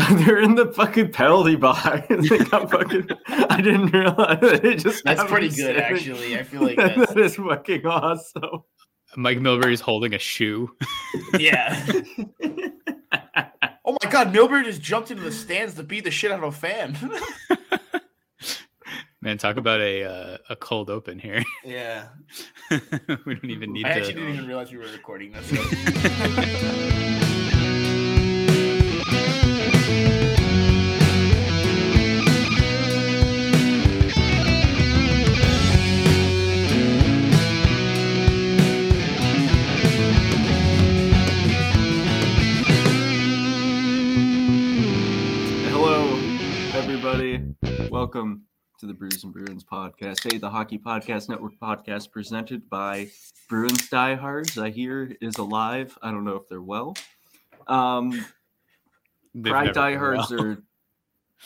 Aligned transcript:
They're 0.10 0.40
in 0.40 0.54
the 0.54 0.72
fucking 0.72 1.12
penalty 1.12 1.56
box. 1.56 2.06
they 2.28 2.38
got 2.38 2.70
fucking. 2.70 3.08
I 3.26 3.60
didn't 3.60 3.92
realize 3.92 4.38
it. 4.42 4.76
Just 4.76 5.04
That's 5.04 5.24
pretty 5.24 5.48
good, 5.48 5.56
sit. 5.56 5.76
actually. 5.76 6.38
I 6.38 6.42
feel 6.42 6.62
like 6.62 6.76
that's 6.76 7.12
that 7.12 7.18
is 7.18 7.36
fucking 7.36 7.86
awesome. 7.86 8.62
Mike 9.16 9.38
Milbury's 9.38 9.80
holding 9.80 10.14
a 10.14 10.18
shoe. 10.18 10.70
yeah. 11.38 11.84
Oh 13.84 13.96
my 14.02 14.10
god, 14.10 14.32
Milbury 14.32 14.64
just 14.64 14.80
jumped 14.80 15.10
into 15.10 15.24
the 15.24 15.32
stands 15.32 15.74
to 15.74 15.82
beat 15.82 16.04
the 16.04 16.12
shit 16.12 16.30
out 16.30 16.38
of 16.38 16.44
a 16.44 16.52
fan. 16.52 16.96
Man, 19.20 19.36
talk 19.36 19.56
about 19.56 19.80
a 19.80 20.04
uh, 20.04 20.36
a 20.48 20.56
cold 20.56 20.88
open 20.88 21.18
here. 21.18 21.42
yeah. 21.64 22.06
we 22.70 23.34
don't 23.34 23.50
even 23.50 23.72
need 23.72 23.84
I 23.84 23.90
actually 23.90 24.14
didn't 24.14 24.34
even 24.34 24.46
realize 24.46 24.70
we 24.70 24.78
were 24.78 24.84
recording 24.84 25.32
this. 25.32 27.26
Everybody. 47.34 47.88
Welcome 47.90 48.42
to 48.80 48.86
the 48.86 48.94
Brews 48.94 49.22
and 49.24 49.32
Bruins 49.32 49.62
podcast. 49.62 50.30
Hey, 50.30 50.38
the 50.38 50.50
Hockey 50.50 50.78
Podcast 50.78 51.28
Network 51.28 51.52
podcast 51.62 52.10
presented 52.10 52.68
by 52.68 53.08
Bruins 53.48 53.88
Diehards. 53.88 54.58
I 54.58 54.70
hear 54.70 55.16
is 55.20 55.38
alive. 55.38 55.96
I 56.02 56.10
don't 56.10 56.24
know 56.24 56.34
if 56.36 56.48
they're 56.48 56.62
well. 56.62 56.96
Um, 57.68 58.24
They've 59.34 59.52
Pride 59.52 59.74
Diehards 59.74 60.30
well. 60.30 60.44
are 60.44 60.58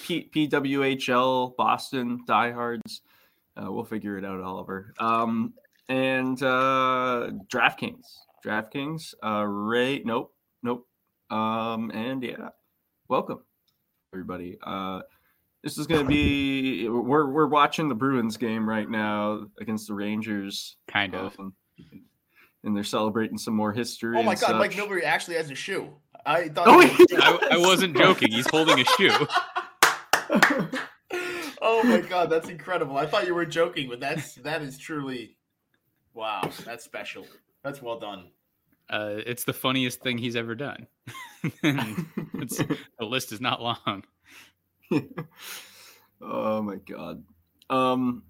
P- 0.04 0.30
PWHL 0.34 1.54
Boston 1.56 2.20
Diehards. 2.26 3.02
Uh, 3.56 3.70
we'll 3.70 3.84
figure 3.84 4.16
it 4.16 4.24
out, 4.24 4.40
Oliver. 4.40 4.94
Um, 4.98 5.52
and 5.88 6.42
uh, 6.42 7.30
DraftKings. 7.52 8.06
DraftKings. 8.44 9.14
Uh, 9.22 9.44
Ray. 9.44 10.02
Nope. 10.02 10.32
Nope. 10.62 10.86
Um, 11.30 11.90
and 11.90 12.22
yeah, 12.22 12.48
welcome 13.08 13.40
everybody. 14.14 14.56
Uh, 14.62 15.00
this 15.64 15.78
is 15.78 15.86
going 15.86 16.02
to 16.02 16.06
be 16.08 16.88
we're 16.88 17.26
we're 17.26 17.46
watching 17.48 17.88
the 17.88 17.94
Bruins 17.94 18.36
game 18.36 18.68
right 18.68 18.88
now 18.88 19.46
against 19.60 19.88
the 19.88 19.94
Rangers. 19.94 20.76
kind 20.86 21.14
of. 21.14 21.38
Um, 21.40 21.54
and 22.62 22.76
they're 22.76 22.84
celebrating 22.84 23.36
some 23.36 23.54
more 23.54 23.72
history. 23.72 24.16
oh 24.18 24.22
my 24.22 24.32
and 24.32 24.40
god, 24.40 24.56
Mike 24.56 24.72
such. 24.72 24.80
Milbury 24.80 25.02
actually 25.04 25.36
has 25.36 25.50
a 25.50 25.54
shoe. 25.54 25.88
I 26.24 26.48
thought 26.48 26.68
Oh, 26.68 26.80
he 26.80 26.88
he 26.88 27.02
was- 27.14 27.22
I, 27.22 27.48
I 27.52 27.56
wasn't 27.58 27.96
joking. 27.96 28.30
He's 28.30 28.48
holding 28.48 28.80
a 28.80 28.84
shoe. 28.84 29.26
oh 31.60 31.82
my 31.84 32.00
god, 32.08 32.30
that's 32.30 32.48
incredible. 32.48 32.96
I 32.96 33.06
thought 33.06 33.26
you 33.26 33.34
were 33.34 33.44
joking, 33.46 33.88
but 33.88 34.00
that's 34.00 34.34
that 34.36 34.62
is 34.62 34.78
truly 34.78 35.36
wow, 36.14 36.50
that's 36.64 36.84
special. 36.84 37.26
That's 37.62 37.82
well 37.82 37.98
done. 37.98 38.30
Uh, 38.88 39.16
it's 39.26 39.44
the 39.44 39.52
funniest 39.54 40.00
thing 40.02 40.18
he's 40.18 40.36
ever 40.36 40.54
done. 40.54 40.86
it's, 41.62 42.58
the 42.58 43.04
list 43.04 43.32
is 43.32 43.40
not 43.40 43.62
long. 43.62 44.04
oh 46.20 46.62
my 46.62 46.76
god. 46.76 47.22
Um 47.70 48.22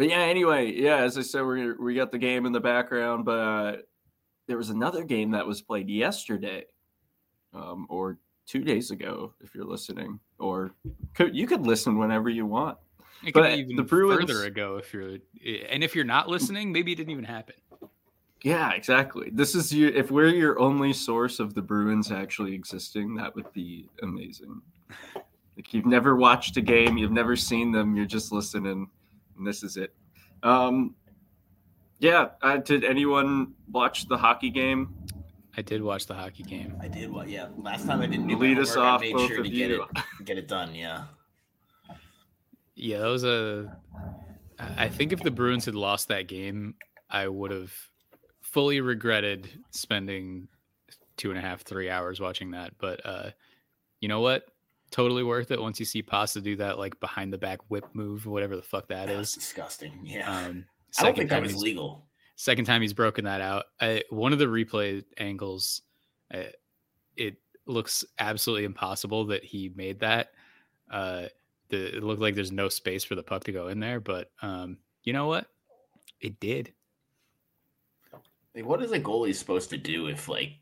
but 0.00 0.08
yeah, 0.08 0.20
anyway, 0.22 0.72
yeah, 0.72 0.96
as 1.02 1.18
I 1.18 1.20
said, 1.20 1.42
we 1.42 1.72
we 1.72 1.94
got 1.94 2.10
the 2.10 2.16
game 2.16 2.46
in 2.46 2.52
the 2.52 2.60
background, 2.60 3.26
but 3.26 3.38
uh, 3.38 3.76
there 4.46 4.56
was 4.56 4.70
another 4.70 5.04
game 5.04 5.32
that 5.32 5.46
was 5.46 5.60
played 5.60 5.90
yesterday, 5.90 6.64
um, 7.52 7.86
or 7.90 8.16
two 8.46 8.64
days 8.64 8.90
ago, 8.90 9.34
if 9.42 9.54
you're 9.54 9.66
listening, 9.66 10.18
or 10.38 10.72
could, 11.12 11.36
you 11.36 11.46
could 11.46 11.66
listen 11.66 11.98
whenever 11.98 12.30
you 12.30 12.46
want. 12.46 12.78
It 13.22 13.32
could 13.32 13.42
But 13.42 13.58
even 13.58 13.76
the 13.76 13.82
Bruins- 13.82 14.22
further 14.22 14.44
ago 14.44 14.76
if 14.76 14.92
you're, 14.94 15.18
and 15.68 15.84
if 15.84 15.94
you're 15.94 16.06
not 16.06 16.30
listening, 16.30 16.72
maybe 16.72 16.92
it 16.92 16.96
didn't 16.96 17.10
even 17.10 17.24
happen. 17.24 17.56
Yeah, 18.42 18.72
exactly. 18.72 19.28
This 19.30 19.54
is 19.54 19.70
you. 19.70 19.88
If 19.88 20.10
we're 20.10 20.28
your 20.28 20.58
only 20.58 20.94
source 20.94 21.40
of 21.40 21.52
the 21.52 21.60
Bruins 21.60 22.10
actually 22.10 22.54
existing, 22.54 23.16
that 23.16 23.34
would 23.34 23.52
be 23.52 23.90
amazing. 24.02 24.62
Like 25.60 25.74
you've 25.74 25.84
never 25.84 26.16
watched 26.16 26.56
a 26.56 26.62
game, 26.62 26.96
you've 26.96 27.12
never 27.12 27.36
seen 27.36 27.70
them, 27.70 27.94
you're 27.94 28.06
just 28.06 28.32
listening, 28.32 28.88
and 29.36 29.46
this 29.46 29.62
is 29.62 29.76
it. 29.76 29.94
Um, 30.42 30.94
yeah. 31.98 32.28
Uh, 32.40 32.56
did 32.56 32.82
anyone 32.82 33.52
watch 33.70 34.08
the 34.08 34.16
hockey 34.16 34.48
game? 34.48 34.94
I 35.58 35.60
did 35.60 35.82
watch 35.82 36.06
the 36.06 36.14
hockey 36.14 36.44
game. 36.44 36.78
I 36.80 36.88
did 36.88 37.12
what 37.12 37.28
yeah. 37.28 37.48
Last 37.58 37.84
time 37.84 38.00
I 38.00 38.06
didn't 38.06 38.26
do 38.26 38.36
my 38.36 38.40
Lead 38.40 38.58
us 38.58 38.72
homework, 38.74 38.86
I 38.86 38.94
off, 38.94 39.00
made 39.02 39.12
both 39.12 39.28
sure 39.28 39.40
of 39.40 39.44
to 39.44 39.50
get 39.50 39.70
it 39.70 39.74
you. 39.74 39.86
get 40.24 40.38
it 40.38 40.48
done, 40.48 40.74
yeah. 40.74 41.04
Yeah, 42.74 43.00
that 43.00 43.08
was 43.08 43.24
a. 43.24 43.76
I 44.58 44.88
think 44.88 45.12
if 45.12 45.20
the 45.20 45.30
Bruins 45.30 45.66
had 45.66 45.74
lost 45.74 46.08
that 46.08 46.26
game, 46.26 46.74
I 47.10 47.28
would 47.28 47.50
have 47.50 47.70
fully 48.40 48.80
regretted 48.80 49.50
spending 49.72 50.48
two 51.18 51.28
and 51.28 51.38
a 51.38 51.42
half, 51.42 51.64
three 51.64 51.90
hours 51.90 52.18
watching 52.18 52.52
that. 52.52 52.72
But 52.78 53.04
uh, 53.04 53.30
you 54.00 54.08
know 54.08 54.20
what? 54.22 54.49
Totally 54.90 55.22
worth 55.22 55.50
it 55.52 55.60
once 55.60 55.78
you 55.78 55.86
see 55.86 56.02
Pasta 56.02 56.40
do 56.40 56.56
that 56.56 56.78
like 56.78 56.98
behind 57.00 57.32
the 57.32 57.38
back 57.38 57.60
whip 57.68 57.84
move, 57.92 58.26
whatever 58.26 58.56
the 58.56 58.62
fuck 58.62 58.88
that 58.88 59.06
That 59.06 59.20
is. 59.20 59.32
disgusting. 59.32 60.00
Yeah. 60.04 60.28
Um, 60.30 60.64
I 60.98 61.04
don't 61.04 61.16
think 61.16 61.30
that 61.30 61.42
was 61.42 61.54
legal. 61.56 62.06
second 62.36 62.64
time 62.64 62.82
he's 62.82 62.92
broken 62.92 63.24
that 63.26 63.40
out. 63.40 63.66
I, 63.80 64.02
one 64.10 64.32
of 64.32 64.38
the 64.40 64.46
replay 64.46 65.04
angles, 65.18 65.82
uh, 66.34 66.44
it 67.16 67.36
looks 67.66 68.04
absolutely 68.18 68.64
impossible 68.64 69.26
that 69.26 69.44
he 69.44 69.70
made 69.76 70.00
that. 70.00 70.30
Uh, 70.90 71.26
the, 71.68 71.98
it 71.98 72.02
looked 72.02 72.20
like 72.20 72.34
there's 72.34 72.50
no 72.50 72.68
space 72.68 73.04
for 73.04 73.14
the 73.14 73.22
puck 73.22 73.44
to 73.44 73.52
go 73.52 73.68
in 73.68 73.78
there, 73.78 74.00
but 74.00 74.32
um, 74.42 74.78
you 75.04 75.12
know 75.12 75.28
what? 75.28 75.46
It 76.20 76.40
did. 76.40 76.72
Like, 78.56 78.64
what 78.66 78.82
is 78.82 78.90
a 78.90 78.98
goalie 78.98 79.34
supposed 79.34 79.70
to 79.70 79.76
do 79.76 80.08
if 80.08 80.28
like 80.28 80.54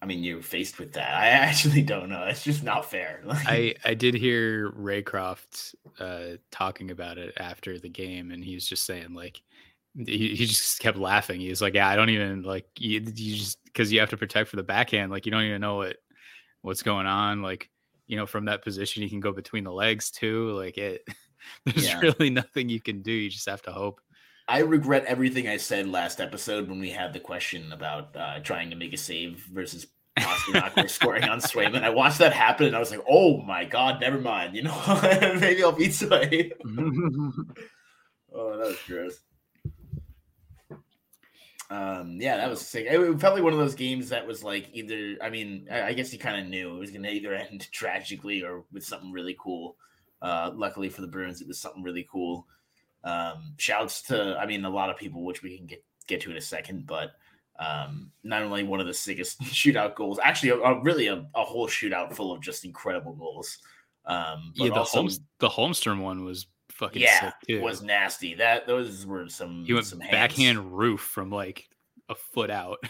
I 0.00 0.06
mean 0.06 0.22
you're 0.22 0.42
faced 0.42 0.78
with 0.78 0.92
that? 0.94 1.14
I 1.14 1.28
actually 1.28 1.82
don't 1.82 2.08
know. 2.08 2.24
It's 2.24 2.44
just 2.44 2.62
not 2.62 2.90
fair. 2.90 3.22
Like, 3.24 3.38
I 3.46 3.74
I 3.84 3.94
did 3.94 4.14
hear 4.14 4.70
Raycroft 4.72 5.74
uh, 5.98 6.36
talking 6.50 6.90
about 6.90 7.18
it 7.18 7.34
after 7.38 7.78
the 7.78 7.88
game, 7.88 8.30
and 8.30 8.44
he 8.44 8.54
was 8.54 8.68
just 8.68 8.84
saying 8.84 9.14
like 9.14 9.40
he, 9.96 10.34
he 10.36 10.46
just 10.46 10.80
kept 10.80 10.98
laughing. 10.98 11.40
He 11.40 11.48
was 11.50 11.62
like, 11.62 11.74
"Yeah, 11.74 11.88
I 11.88 11.96
don't 11.96 12.10
even 12.10 12.42
like 12.42 12.66
you, 12.78 13.00
you 13.00 13.36
just 13.36 13.62
because 13.64 13.92
you 13.92 14.00
have 14.00 14.10
to 14.10 14.16
protect 14.16 14.50
for 14.50 14.56
the 14.56 14.62
backhand. 14.62 15.10
Like 15.12 15.26
you 15.26 15.32
don't 15.32 15.44
even 15.44 15.60
know 15.60 15.76
what 15.76 15.96
what's 16.62 16.82
going 16.82 17.06
on. 17.06 17.42
Like 17.42 17.70
you 18.06 18.16
know 18.16 18.26
from 18.26 18.46
that 18.46 18.64
position 18.64 19.02
you 19.02 19.10
can 19.10 19.20
go 19.20 19.32
between 19.32 19.64
the 19.64 19.72
legs 19.72 20.10
too. 20.10 20.52
Like 20.52 20.78
it, 20.78 21.02
there's 21.66 21.84
Yeah. 21.84 22.00
really 22.02 22.30
nothing 22.30 22.68
you 22.68 22.80
can 22.80 23.02
do. 23.02 23.12
You 23.12 23.30
just 23.30 23.48
have 23.48 23.62
to 23.62 23.72
hope. 23.72 24.00
I 24.48 24.60
regret 24.60 25.04
everything 25.04 25.46
I 25.46 25.58
said 25.58 25.86
last 25.86 26.22
episode 26.22 26.70
when 26.70 26.80
we 26.80 26.90
had 26.90 27.12
the 27.12 27.20
question 27.20 27.70
about 27.70 28.16
uh, 28.16 28.40
trying 28.40 28.70
to 28.70 28.76
make 28.76 28.94
a 28.94 28.96
save 28.96 29.46
versus 29.52 29.86
Pasternak 30.18 30.88
scoring 30.90 31.24
on 31.24 31.40
Swayman. 31.40 31.82
I 31.82 31.90
watched 31.90 32.18
that 32.18 32.32
happen 32.32 32.66
and 32.66 32.74
I 32.74 32.78
was 32.78 32.90
like, 32.90 33.04
oh 33.06 33.42
my 33.42 33.66
god, 33.66 34.00
never 34.00 34.18
mind. 34.18 34.56
You 34.56 34.62
know, 34.62 35.00
maybe 35.40 35.62
I'll 35.62 35.72
beat 35.72 35.94
Sway. 35.94 36.52
Oh, 38.30 38.58
that 38.58 38.66
was 38.66 38.76
gross. 38.86 39.20
Um, 41.70 42.18
yeah, 42.20 42.36
that 42.36 42.50
was 42.50 42.60
sick. 42.60 42.86
It 42.88 43.20
felt 43.20 43.34
like 43.34 43.42
one 43.42 43.54
of 43.54 43.58
those 43.58 43.74
games 43.74 44.10
that 44.10 44.26
was 44.26 44.44
like 44.44 44.68
either. 44.74 45.16
I 45.22 45.30
mean, 45.30 45.66
I, 45.70 45.84
I 45.84 45.92
guess 45.94 46.12
you 46.12 46.18
kind 46.18 46.38
of 46.38 46.46
knew 46.46 46.76
it 46.76 46.78
was 46.78 46.90
going 46.90 47.04
to 47.04 47.10
either 47.10 47.34
end 47.34 47.72
tragically 47.72 48.42
or 48.42 48.64
with 48.70 48.84
something 48.84 49.12
really 49.12 49.34
cool. 49.40 49.76
Uh, 50.20 50.50
luckily 50.54 50.90
for 50.90 51.00
the 51.00 51.06
Bruins, 51.06 51.40
it 51.40 51.48
was 51.48 51.58
something 51.58 51.82
really 51.82 52.06
cool. 52.12 52.46
Um, 53.04 53.54
shouts 53.58 54.02
to, 54.02 54.36
I 54.38 54.46
mean, 54.46 54.64
a 54.64 54.70
lot 54.70 54.90
of 54.90 54.96
people, 54.96 55.24
which 55.24 55.42
we 55.42 55.56
can 55.56 55.66
get 55.66 55.84
get 56.06 56.20
to 56.22 56.30
in 56.30 56.36
a 56.36 56.40
second, 56.40 56.86
but 56.86 57.10
um, 57.58 58.10
not 58.22 58.42
only 58.42 58.62
one 58.62 58.80
of 58.80 58.86
the 58.86 58.94
sickest 58.94 59.40
shootout 59.42 59.94
goals, 59.94 60.18
actually, 60.22 60.50
a, 60.50 60.56
a 60.56 60.82
really 60.82 61.08
a, 61.08 61.26
a 61.34 61.44
whole 61.44 61.68
shootout 61.68 62.12
full 62.14 62.32
of 62.32 62.40
just 62.40 62.64
incredible 62.64 63.14
goals. 63.14 63.58
Um, 64.06 64.52
but 64.56 64.64
yeah, 64.64 64.70
the 64.70 64.80
also, 64.80 64.98
Holmes, 64.98 65.20
the 65.38 65.48
Holmstrom 65.48 66.00
one 66.00 66.24
was 66.24 66.46
fucking 66.70 67.02
yeah, 67.02 67.20
sick 67.20 67.34
too. 67.46 67.60
was 67.60 67.82
nasty. 67.82 68.34
That 68.34 68.66
those 68.66 69.06
were 69.06 69.28
some. 69.28 69.64
he 69.64 69.74
went 69.74 69.86
some 69.86 70.00
hands. 70.00 70.12
backhand 70.12 70.76
roof 70.76 71.00
from 71.00 71.30
like 71.30 71.68
a 72.08 72.14
foot 72.14 72.50
out. 72.50 72.78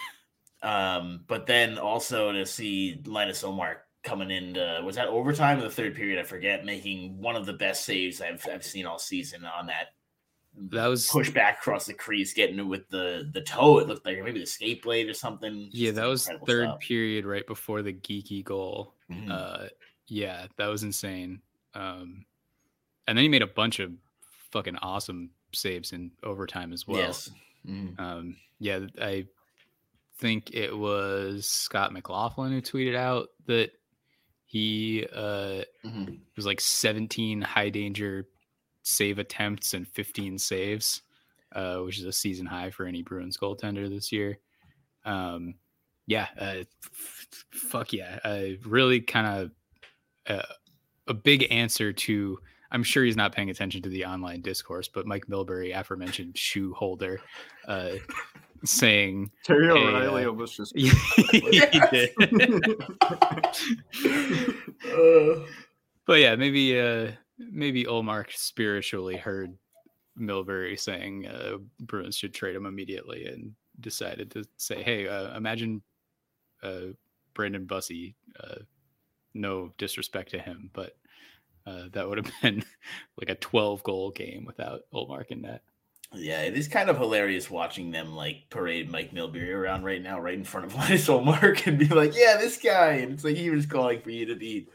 Um, 0.61 1.23
but 1.27 1.45
then 1.45 1.77
also 1.77 2.33
to 2.33 2.45
see 2.45 3.01
Linus 3.05 3.43
Ullmark 3.43 3.77
coming 4.03 4.29
in, 4.29 4.55
to, 4.55 4.81
was 4.83 4.97
that 4.97 5.07
overtime 5.07 5.59
in 5.59 5.63
the 5.63 5.69
third 5.69 5.95
period? 5.95 6.19
I 6.19 6.23
forget, 6.23 6.65
making 6.65 7.21
one 7.21 7.37
of 7.37 7.45
the 7.45 7.53
best 7.53 7.85
saves 7.85 8.19
I've 8.21 8.45
I've 8.51 8.65
seen 8.65 8.85
all 8.85 8.99
season 8.99 9.45
on 9.45 9.67
that 9.67 9.93
That 10.71 10.87
was 10.87 11.07
push 11.07 11.29
back 11.29 11.59
across 11.59 11.85
the 11.85 11.93
crease, 11.93 12.33
getting 12.33 12.59
it 12.59 12.63
with 12.63 12.89
the 12.89 13.29
the 13.33 13.41
toe. 13.41 13.79
It 13.79 13.87
looked 13.87 14.05
like 14.05 14.21
maybe 14.23 14.39
the 14.39 14.45
skate 14.45 14.81
blade 14.83 15.07
or 15.07 15.13
something. 15.13 15.69
Yeah, 15.71 15.91
that 15.91 16.05
was 16.05 16.27
third 16.45 16.67
stuff. 16.69 16.79
period 16.79 17.25
right 17.25 17.45
before 17.47 17.81
the 17.81 17.93
Geekie 17.93 18.43
goal. 18.43 18.95
Mhm. 19.09 19.31
Uh 19.31 19.67
yeah, 20.07 20.47
that 20.57 20.67
was 20.67 20.83
insane. 20.83 21.41
Um 21.75 22.25
and 23.07 23.17
then 23.17 23.23
he 23.23 23.29
made 23.29 23.41
a 23.41 23.47
bunch 23.47 23.79
of 23.79 23.91
fucking 24.51 24.75
awesome 24.77 25.29
saves 25.53 25.93
in 25.93 26.11
overtime 26.23 26.73
as 26.73 26.87
well. 26.87 26.99
Yes. 26.99 27.29
Mhm. 27.65 27.99
Um 27.99 28.35
yeah, 28.59 28.79
I 29.01 29.27
think 30.17 30.51
it 30.53 30.75
was 30.77 31.45
Scott 31.45 31.93
McLaughlin 31.93 32.51
who 32.51 32.61
tweeted 32.61 32.95
out 32.95 33.29
that 33.45 33.71
He 34.45 35.05
uh, 35.13 35.61
Mhm. 35.85 36.19
was 36.35 36.45
like 36.47 36.59
17 36.59 37.39
high 37.39 37.69
danger 37.69 38.27
save 38.89 39.19
attempts 39.19 39.73
and 39.73 39.87
15 39.87 40.37
saves, 40.37 41.01
uh, 41.53 41.77
which 41.77 41.99
is 41.99 42.05
a 42.05 42.11
season 42.11 42.45
high 42.45 42.69
for 42.69 42.85
any 42.85 43.01
Bruins 43.01 43.37
goaltender 43.37 43.89
this 43.89 44.11
year. 44.11 44.39
Um, 45.05 45.55
yeah, 46.07 46.27
uh, 46.39 46.63
f- 46.93 47.27
fuck 47.51 47.93
yeah, 47.93 48.19
uh, 48.23 48.45
really 48.65 48.99
kind 49.01 49.27
of 49.27 49.51
uh, 50.35 50.53
a 51.07 51.13
big 51.13 51.47
answer 51.51 51.93
to. 51.93 52.39
I'm 52.71 52.83
sure 52.83 53.03
he's 53.03 53.15
not 53.15 53.33
paying 53.33 53.49
attention 53.49 53.81
to 53.81 53.89
the 53.89 54.05
online 54.05 54.41
discourse, 54.41 54.87
but 54.87 55.07
Mike 55.07 55.25
Milbury, 55.27 55.75
aforementioned 55.75 56.37
shoe 56.37 56.73
holder, 56.73 57.19
uh, 57.67 57.93
saying 58.63 59.31
Terry 59.43 59.67
Hey, 59.67 59.71
O'Reilly 59.71 60.25
uh, 60.25 60.29
almost 60.29 60.57
just. 60.57 60.75
he 60.77 60.91
did. 61.91 62.11
Uh, 64.95 65.39
But 66.09 66.21
yeah, 66.21 66.35
maybe 66.35 66.79
uh 66.79 67.11
maybe 67.39 67.85
Ullmark 67.85 68.31
spiritually 68.35 69.17
heard 69.17 69.57
Milbury 70.19 70.77
saying 70.79 71.27
uh 71.27 71.57
Bruins 71.79 72.17
should 72.17 72.33
trade 72.33 72.55
him 72.55 72.65
immediately 72.65 73.25
and 73.27 73.53
decided 73.79 74.31
to 74.31 74.43
say, 74.57 74.83
Hey, 74.83 75.07
uh, 75.07 75.35
imagine 75.37 75.81
uh 76.63 76.87
Brandon 77.33 77.65
Bussi, 77.65 78.15
uh 78.39 78.59
no 79.33 79.71
disrespect 79.77 80.31
to 80.31 80.39
him, 80.39 80.69
but 80.73 80.97
uh 81.65 81.85
that 81.93 82.07
would 82.07 82.17
have 82.17 82.31
been 82.41 82.63
like 83.17 83.29
a 83.29 83.35
12 83.35 83.83
goal 83.83 84.11
game 84.11 84.45
without 84.45 84.81
Ullmark 84.93 85.27
in 85.27 85.41
net. 85.41 85.63
yeah, 86.13 86.41
it 86.41 86.57
is 86.57 86.67
kind 86.67 86.89
of 86.89 86.97
hilarious 86.97 87.49
watching 87.51 87.91
them 87.91 88.15
like 88.15 88.49
parade 88.49 88.89
Mike 88.89 89.11
Milbury 89.13 89.53
around 89.53 89.83
right 89.83 90.01
now, 90.01 90.19
right 90.19 90.33
in 90.33 90.43
front 90.43 90.65
of 90.65 90.75
Linus 90.79 91.07
Ullmark, 91.07 91.67
and 91.67 91.77
be 91.77 91.85
like, 91.87 92.15
"Yeah, 92.15 92.37
this 92.37 92.57
guy," 92.57 92.93
and 92.93 93.13
it's 93.13 93.23
like 93.23 93.35
he 93.37 93.49
was 93.51 93.65
calling 93.67 94.01
for 94.01 94.09
you 94.11 94.25
to 94.25 94.35
be 94.35 94.67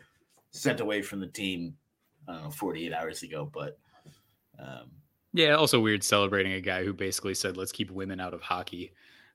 sent 0.52 0.80
away 0.80 1.02
from 1.02 1.20
the 1.20 1.26
team. 1.26 1.76
I 2.28 2.32
don't 2.34 2.44
know, 2.44 2.50
48 2.50 2.92
hours 2.92 3.22
ago, 3.22 3.50
but 3.52 3.78
um, 4.58 4.90
Yeah, 5.32 5.54
also 5.54 5.80
weird 5.80 6.02
celebrating 6.04 6.52
a 6.52 6.60
guy 6.60 6.84
who 6.84 6.92
basically 6.92 7.34
said, 7.34 7.56
Let's 7.56 7.72
keep 7.72 7.90
women 7.90 8.20
out 8.20 8.34
of 8.34 8.40
hockey. 8.42 8.92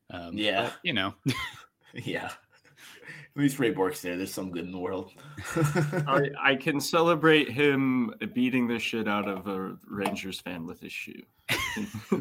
Um, 0.10 0.38
Yeah. 0.38 0.64
but, 0.64 0.74
you 0.84 0.94
know, 0.94 1.14
yeah. 1.94 2.32
At 3.36 3.44
least 3.44 3.60
Ray 3.60 3.72
Bourque's 3.72 4.02
there. 4.02 4.18
There's 4.18 4.34
some 4.34 4.52
good 4.52 4.66
in 4.66 4.72
the 4.72 4.80
world. 4.80 5.12
I, 5.56 6.30
I 6.42 6.56
can 6.56 6.80
celebrate 6.82 7.50
him 7.50 8.14
beating 8.34 8.68
the 8.68 8.80
shit 8.80 9.08
out 9.08 9.28
of 9.30 9.48
a 9.48 9.78
Rangers 9.88 10.40
fan 10.40 10.66
with 10.66 10.82
his 10.82 10.92
shoe. 10.92 11.22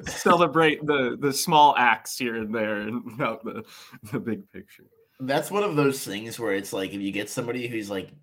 celebrate 0.06 0.84
the 0.86 1.16
the 1.20 1.32
small 1.32 1.74
acts 1.76 2.18
here 2.18 2.36
and 2.36 2.54
there, 2.54 2.82
and 2.82 3.18
not 3.18 3.42
the 3.44 3.64
the 4.12 4.20
big 4.20 4.48
picture. 4.52 4.84
That's 5.20 5.50
one 5.50 5.64
of 5.64 5.76
those 5.76 6.04
things 6.04 6.38
where 6.38 6.54
it's 6.54 6.72
like 6.72 6.92
if 6.92 7.00
you 7.00 7.10
get 7.10 7.28
somebody 7.30 7.66
who's 7.66 7.90
like, 7.90 8.06
not 8.08 8.14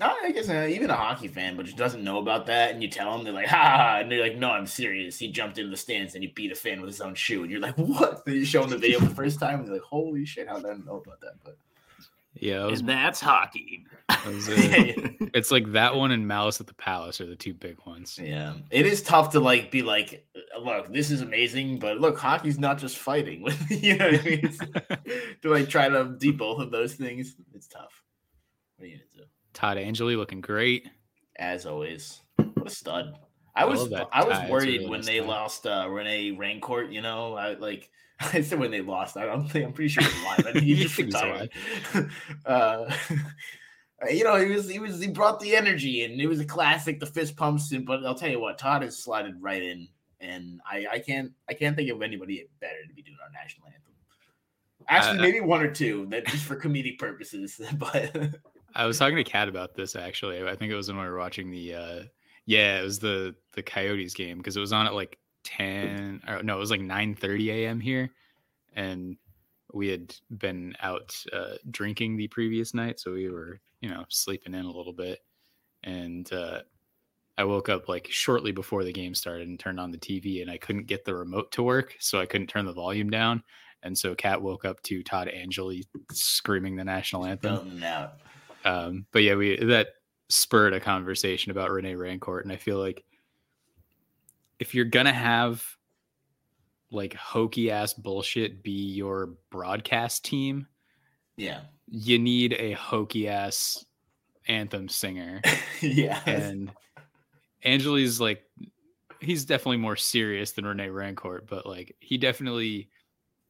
I 0.00 0.32
guess 0.32 0.48
uh, 0.48 0.66
even 0.70 0.90
a 0.90 0.96
hockey 0.96 1.28
fan, 1.28 1.56
but 1.56 1.66
just 1.66 1.78
doesn't 1.78 2.02
know 2.02 2.18
about 2.18 2.46
that, 2.46 2.72
and 2.72 2.82
you 2.82 2.88
tell 2.88 3.12
them, 3.14 3.24
they're 3.24 3.32
like, 3.32 3.46
ha, 3.46 3.56
ha, 3.56 3.76
ha, 3.76 3.98
and 4.00 4.10
they're 4.10 4.20
like, 4.22 4.36
no, 4.36 4.50
I'm 4.50 4.66
serious. 4.66 5.18
He 5.18 5.30
jumped 5.30 5.56
into 5.58 5.70
the 5.70 5.76
stands 5.76 6.14
and 6.14 6.24
he 6.24 6.30
beat 6.30 6.50
a 6.52 6.54
fan 6.56 6.80
with 6.80 6.90
his 6.90 7.00
own 7.00 7.14
shoe, 7.14 7.42
and 7.42 7.50
you're 7.50 7.60
like, 7.60 7.76
what? 7.76 8.24
Then 8.26 8.34
you 8.34 8.44
show 8.44 8.62
them 8.62 8.70
the 8.70 8.78
video 8.78 8.98
the 9.00 9.14
first 9.14 9.38
time, 9.38 9.60
and 9.60 9.66
they're 9.68 9.74
like, 9.74 9.82
holy 9.82 10.24
shit, 10.26 10.48
how 10.48 10.56
did 10.56 10.66
I 10.66 10.74
know 10.84 10.96
about 11.04 11.20
that? 11.20 11.34
But 11.44 11.56
yeah, 12.34 12.58
that 12.60 12.70
was, 12.70 12.80
And 12.80 12.88
that's 12.88 13.20
hockey. 13.20 13.86
was, 14.26 14.48
uh, 14.48 14.54
it's 15.34 15.52
like 15.52 15.70
that 15.72 15.94
one 15.94 16.10
and 16.10 16.26
Malice 16.26 16.60
at 16.60 16.66
the 16.66 16.74
Palace 16.74 17.20
are 17.20 17.26
the 17.26 17.36
two 17.36 17.54
big 17.54 17.76
ones. 17.86 18.18
yeah, 18.20 18.54
it 18.70 18.86
is 18.86 19.00
tough 19.02 19.30
to 19.32 19.40
like 19.40 19.70
be 19.70 19.82
like, 19.82 20.26
look, 20.60 20.92
this 20.92 21.12
is 21.12 21.20
amazing, 21.20 21.78
but 21.78 22.00
look, 22.00 22.18
hockey's 22.18 22.58
not 22.58 22.78
just 22.78 22.98
fighting. 22.98 23.46
you 23.68 23.96
know 23.96 24.06
what 24.10 24.20
I 24.20 24.24
mean? 24.24 24.38
It's- 24.40 24.58
to 25.42 25.50
like 25.50 25.68
try 25.68 25.88
to 25.88 26.16
do 26.18 26.32
both 26.32 26.60
of 26.60 26.72
those 26.72 26.94
things, 26.94 27.36
it's 27.54 27.68
tough. 27.68 28.02
What 28.76 28.86
are 28.86 28.88
you 28.88 28.96
gonna 28.96 29.04
do? 29.13 29.13
Todd 29.54 29.78
Angilly 29.78 30.16
looking 30.16 30.40
great. 30.40 30.88
as 31.36 31.64
always. 31.66 32.20
What 32.36 32.66
a 32.66 32.70
stud! 32.70 33.18
I 33.56 33.62
I 33.62 33.64
was 33.64 33.92
I 33.92 34.24
was 34.24 34.36
tie. 34.36 34.42
It's 34.42 34.48
a 34.48 34.52
worried 34.52 34.66
really 34.80 34.86
when 34.88 35.02
they 35.02 35.20
lost 35.20 35.66
uh 35.66 35.86
Rene 35.88 36.32
Rancourt. 36.32 36.92
You 36.92 37.00
know, 37.02 37.34
I 37.34 37.54
like 37.54 37.88
I 38.20 38.40
said 38.42 38.58
when 38.58 38.70
they 38.70 38.80
lost. 38.80 39.16
I 39.16 39.26
don't 39.26 39.48
think 39.48 39.64
I'm 39.64 39.72
pretty 39.72 39.88
sure 39.88 40.02
he's 40.02 40.20
alive. 40.22 40.38
I 40.40 40.52
think 40.52 40.64
he 40.64 40.70
You 40.74 40.76
just 40.76 40.98
retired. 40.98 41.50
uh, 42.46 42.92
you 44.10 44.24
know, 44.24 44.36
he 44.36 44.50
was 44.50 44.68
he 44.68 44.78
was 44.78 45.00
he 45.00 45.08
brought 45.08 45.40
the 45.40 45.54
energy 45.56 46.04
and 46.04 46.20
it 46.20 46.26
was 46.26 46.40
a 46.40 46.44
classic. 46.44 47.00
The 47.00 47.06
fist 47.06 47.36
pumps, 47.36 47.72
and 47.72 47.86
but 47.86 48.04
I'll 48.04 48.14
tell 48.14 48.30
you 48.30 48.40
what, 48.40 48.58
Todd 48.58 48.82
has 48.82 48.98
slided 48.98 49.40
right 49.40 49.62
in, 49.62 49.88
and 50.20 50.60
I 50.68 50.86
I 50.92 50.98
can't 50.98 51.32
I 51.48 51.54
can't 51.54 51.76
think 51.76 51.90
of 51.90 52.02
anybody 52.02 52.48
better 52.60 52.84
to 52.88 52.94
be 52.94 53.02
doing 53.02 53.18
our 53.24 53.30
national 53.30 53.68
anthem. 53.68 53.80
Actually, 54.88 55.18
Uh, 55.18 55.22
maybe 55.22 55.40
one 55.40 55.62
or 55.62 55.70
two 55.70 56.06
that 56.10 56.26
just 56.26 56.44
for 56.44 56.56
comedic 56.60 56.98
purposes, 56.98 57.60
but. 57.78 58.14
I 58.74 58.86
was 58.86 58.98
talking 58.98 59.16
to 59.16 59.24
Kat 59.24 59.48
about 59.48 59.74
this 59.74 59.96
actually. 59.96 60.42
I 60.42 60.56
think 60.56 60.72
it 60.72 60.76
was 60.76 60.88
when 60.88 60.98
we 60.98 61.06
were 61.06 61.18
watching 61.18 61.50
the 61.50 61.74
uh 61.74 62.02
yeah, 62.46 62.80
it 62.80 62.84
was 62.84 62.98
the 62.98 63.34
the 63.52 63.62
Coyotes 63.62 64.14
game 64.14 64.38
because 64.38 64.56
it 64.56 64.60
was 64.60 64.72
on 64.72 64.86
at 64.86 64.94
like 64.94 65.18
10 65.44 66.22
or 66.26 66.42
no, 66.42 66.56
it 66.56 66.60
was 66.60 66.70
like 66.70 66.80
9 66.80 67.14
30 67.14 67.50
a.m. 67.50 67.80
here. 67.80 68.10
And 68.74 69.16
we 69.72 69.88
had 69.88 70.14
been 70.30 70.74
out 70.80 71.16
uh 71.32 71.54
drinking 71.70 72.16
the 72.16 72.28
previous 72.28 72.74
night, 72.74 73.00
so 73.00 73.12
we 73.12 73.28
were, 73.28 73.60
you 73.80 73.88
know, 73.88 74.04
sleeping 74.08 74.54
in 74.54 74.64
a 74.64 74.70
little 74.70 74.92
bit. 74.92 75.20
And 75.82 76.30
uh 76.32 76.60
I 77.36 77.44
woke 77.44 77.68
up 77.68 77.88
like 77.88 78.08
shortly 78.10 78.52
before 78.52 78.84
the 78.84 78.92
game 78.92 79.14
started 79.14 79.48
and 79.48 79.58
turned 79.58 79.80
on 79.80 79.90
the 79.90 79.98
TV 79.98 80.40
and 80.40 80.50
I 80.50 80.56
couldn't 80.56 80.86
get 80.86 81.04
the 81.04 81.14
remote 81.14 81.50
to 81.52 81.62
work, 81.62 81.96
so 81.98 82.20
I 82.20 82.26
couldn't 82.26 82.46
turn 82.46 82.64
the 82.64 82.72
volume 82.72 83.10
down. 83.10 83.42
And 83.82 83.96
so 83.96 84.14
Kat 84.14 84.40
woke 84.40 84.64
up 84.64 84.82
to 84.84 85.02
Todd 85.02 85.28
Angilly 85.28 85.84
screaming 86.10 86.76
the 86.76 86.84
national 86.84 87.26
anthem. 87.26 87.54
Belting 87.54 87.78
it 87.78 87.84
out. 87.84 88.14
Um, 88.64 89.06
but 89.12 89.22
yeah, 89.22 89.34
we 89.34 89.56
that 89.64 89.88
spurred 90.28 90.72
a 90.72 90.80
conversation 90.80 91.50
about 91.50 91.70
Rene 91.70 91.94
Rancourt, 91.94 92.42
and 92.42 92.52
I 92.52 92.56
feel 92.56 92.78
like 92.78 93.04
if 94.58 94.74
you're 94.74 94.84
gonna 94.86 95.12
have 95.12 95.64
like 96.90 97.14
hokey 97.14 97.70
ass 97.70 97.92
bullshit 97.92 98.62
be 98.62 98.70
your 98.94 99.30
broadcast 99.50 100.24
team, 100.24 100.66
Yeah. 101.36 101.62
you 101.88 102.18
need 102.18 102.52
a 102.54 102.72
hokey 102.72 103.28
ass 103.28 103.84
anthem 104.46 104.88
singer. 104.88 105.42
yeah. 105.80 106.20
And 106.26 106.70
Angilly's 107.64 108.20
like 108.20 108.44
he's 109.20 109.44
definitely 109.44 109.78
more 109.78 109.96
serious 109.96 110.52
than 110.52 110.66
Rene 110.66 110.86
Rancourt, 110.88 111.46
but 111.48 111.66
like 111.66 111.96
he 112.00 112.16
definitely 112.16 112.88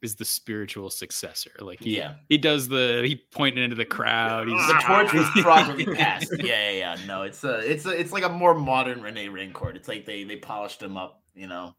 is 0.04 0.14
the 0.14 0.24
spiritual 0.24 0.90
successor. 0.90 1.50
Like 1.60 1.80
he 1.80 1.96
Yeah. 1.96 2.14
he 2.28 2.38
does 2.38 2.68
the 2.68 3.02
he 3.04 3.16
pointing 3.32 3.64
into 3.64 3.74
the 3.76 3.84
crowd. 3.84 4.46
He's 4.48 4.66
the 4.68 4.74
torch 4.86 5.12
was 5.12 5.28
properly 5.42 5.86
passed. 5.86 6.32
Yeah, 6.38 6.70
yeah, 6.70 6.94
yeah. 6.96 6.96
No, 7.06 7.22
it's 7.22 7.42
a, 7.42 7.58
it's 7.68 7.86
a, 7.86 7.90
it's 7.90 8.12
like 8.12 8.24
a 8.24 8.28
more 8.28 8.54
modern 8.54 9.02
Rene 9.02 9.26
Rancourt. 9.28 9.74
It's 9.76 9.88
like 9.88 10.04
they 10.06 10.22
they 10.24 10.36
polished 10.36 10.80
him 10.82 10.96
up, 10.96 11.22
you 11.34 11.46
know. 11.48 11.74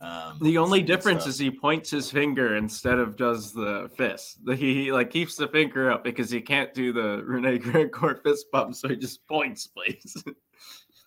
Um, 0.00 0.38
The 0.40 0.56
only 0.56 0.80
difference 0.80 1.22
stuff. 1.24 1.30
is 1.30 1.38
he 1.38 1.50
points 1.50 1.90
his 1.90 2.10
finger 2.10 2.56
instead 2.56 2.98
of 2.98 3.16
does 3.16 3.52
the 3.52 3.90
fist. 3.96 4.38
The- 4.44 4.56
He, 4.56 4.84
he 4.84 4.92
like 4.92 5.10
keeps 5.10 5.36
the 5.36 5.48
finger 5.48 5.90
up 5.90 6.04
because 6.04 6.30
he 6.30 6.40
can't 6.40 6.72
do 6.72 6.92
the 6.92 7.22
Rene 7.26 7.58
Rancourt 7.58 8.22
fist 8.22 8.46
bump, 8.52 8.74
so 8.76 8.88
he 8.88 8.96
just 8.96 9.26
points, 9.26 9.66
please. 9.66 10.14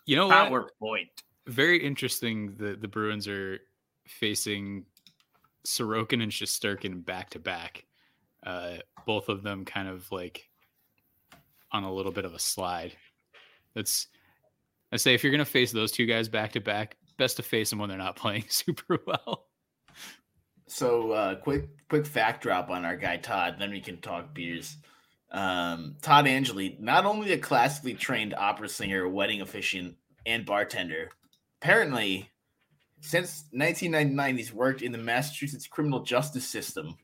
you 0.05 0.15
know 0.17 0.27
what? 0.27 0.49
Power 0.49 0.69
point. 0.77 1.09
very 1.47 1.83
interesting 1.83 2.53
that 2.57 2.81
the 2.81 2.87
Bruins 2.87 3.27
are 3.27 3.59
facing 4.07 4.85
Sorokin 5.65 6.21
and 6.21 6.31
Shesterkin 6.31 7.05
back 7.05 7.31
to 7.31 7.39
back. 7.39 7.85
Uh, 8.45 8.77
both 9.05 9.29
of 9.29 9.43
them 9.43 9.65
kind 9.65 9.87
of 9.87 10.11
like 10.11 10.49
on 11.71 11.83
a 11.83 11.93
little 11.93 12.11
bit 12.11 12.25
of 12.25 12.33
a 12.33 12.39
slide. 12.39 12.95
That's 13.75 14.07
I 14.91 14.97
say 14.97 15.13
if 15.13 15.23
you're 15.23 15.31
gonna 15.31 15.45
face 15.45 15.71
those 15.71 15.91
two 15.91 16.05
guys 16.05 16.27
back 16.27 16.53
to 16.53 16.59
back, 16.59 16.97
best 17.17 17.37
to 17.37 17.43
face 17.43 17.69
them 17.69 17.79
when 17.79 17.89
they're 17.89 17.97
not 17.97 18.15
playing 18.17 18.45
super 18.49 18.99
well. 19.05 19.47
So 20.67 21.11
uh, 21.11 21.35
quick 21.35 21.69
quick 21.89 22.05
fact 22.05 22.41
drop 22.43 22.69
on 22.69 22.85
our 22.85 22.95
guy 22.95 23.17
Todd, 23.17 23.57
then 23.59 23.71
we 23.71 23.81
can 23.81 24.01
talk 24.01 24.33
beers. 24.33 24.77
Um, 25.31 25.95
Todd 26.01 26.25
Angilly, 26.25 26.77
not 26.79 27.05
only 27.05 27.31
a 27.31 27.37
classically 27.37 27.93
trained 27.93 28.33
opera 28.33 28.67
singer, 28.67 29.07
wedding 29.07 29.41
officiant, 29.41 29.95
and 30.25 30.45
bartender, 30.45 31.09
apparently 31.61 32.30
since 33.01 33.45
1999 33.51 34.37
he's 34.37 34.53
worked 34.53 34.81
in 34.81 34.91
the 34.91 34.97
Massachusetts 34.97 35.67
criminal 35.67 36.01
justice 36.01 36.47
system. 36.47 36.95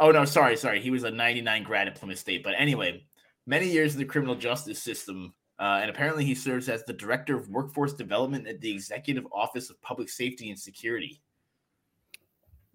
Oh 0.00 0.10
no, 0.10 0.24
sorry, 0.24 0.56
sorry, 0.56 0.80
he 0.80 0.90
was 0.90 1.04
a 1.04 1.10
99 1.10 1.62
grad 1.64 1.88
at 1.88 1.96
Plymouth 1.96 2.18
State, 2.18 2.42
but 2.42 2.54
anyway, 2.56 3.04
many 3.46 3.68
years 3.68 3.94
in 3.94 3.98
the 3.98 4.04
criminal 4.04 4.34
justice 4.34 4.82
system. 4.82 5.34
Uh, 5.60 5.80
and 5.82 5.90
apparently, 5.90 6.24
he 6.24 6.36
serves 6.36 6.68
as 6.68 6.84
the 6.84 6.92
director 6.92 7.36
of 7.36 7.48
workforce 7.48 7.92
development 7.92 8.46
at 8.46 8.60
the 8.60 8.70
Executive 8.70 9.26
Office 9.32 9.70
of 9.70 9.82
Public 9.82 10.08
Safety 10.08 10.50
and 10.50 10.58
Security 10.58 11.20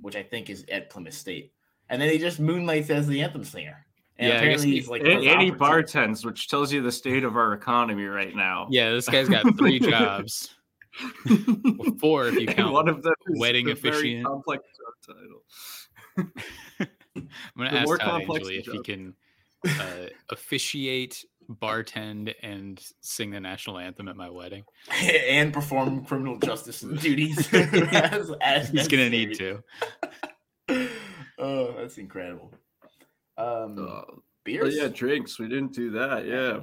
which 0.04 0.16
I 0.16 0.22
think 0.22 0.50
is 0.50 0.66
at 0.72 0.90
Plymouth 0.90 1.14
State. 1.14 1.54
And 1.90 2.02
then 2.02 2.10
he 2.10 2.18
just 2.18 2.40
moonlights 2.40 2.90
as 2.90 3.08
the 3.08 3.22
anthem 3.22 3.44
singer. 3.44 3.86
And 4.18 4.30
Yeah, 4.30 4.38
apparently 4.38 4.72
he's 4.72 4.88
like 4.88 5.02
And, 5.02 5.24
and 5.24 5.42
he 5.42 5.52
bartends, 5.52 6.24
which 6.24 6.48
tells 6.48 6.72
you 6.72 6.82
the 6.82 6.92
state 6.92 7.24
of 7.24 7.36
our 7.36 7.54
economy 7.54 8.06
right 8.06 8.36
now. 8.36 8.68
Yeah, 8.70 8.92
this 8.92 9.10
guy's 9.10 9.30
got 9.30 9.58
three 9.58 9.80
jobs. 9.90 10.56
Well, 11.26 11.96
four 12.00 12.28
if 12.28 12.36
you 12.36 12.48
count 12.48 12.74
one 12.74 12.88
of 12.88 13.02
them 13.04 13.14
wedding 13.30 13.70
officiant. 13.70 14.26
complex 14.26 14.64
job 15.06 15.16
title. 15.16 15.44
I'm 17.16 17.28
gonna 17.58 17.72
The 17.72 17.78
ask 17.78 17.86
more 17.86 17.98
Todd 17.98 18.22
Angilly 18.24 18.60
if 18.60 18.66
he 18.66 18.82
can 18.82 19.14
uh, 19.68 20.08
officiate 20.30 21.26
bartend 21.50 22.34
and 22.42 22.84
sing 23.02 23.32
the 23.32 23.40
national 23.40 23.78
anthem 23.78 24.08
at 24.08 24.16
my 24.16 24.30
wedding. 24.30 24.64
and 24.92 25.52
perform 25.54 26.06
criminal 26.06 26.38
justice 26.38 26.82
duties. 26.82 27.52
as, 27.54 28.32
as 28.42 28.70
He's 28.70 28.88
gonna 28.88 29.10
need 29.10 29.36
to. 29.36 29.64
Oh, 31.40 31.74
that's 31.78 31.98
incredible. 31.98 32.52
Um, 33.38 33.78
Uh, 33.78 33.82
oh 33.82 34.24
beers. 34.44 34.76
yeah, 34.78 34.88
drinks. 34.88 35.40
We 35.40 35.48
didn't 35.48 35.74
do 35.74 35.92
that. 35.92 36.26
Yeah. 36.26 36.60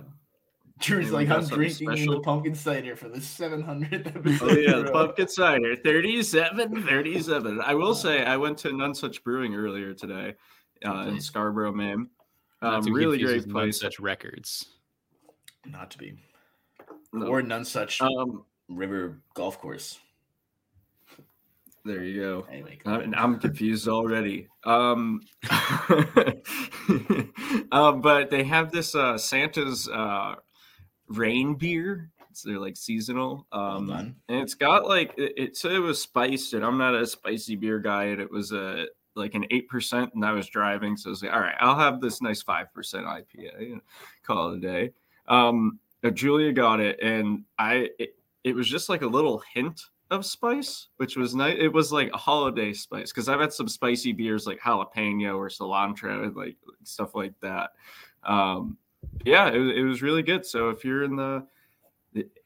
Drew's 0.81 1.07
Yeah, 1.09 1.13
like, 1.13 1.29
I'm 1.31 1.47
drinking 1.47 1.87
special." 1.89 2.15
the 2.15 2.21
pumpkin 2.21 2.55
cider 2.55 2.97
for 2.97 3.09
the 3.09 3.19
700th 3.19 4.07
episode. 4.17 4.51
Oh 4.51 4.55
yeah, 4.57 4.77
the 4.83 4.91
pumpkin 4.91 5.29
cider, 5.29 5.77
37, 5.77 6.83
37. 6.85 7.61
I 7.61 7.75
will 7.75 7.95
say 7.95 8.25
I 8.25 8.37
went 8.37 8.59
to 8.59 8.69
Nonesuch 8.71 9.23
Brewing 9.23 9.55
earlier 9.55 9.93
today 9.95 10.35
uh, 10.85 11.07
in 11.09 11.21
Scarborough, 11.21 11.73
Maine. 11.73 12.09
Not 12.63 12.87
Um, 12.87 12.93
really 12.93 13.19
confuse 13.19 13.31
great 13.45 13.47
with 13.47 13.53
place. 13.53 13.81
Such 13.81 14.01
records. 14.01 14.67
Not 15.67 15.91
to 15.93 15.99
be. 15.99 16.15
No. 17.13 17.27
Or 17.27 17.43
none 17.43 17.65
such 17.65 18.01
Um, 18.01 18.45
river 18.69 19.19
golf 19.35 19.59
course. 19.59 19.99
there 21.85 22.05
you 22.05 22.21
go. 22.21 22.47
Anyway, 22.51 22.79
I'm, 22.87 23.15
I'm 23.17 23.39
confused 23.39 23.89
already. 23.89 24.49
Um, 24.63 25.23
um, 27.73 28.01
but 28.01 28.31
they 28.31 28.45
have 28.45 28.71
this 28.71 28.95
uh, 28.95 29.17
Santa's 29.17 29.89
uh, 29.89 30.35
rain 31.11 31.55
beer. 31.55 32.11
It's 32.31 32.43
they're 32.43 32.59
like 32.59 32.77
seasonal. 32.77 33.47
Um, 33.53 33.89
done. 33.89 34.17
and 34.29 34.41
it's 34.41 34.55
got 34.55 34.87
like 34.87 35.13
it, 35.19 35.33
it 35.37 35.57
said 35.57 35.73
it 35.73 35.81
was 35.81 36.01
spiced, 36.01 36.55
and 36.55 36.65
I'm 36.65 36.79
not 36.79 36.95
a 36.95 37.07
spicy 37.07 37.57
beer 37.57 37.79
guy, 37.79 38.05
and 38.05 38.21
it 38.21 38.31
was 38.31 38.53
a 38.53 38.87
like 39.17 39.35
an 39.35 39.45
eight 39.51 39.69
percent, 39.69 40.13
and 40.15 40.25
I 40.25 40.33
was 40.33 40.49
driving, 40.49 40.97
so 40.97 41.09
I 41.09 41.11
was 41.11 41.23
like, 41.23 41.33
all 41.33 41.41
right, 41.41 41.57
I'll 41.61 41.79
have 41.79 42.01
this 42.01 42.23
nice 42.23 42.43
five 42.43 42.73
percent 42.73 43.05
IPA 43.07 43.73
and 43.73 43.81
call 44.23 44.53
it 44.53 44.59
a 44.59 44.61
day. 44.61 44.93
Um, 45.27 45.81
uh, 46.05 46.11
Julia 46.11 46.53
got 46.53 46.81
it, 46.81 47.01
and 47.03 47.45
I 47.59 47.89
it, 47.99 48.15
it 48.45 48.55
was 48.55 48.69
just 48.69 48.89
like 48.89 49.03
a 49.03 49.07
little 49.07 49.43
hint 49.53 49.83
of 50.11 50.25
spice, 50.25 50.89
which 50.97 51.17
was 51.17 51.35
nice. 51.35 51.57
It 51.59 51.73
was 51.73 51.93
like 51.93 52.11
a 52.13 52.19
holiday 52.19 52.73
spice 52.73 53.13
because 53.13 53.29
I've 53.29 53.41
had 53.41 53.53
some 53.53 53.69
spicy 53.69 54.13
beers 54.13 54.47
like 54.47 54.61
jalapeno 54.61 55.37
or 55.37 55.49
cilantro 55.49 56.25
and 56.25 56.37
like 56.37 56.57
stuff 56.85 57.15
like 57.15 57.35
that. 57.43 57.71
Um, 58.23 58.77
yeah, 59.25 59.49
it, 59.51 59.59
was- 59.59 59.77
it 59.77 59.83
was 59.83 60.03
really 60.03 60.23
good. 60.23 60.45
So 60.47 60.69
if 60.71 60.85
you're 60.85 61.05
in 61.05 61.17
the 61.17 61.47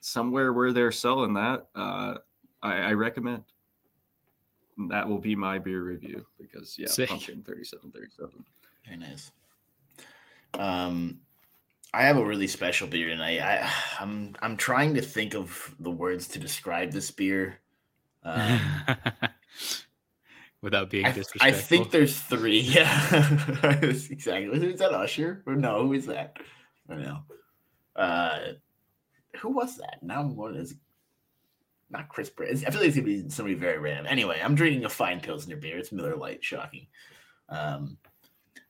somewhere 0.01 0.53
where 0.53 0.73
they're 0.73 0.93
selling 0.93 1.35
that, 1.35 1.67
uh, 1.75 2.15
I, 2.63 2.73
I 2.77 2.93
recommend. 2.93 3.45
And 4.77 4.91
That 4.91 5.09
will 5.09 5.19
be 5.19 5.35
my 5.37 5.59
beer 5.59 5.83
review 5.83 6.27
because 6.39 6.77
yeah, 6.79 6.89
Sick. 6.89 7.09
pumpkin 7.09 7.43
37, 7.43 7.91
37. 7.93 8.45
Very 8.85 8.97
nice. 8.99 9.31
Um, 10.59 11.21
I 11.93 12.03
have 12.03 12.17
a 12.17 12.25
really 12.25 12.49
special 12.49 12.89
beer 12.89 13.09
tonight. 13.09 13.41
I, 13.41 13.71
I'm 14.01 14.35
I'm 14.43 14.57
trying 14.57 14.95
to 14.95 15.01
think 15.03 15.35
of 15.35 15.75
the 15.79 15.91
words 15.91 16.27
to 16.29 16.39
describe 16.39 16.91
this 16.93 17.11
beer. 17.11 17.59
Um, 18.27 18.59
Without 20.65 20.89
being 20.89 21.05
I, 21.05 21.13
disrespectful. 21.13 21.47
I 21.47 21.53
think 21.53 21.91
there's 21.91 22.19
three. 22.19 22.61
Yeah, 22.61 22.89
exactly. 23.83 24.67
Is 24.67 24.81
that 24.81 24.95
Usher? 24.95 25.43
Or 25.47 25.55
no? 25.55 25.87
Who 25.87 25.93
is 25.93 26.07
that? 26.07 26.39
I 26.89 26.95
don't 26.95 27.03
know. 27.03 27.19
Uh, 27.95 28.39
who 29.41 29.51
was 29.51 29.77
that? 29.77 29.99
Now 30.03 30.25
what 30.25 30.57
is? 30.57 30.75
Not 31.91 32.09
Chris 32.09 32.31
Pratt. 32.31 32.49
I 32.51 32.55
feel 32.55 32.81
like 32.81 32.89
it's 32.89 32.97
gonna 32.97 33.07
be 33.07 33.29
somebody 33.29 33.55
very 33.55 33.77
random. 33.77 34.07
Anyway, 34.09 34.41
I'm 34.43 34.55
drinking 34.55 34.87
a 34.87 34.89
fine 34.89 35.21
pilsner 35.21 35.57
beer. 35.57 35.77
It's 35.77 35.93
Miller 35.93 36.17
Lite. 36.17 36.43
Shocking. 36.43 36.87
Um, 37.51 37.99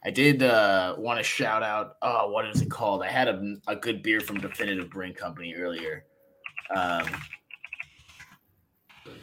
I 0.04 0.10
did 0.10 0.42
uh, 0.42 0.96
want 0.98 1.18
to 1.18 1.22
shout 1.22 1.62
out. 1.62 1.94
Oh, 2.02 2.28
what 2.32 2.44
is 2.48 2.60
it 2.60 2.72
called? 2.72 3.04
I 3.04 3.08
had 3.08 3.28
a, 3.28 3.54
a 3.68 3.76
good 3.76 4.02
beer 4.02 4.20
from 4.20 4.40
Definitive 4.40 4.90
Brewing 4.90 5.14
Company 5.14 5.54
earlier. 5.54 6.06
Um, 6.74 7.06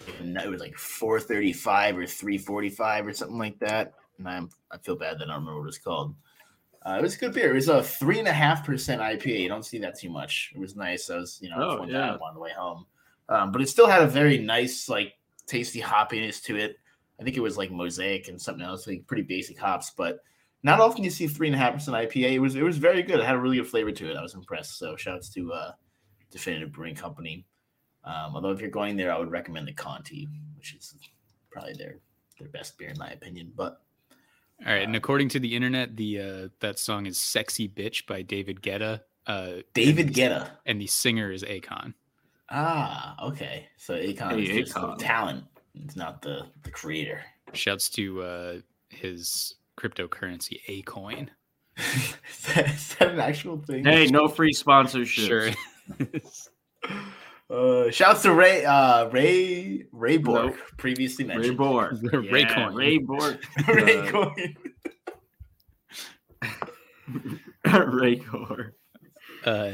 it 0.07 0.49
was 0.49 0.61
like 0.61 0.77
435 0.77 1.97
or 1.97 2.05
345 2.05 3.07
or 3.07 3.13
something 3.13 3.37
like 3.37 3.59
that. 3.59 3.93
And 4.17 4.27
I'm 4.27 4.49
I 4.71 4.77
feel 4.77 4.95
bad 4.95 5.19
that 5.19 5.23
I 5.25 5.33
don't 5.33 5.41
remember 5.41 5.59
what 5.61 5.67
it's 5.67 5.77
called. 5.77 6.15
Uh, 6.85 6.95
it 6.97 7.01
was 7.01 7.15
a 7.15 7.19
good 7.19 7.33
beer. 7.33 7.51
It 7.51 7.55
was 7.55 7.67
a 7.69 7.83
three 7.83 8.19
and 8.19 8.27
a 8.27 8.33
half 8.33 8.65
percent 8.65 9.01
IPA. 9.01 9.39
You 9.41 9.49
don't 9.49 9.65
see 9.65 9.77
that 9.79 9.99
too 9.99 10.09
much. 10.09 10.51
It 10.55 10.59
was 10.59 10.75
nice. 10.75 11.09
I 11.09 11.17
was, 11.17 11.37
you 11.41 11.49
know, 11.49 11.57
Oh, 11.81 11.85
yeah. 11.85 12.15
on 12.15 12.33
the 12.33 12.39
way 12.39 12.51
home. 12.57 12.85
Um, 13.29 13.51
but 13.51 13.61
it 13.61 13.69
still 13.69 13.87
had 13.87 14.01
a 14.01 14.07
very 14.07 14.37
nice, 14.39 14.89
like 14.89 15.13
tasty 15.45 15.79
hoppiness 15.79 16.41
to 16.43 16.55
it. 16.57 16.77
I 17.19 17.23
think 17.23 17.37
it 17.37 17.41
was 17.41 17.55
like 17.57 17.69
mosaic 17.71 18.29
and 18.29 18.41
something 18.41 18.65
else, 18.65 18.87
like 18.87 19.05
pretty 19.05 19.21
basic 19.23 19.59
hops, 19.59 19.91
but 19.95 20.19
not 20.63 20.79
often 20.79 21.03
you 21.03 21.11
see 21.11 21.27
three 21.27 21.47
and 21.47 21.55
a 21.55 21.59
half 21.59 21.73
percent 21.75 21.95
IPA. 21.95 22.31
It 22.33 22.39
was 22.39 22.55
it 22.55 22.63
was 22.63 22.77
very 22.79 23.03
good. 23.03 23.19
It 23.19 23.25
had 23.25 23.35
a 23.35 23.39
really 23.39 23.57
good 23.57 23.67
flavor 23.67 23.91
to 23.91 24.09
it. 24.11 24.17
I 24.17 24.21
was 24.23 24.33
impressed. 24.33 24.79
So 24.79 24.95
shouts 24.95 25.29
to 25.35 25.53
uh 25.53 25.71
Definitive 26.31 26.71
Brewing 26.71 26.95
Company. 26.95 27.45
Um, 28.03 28.35
although 28.35 28.51
if 28.51 28.59
you're 28.59 28.69
going 28.69 28.97
there, 28.97 29.13
I 29.13 29.19
would 29.19 29.31
recommend 29.31 29.67
the 29.67 29.73
Conti, 29.73 30.27
which 30.57 30.73
is 30.73 30.95
probably 31.51 31.73
their 31.73 31.97
their 32.39 32.49
best 32.49 32.77
beer 32.77 32.89
in 32.89 32.97
my 32.97 33.09
opinion. 33.11 33.51
But 33.55 33.81
All 34.65 34.73
right, 34.73 34.83
and 34.83 34.95
according 34.95 35.29
to 35.29 35.39
the 35.39 35.55
internet, 35.55 35.95
the 35.95 36.19
uh, 36.19 36.47
that 36.59 36.79
song 36.79 37.05
is 37.05 37.19
"Sexy 37.19 37.67
Bitch" 37.67 38.07
by 38.07 38.21
David 38.21 38.61
Guetta. 38.61 39.01
Uh, 39.27 39.57
David 39.73 40.07
and 40.07 40.15
Guetta. 40.15 40.49
and 40.65 40.81
the 40.81 40.87
singer 40.87 41.31
is 41.31 41.43
Akon. 41.43 41.93
Ah, 42.49 43.15
okay. 43.27 43.67
So 43.77 43.95
Akon 43.95 44.31
Hey, 44.31 44.43
is 44.43 44.69
just 44.69 44.73
the 44.73 44.95
talent. 44.95 45.45
It's 45.75 45.95
not 45.95 46.21
the 46.21 46.47
the 46.63 46.71
creator. 46.71 47.21
Shouts 47.53 47.89
to 47.91 48.23
uh, 48.23 48.53
his 48.89 49.55
cryptocurrency 49.77 50.59
Akoin. 50.67 51.29
is, 51.77 52.15
that, 52.47 52.69
is 52.69 52.95
that 52.95 53.11
an 53.11 53.19
actual 53.19 53.57
thing? 53.57 53.83
Hey, 53.85 54.07
no 54.07 54.27
free 54.27 54.53
sponsorship. 54.53 55.25
Sure. 55.25 55.49
Uh, 57.51 57.91
shouts 57.91 58.21
to 58.21 58.33
Ray 58.33 58.63
uh 58.63 59.07
Ray 59.09 59.85
Ray 59.91 60.17
Bourque, 60.17 60.55
Nope. 60.55 60.57
previously 60.77 61.25
Ray 61.25 61.35
mentioned. 61.35 61.57
Borg. 61.57 61.97
Ray 62.31 62.41
Yeah, 62.41 62.55
Coin. 62.55 62.75
Ray 62.75 62.97
Borg. 62.97 63.37
Ray 63.67 63.97
Uh, 63.99 64.11
Coin. 64.11 64.55
Ray 67.99 68.15
Core. 68.17 68.73
uh, 69.45 69.71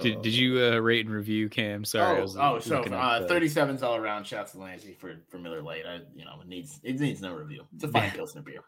did, 0.00 0.22
did 0.22 0.34
you 0.34 0.58
uh, 0.62 0.78
rate 0.78 1.04
and 1.06 1.14
review 1.14 1.48
Cam? 1.48 1.84
Sorry, 1.84 2.16
I 2.16 2.18
oh, 2.18 2.22
was 2.22 2.36
oh, 2.36 2.58
so 2.60 2.82
uh, 2.82 3.26
37's 3.28 3.82
all 3.82 3.96
around. 3.96 4.26
Shouts 4.26 4.52
to 4.52 4.58
Lancey 4.58 4.94
for 4.98 5.16
for 5.28 5.38
Miller 5.38 5.60
Lite. 5.62 5.84
I, 5.86 6.00
you 6.14 6.24
know, 6.24 6.40
it 6.40 6.48
needs 6.48 6.80
it 6.82 6.98
needs 7.00 7.20
no 7.20 7.34
review. 7.34 7.64
It's 7.74 7.84
a 7.84 7.88
fine 7.88 8.10
pilsner 8.10 8.42
beer. 8.42 8.60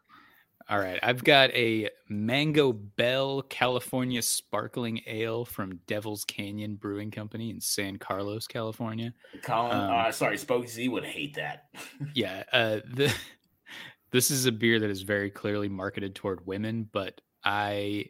All 0.71 0.79
right, 0.79 0.99
I've 1.03 1.23
got 1.23 1.51
a 1.51 1.91
Mango 2.09 2.73
Bell 2.73 3.43
California 3.43 4.23
Sparkling 4.23 5.03
Ale 5.07 5.45
from 5.45 5.79
Devil's 5.87 6.25
Canyon 6.25 6.77
Brewing 6.77 7.11
Company 7.11 7.51
in 7.51 7.61
San 7.61 7.99
Carlos, 7.99 8.47
California. 8.47 9.13
Colin, 9.43 9.77
Um, 9.77 9.91
uh, 9.91 10.11
sorry, 10.11 10.39
Spoke 10.39 10.67
Z 10.67 10.89
would 10.89 11.05
hate 11.05 11.35
that. 11.35 11.67
Yeah, 12.15 12.45
uh, 12.51 12.81
the, 12.95 13.15
this 14.11 14.31
is 14.31 14.47
a 14.47 14.53
beer 14.53 14.79
that 14.79 14.89
is 14.89 15.03
very 15.03 15.31
clearly 15.31 15.69
marketed 15.69 16.15
toward 16.15 16.47
women, 16.47 16.89
but 16.93 17.21
I 17.45 18.07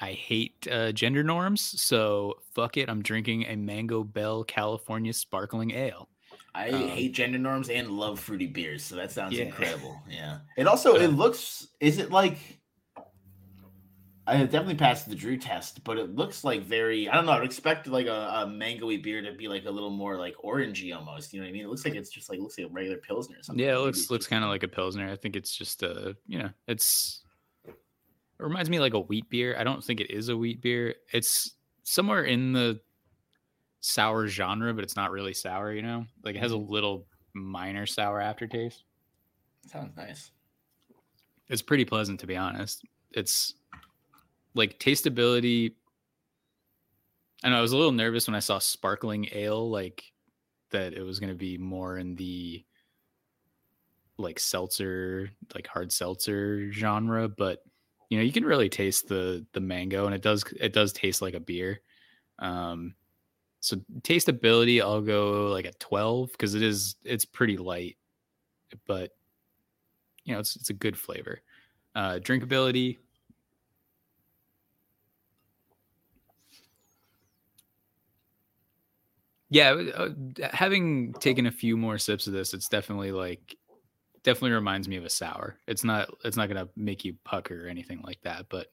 I 0.00 0.12
hate 0.12 0.66
uh, 0.70 0.90
gender 0.92 1.22
norms, 1.22 1.80
so 1.80 2.34
fuck 2.54 2.76
it. 2.76 2.88
I'm 2.88 3.02
drinking 3.02 3.44
a 3.44 3.54
Mango 3.56 4.02
Bell 4.02 4.42
California 4.42 5.12
Sparkling 5.12 5.70
Ale. 5.72 6.08
I 6.54 6.70
Um, 6.70 6.88
hate 6.88 7.12
gender 7.12 7.38
norms 7.38 7.68
and 7.68 7.90
love 7.90 8.18
fruity 8.18 8.46
beers, 8.46 8.82
so 8.84 8.96
that 8.96 9.12
sounds 9.12 9.36
Yeah. 9.36 9.44
incredible. 9.44 10.00
Yeah. 10.10 10.40
It 10.56 10.66
also 10.66 10.94
it 10.96 11.08
looks 11.08 11.68
is 11.80 11.98
it 11.98 12.10
like 12.10 12.38
I 14.26 14.36
definitely 14.44 14.74
passed 14.74 15.08
the 15.08 15.14
Drew 15.14 15.38
test, 15.38 15.82
but 15.84 15.96
it 15.96 16.14
looks 16.14 16.44
like 16.44 16.62
very 16.62 17.08
I 17.08 17.14
don't 17.14 17.24
know, 17.24 17.32
I'd 17.32 17.44
expect 17.44 17.86
like 17.86 18.06
a, 18.06 18.42
a 18.42 18.46
mangoey 18.46 18.98
beer 19.02 19.22
to 19.22 19.32
be 19.32 19.48
like 19.48 19.64
a 19.64 19.70
little 19.70 19.88
more 19.90 20.18
like 20.18 20.34
orangey 20.44 20.94
almost. 20.94 21.32
You 21.32 21.40
know 21.40 21.46
what 21.46 21.50
I 21.50 21.52
mean? 21.52 21.64
It 21.64 21.68
looks 21.68 21.84
like 21.84 21.94
it's 21.94 22.10
just 22.10 22.28
like 22.28 22.38
looks 22.38 22.58
like 22.58 22.66
a 22.66 22.70
regular 22.70 22.98
pilsner 22.98 23.38
or 23.38 23.42
something. 23.42 23.64
Yeah, 23.64 23.76
it 23.76 23.80
looks 23.80 24.10
looks 24.10 24.26
kind 24.26 24.44
of 24.44 24.50
like 24.50 24.64
a 24.64 24.68
pilsner. 24.68 25.08
I 25.08 25.16
think 25.16 25.34
it's 25.34 25.54
just 25.56 25.82
a 25.82 26.14
you 26.26 26.40
know, 26.40 26.50
it's 26.66 27.22
it 27.66 27.74
reminds 28.38 28.68
me 28.68 28.80
like 28.80 28.94
a 28.94 29.00
wheat 29.00 29.28
beer. 29.30 29.56
I 29.58 29.64
don't 29.64 29.82
think 29.82 30.00
it 30.00 30.10
is 30.10 30.28
a 30.28 30.36
wheat 30.36 30.60
beer. 30.60 30.94
It's 31.12 31.54
somewhere 31.84 32.24
in 32.24 32.52
the 32.52 32.80
sour 33.80 34.26
genre, 34.26 34.74
but 34.74 34.84
it's 34.84 34.96
not 34.96 35.10
really 35.10 35.34
sour. 35.34 35.72
You 35.72 35.82
know, 35.82 36.06
like 36.24 36.36
it 36.36 36.40
has 36.40 36.52
a 36.52 36.56
little 36.56 37.06
minor 37.34 37.86
sour 37.86 38.20
aftertaste. 38.20 38.84
sounds 39.66 39.96
nice. 39.96 40.30
It's 41.48 41.62
pretty 41.62 41.84
pleasant 41.84 42.20
to 42.20 42.26
be 42.26 42.36
honest. 42.36 42.84
It's 43.12 43.54
like 44.54 44.78
tasteability. 44.78 45.74
I 47.42 47.50
know 47.50 47.58
I 47.58 47.62
was 47.62 47.72
a 47.72 47.76
little 47.76 47.92
nervous 47.92 48.26
when 48.26 48.34
I 48.34 48.40
saw 48.40 48.58
sparkling 48.58 49.28
ale, 49.32 49.70
like 49.70 50.02
that 50.70 50.92
it 50.92 51.02
was 51.02 51.20
going 51.20 51.32
to 51.32 51.38
be 51.38 51.56
more 51.56 51.98
in 51.98 52.16
the 52.16 52.64
like 54.18 54.38
seltzer, 54.40 55.30
like 55.54 55.66
hard 55.66 55.92
seltzer 55.92 56.70
genre, 56.72 57.28
but 57.28 57.62
you 58.10 58.18
know, 58.18 58.24
you 58.24 58.32
can 58.32 58.44
really 58.44 58.68
taste 58.68 59.08
the 59.08 59.46
the 59.52 59.60
mango 59.60 60.06
and 60.06 60.14
it 60.14 60.22
does 60.22 60.44
it 60.58 60.72
does 60.72 60.92
taste 60.92 61.22
like 61.22 61.34
a 61.34 61.40
beer. 61.40 61.80
Um 62.38 62.94
so 63.60 63.76
tasteability, 64.02 64.80
I'll 64.80 65.00
go 65.00 65.48
like 65.48 65.64
a 65.66 65.72
12 65.74 66.32
because 66.32 66.54
it 66.54 66.62
is 66.62 66.96
it's 67.04 67.24
pretty 67.24 67.56
light, 67.56 67.96
but 68.86 69.12
you 70.24 70.34
know, 70.34 70.40
it's 70.40 70.56
it's 70.56 70.70
a 70.70 70.74
good 70.74 70.96
flavor. 70.96 71.40
Uh 71.94 72.18
drinkability. 72.20 72.98
Yeah, 79.50 79.70
uh, 79.70 80.10
uh, 80.42 80.48
having 80.52 81.14
taken 81.14 81.46
a 81.46 81.50
few 81.50 81.76
more 81.76 81.96
sips 81.98 82.26
of 82.26 82.34
this, 82.34 82.52
it's 82.52 82.68
definitely 82.68 83.12
like 83.12 83.56
definitely 84.24 84.52
reminds 84.52 84.88
me 84.88 84.96
of 84.96 85.04
a 85.04 85.10
sour. 85.10 85.58
It's 85.66 85.84
not 85.84 86.10
it's 86.24 86.36
not 86.36 86.48
going 86.48 86.64
to 86.64 86.70
make 86.76 87.04
you 87.04 87.16
pucker 87.24 87.66
or 87.66 87.68
anything 87.68 88.02
like 88.04 88.20
that, 88.22 88.46
but 88.50 88.68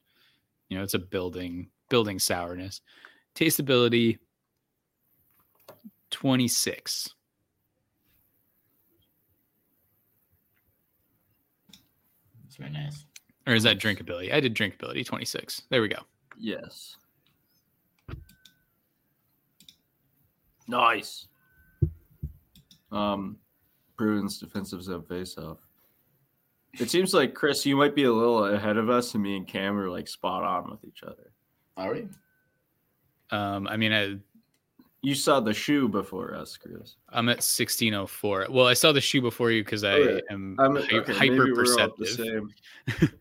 you 0.70 0.78
know, 0.78 0.84
it's 0.84 0.96
a 0.96 1.00
building 1.00 1.70
building 1.90 2.20
sourness. 2.20 2.82
Tasteability 3.36 4.20
26. 6.16 7.14
It's 12.46 12.56
very 12.56 12.72
nice. 12.72 13.06
Or 13.46 13.54
is 13.54 13.64
that 13.64 13.80
drinkability? 13.80 14.34
I 14.34 14.40
did 14.40 14.56
drinkability 14.56 15.06
26. 15.06 15.64
There 15.70 15.82
we 15.82 15.90
go. 15.90 15.98
Yes. 16.40 16.96
Nice. 20.70 21.28
Um, 22.94 23.36
Bruins 23.98 24.38
defensive 24.38 24.82
zone 24.82 25.02
faceoff. 25.02 25.58
It 26.80 26.90
seems 26.90 27.14
like 27.14 27.34
Chris, 27.34 27.66
you 27.66 27.76
might 27.76 27.94
be 27.94 28.06
a 28.06 28.12
little 28.12 28.46
ahead 28.46 28.78
of 28.78 28.90
us, 28.90 29.14
and 29.16 29.24
me 29.24 29.36
and 29.36 29.46
Cam 29.46 29.78
are 29.78 29.90
like 29.90 30.08
spot 30.08 30.44
on 30.44 30.72
with 30.72 30.86
each 30.86 31.04
other. 31.04 31.34
Are 31.76 31.94
we? 31.94 32.08
Um, 33.32 33.68
I 33.68 33.76
mean, 33.76 33.92
I, 33.92 34.16
You 35.06 35.14
saw 35.14 35.40
the 35.40 35.54
shoe 35.54 35.88
before 35.88 36.34
us, 36.34 36.58
Chris. 36.58 36.96
I'm 37.10 37.30
at 37.30 37.38
1604. 37.38 38.48
Well, 38.50 38.66
I 38.66 38.74
saw 38.74 38.92
the 38.92 39.00
shoe 39.02 39.22
before 39.22 39.52
you 39.52 39.64
because 39.64 39.84
I 39.84 39.92
Okay. 39.94 40.22
am 40.32 40.56
I'm 40.60 40.76
hy- 40.78 40.98
okay, 40.98 41.14
hyper 41.14 41.54
we're 41.54 41.80
all 41.80 41.90
the 41.90 41.90
perceptive. 41.96 42.44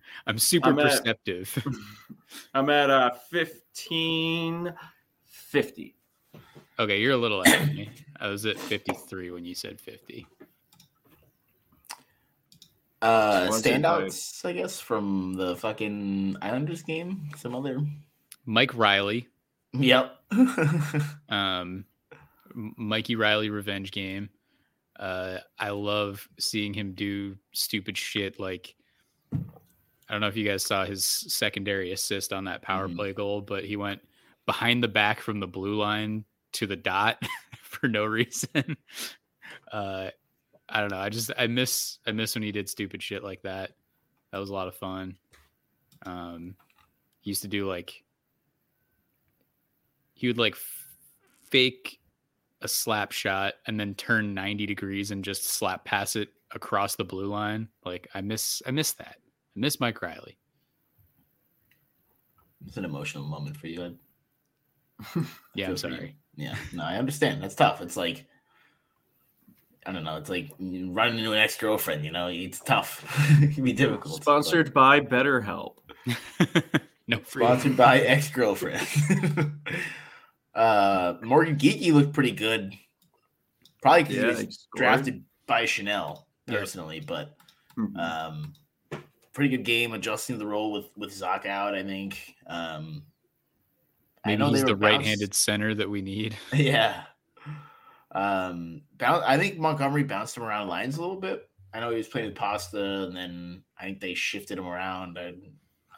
I'm 0.27 0.39
super 0.39 0.71
I'm 0.71 0.79
at- 0.79 0.85
perceptive. 0.91 1.67
I'm 2.55 2.71
at 2.71 2.89
uh 2.89 3.11
fifteen 3.31 4.73
fifty. 5.27 5.95
okay, 6.79 6.99
you're 7.01 7.13
a 7.13 7.17
little 7.19 7.43
ahead 7.43 7.69
of 7.69 7.75
me. 7.75 7.91
I 8.19 8.29
was 8.29 8.47
at 8.47 8.59
53 8.59 9.31
when 9.33 9.45
you 9.45 9.55
said 9.55 9.79
50. 9.79 10.27
Uh, 13.03 13.49
standouts, 13.51 14.43
I 14.47 14.53
guess, 14.53 14.81
from 14.81 15.35
the 15.35 15.57
fucking 15.57 16.37
Islanders 16.41 16.83
game. 16.83 17.29
Some 17.37 17.55
other. 17.55 17.85
Mike 18.47 18.75
Reilly, 18.75 19.29
Yep. 19.75 20.17
um, 21.29 21.85
Mikey 22.55 23.17
Reilly 23.17 23.51
revenge 23.51 23.91
game. 23.91 24.31
Uh, 24.99 25.39
I 25.59 25.71
love 25.71 26.29
seeing 26.39 26.73
him 26.73 26.93
do 26.95 27.37
stupid 27.53 27.99
shit 27.99 28.39
like 28.39 28.75
I 29.33 30.13
don't 30.13 30.21
know 30.21 30.29
if 30.29 30.37
you 30.37 30.45
guys 30.47 30.65
saw 30.65 30.85
his 30.85 31.05
secondary 31.05 31.91
assist 31.93 32.33
on 32.33 32.45
that 32.45 32.63
power 32.63 32.89
Mhm. 32.89 32.97
play 32.97 33.13
goal, 33.13 33.41
but 33.41 33.65
he 33.65 33.75
went 33.77 34.01
behind 34.47 34.83
the 34.83 34.89
back 34.89 35.21
from 35.21 35.41
the 35.41 35.47
blue 35.47 35.75
line 35.77 36.25
to 36.53 36.67
the 36.67 36.77
dot 36.77 37.21
for 37.63 37.89
no 37.89 38.05
reason. 38.05 38.77
Uh, 39.71 40.11
I 40.69 40.81
don't 40.81 40.91
know. 40.91 40.99
I 40.99 41.09
just 41.11 41.31
I 41.37 41.47
miss 41.49 41.99
I 42.07 42.13
miss 42.13 42.35
when 42.35 42.43
he 42.43 42.53
did 42.53 42.69
stupid 42.69 43.03
shit 43.03 43.23
like 43.25 43.43
that. 43.43 43.73
That 44.33 44.39
was 44.39 44.51
a 44.51 44.55
lot 44.55 44.69
of 44.69 44.77
fun. 44.77 45.17
Um, 46.07 46.55
he 47.21 47.31
used 47.31 47.43
to 47.43 47.49
do 47.49 47.67
like 47.69 48.04
he 50.25 50.29
would 50.29 50.39
like 50.39 50.57
fake 51.51 52.01
a 52.63 52.67
slap 52.69 53.13
shot 53.13 53.53
and 53.67 53.79
then 53.79 53.95
turn 53.95 54.33
90 54.33 54.65
degrees 54.65 55.11
and 55.11 55.23
just 55.23 55.45
slap 55.45 55.85
pass 55.85 56.17
it 56.17 56.31
across 56.55 56.97
the 56.97 57.05
blue 57.05 57.27
line. 57.27 57.69
Like 57.85 58.09
I 58.15 58.23
miss 58.23 58.63
I 58.67 58.71
miss 58.71 58.93
that. 58.93 59.17
I 59.19 59.61
miss 59.61 59.81
Mike 59.81 60.01
Reilly. 60.01 60.39
it's 62.67 62.79
an 62.79 62.87
emotional 62.87 63.25
moment 63.25 63.55
for 63.59 63.67
you. 63.67 63.85
I 63.85 65.19
Yeah, 65.55 65.67
I'm 65.69 65.77
feel 65.77 65.77
for 65.77 65.89
you. 65.89 65.97
sorry. 65.97 66.17
Yeah, 66.37 66.57
no, 66.73 66.85
I 66.85 66.97
understand. 66.97 67.43
That's 67.43 67.55
tough. 67.55 67.83
It's 67.83 67.99
like 67.99 68.25
I 69.85 69.93
don't 69.93 70.05
know. 70.05 70.17
It's 70.17 70.31
like 70.31 70.51
running 70.59 71.19
into 71.19 71.33
an 71.33 71.39
ex 71.39 71.59
girlfriend. 71.59 72.03
You 72.03 72.13
know, 72.13 72.29
it's 72.29 72.61
tough. 72.61 73.05
it 73.43 73.55
can 73.55 73.63
be 73.63 73.75
difficult. 73.75 74.15
but- 74.21 74.23
Sponsored 74.23 74.73
by 74.73 75.01
BetterHelp. 75.01 75.75
no 77.09 77.19
free. 77.19 77.45
Sponsored 77.45 77.77
by 77.77 78.01
ex 78.01 78.31
girlfriend. 78.31 78.89
Uh, 80.55 81.15
Morgan 81.23 81.57
Geekie 81.57 81.93
looked 81.93 82.13
pretty 82.13 82.31
good. 82.33 82.75
Probably 83.83 84.03
because 84.05 84.17
Yeah, 84.17 84.23
he 84.41 84.47
was 84.47 84.59
scored. 84.61 84.79
drafted 84.79 85.25
by 85.47 85.65
Chanel 85.67 86.27
Yeah. 86.47 86.59
personally, 86.59 87.01
but 87.01 87.37
Mhm. 87.77 87.97
um, 87.99 88.55
pretty 89.33 89.51
good 89.57 89.65
game 89.65 89.93
adjusting 89.95 90.39
the 90.39 90.47
role 90.47 90.73
with 90.73 90.87
with 90.97 91.11
Zoc 91.11 91.45
out. 91.47 91.75
I 91.75 91.83
think. 91.83 92.35
Um, 92.47 93.05
I 94.25 94.31
Maybe 94.31 94.39
know 94.41 94.49
he's 94.51 94.65
the 94.65 94.73
were 94.75 94.77
right-handed 94.81 95.35
center 95.35 95.75
that 95.75 95.91
we 95.91 96.01
need. 96.01 96.35
Yeah. 96.55 97.05
Um, 98.13 98.83
boun 98.97 99.23
I 99.27 99.37
think 99.37 99.59
Montgomery 99.59 100.05
bounced 100.05 100.37
him 100.37 100.45
around 100.45 100.69
lines 100.69 100.97
a 100.97 101.01
little 101.01 101.21
bit. 101.21 101.51
I 101.75 101.81
know 101.81 101.91
he 101.91 101.97
was 101.97 102.07
playing 102.09 102.29
with 102.29 102.37
Pasta, 102.37 103.03
and 103.05 103.17
then 103.17 103.65
I 103.77 103.85
think 103.85 104.01
they 104.01 104.15
shifted 104.15 104.57
him 104.57 104.67
around. 104.67 105.19
I, 105.19 105.35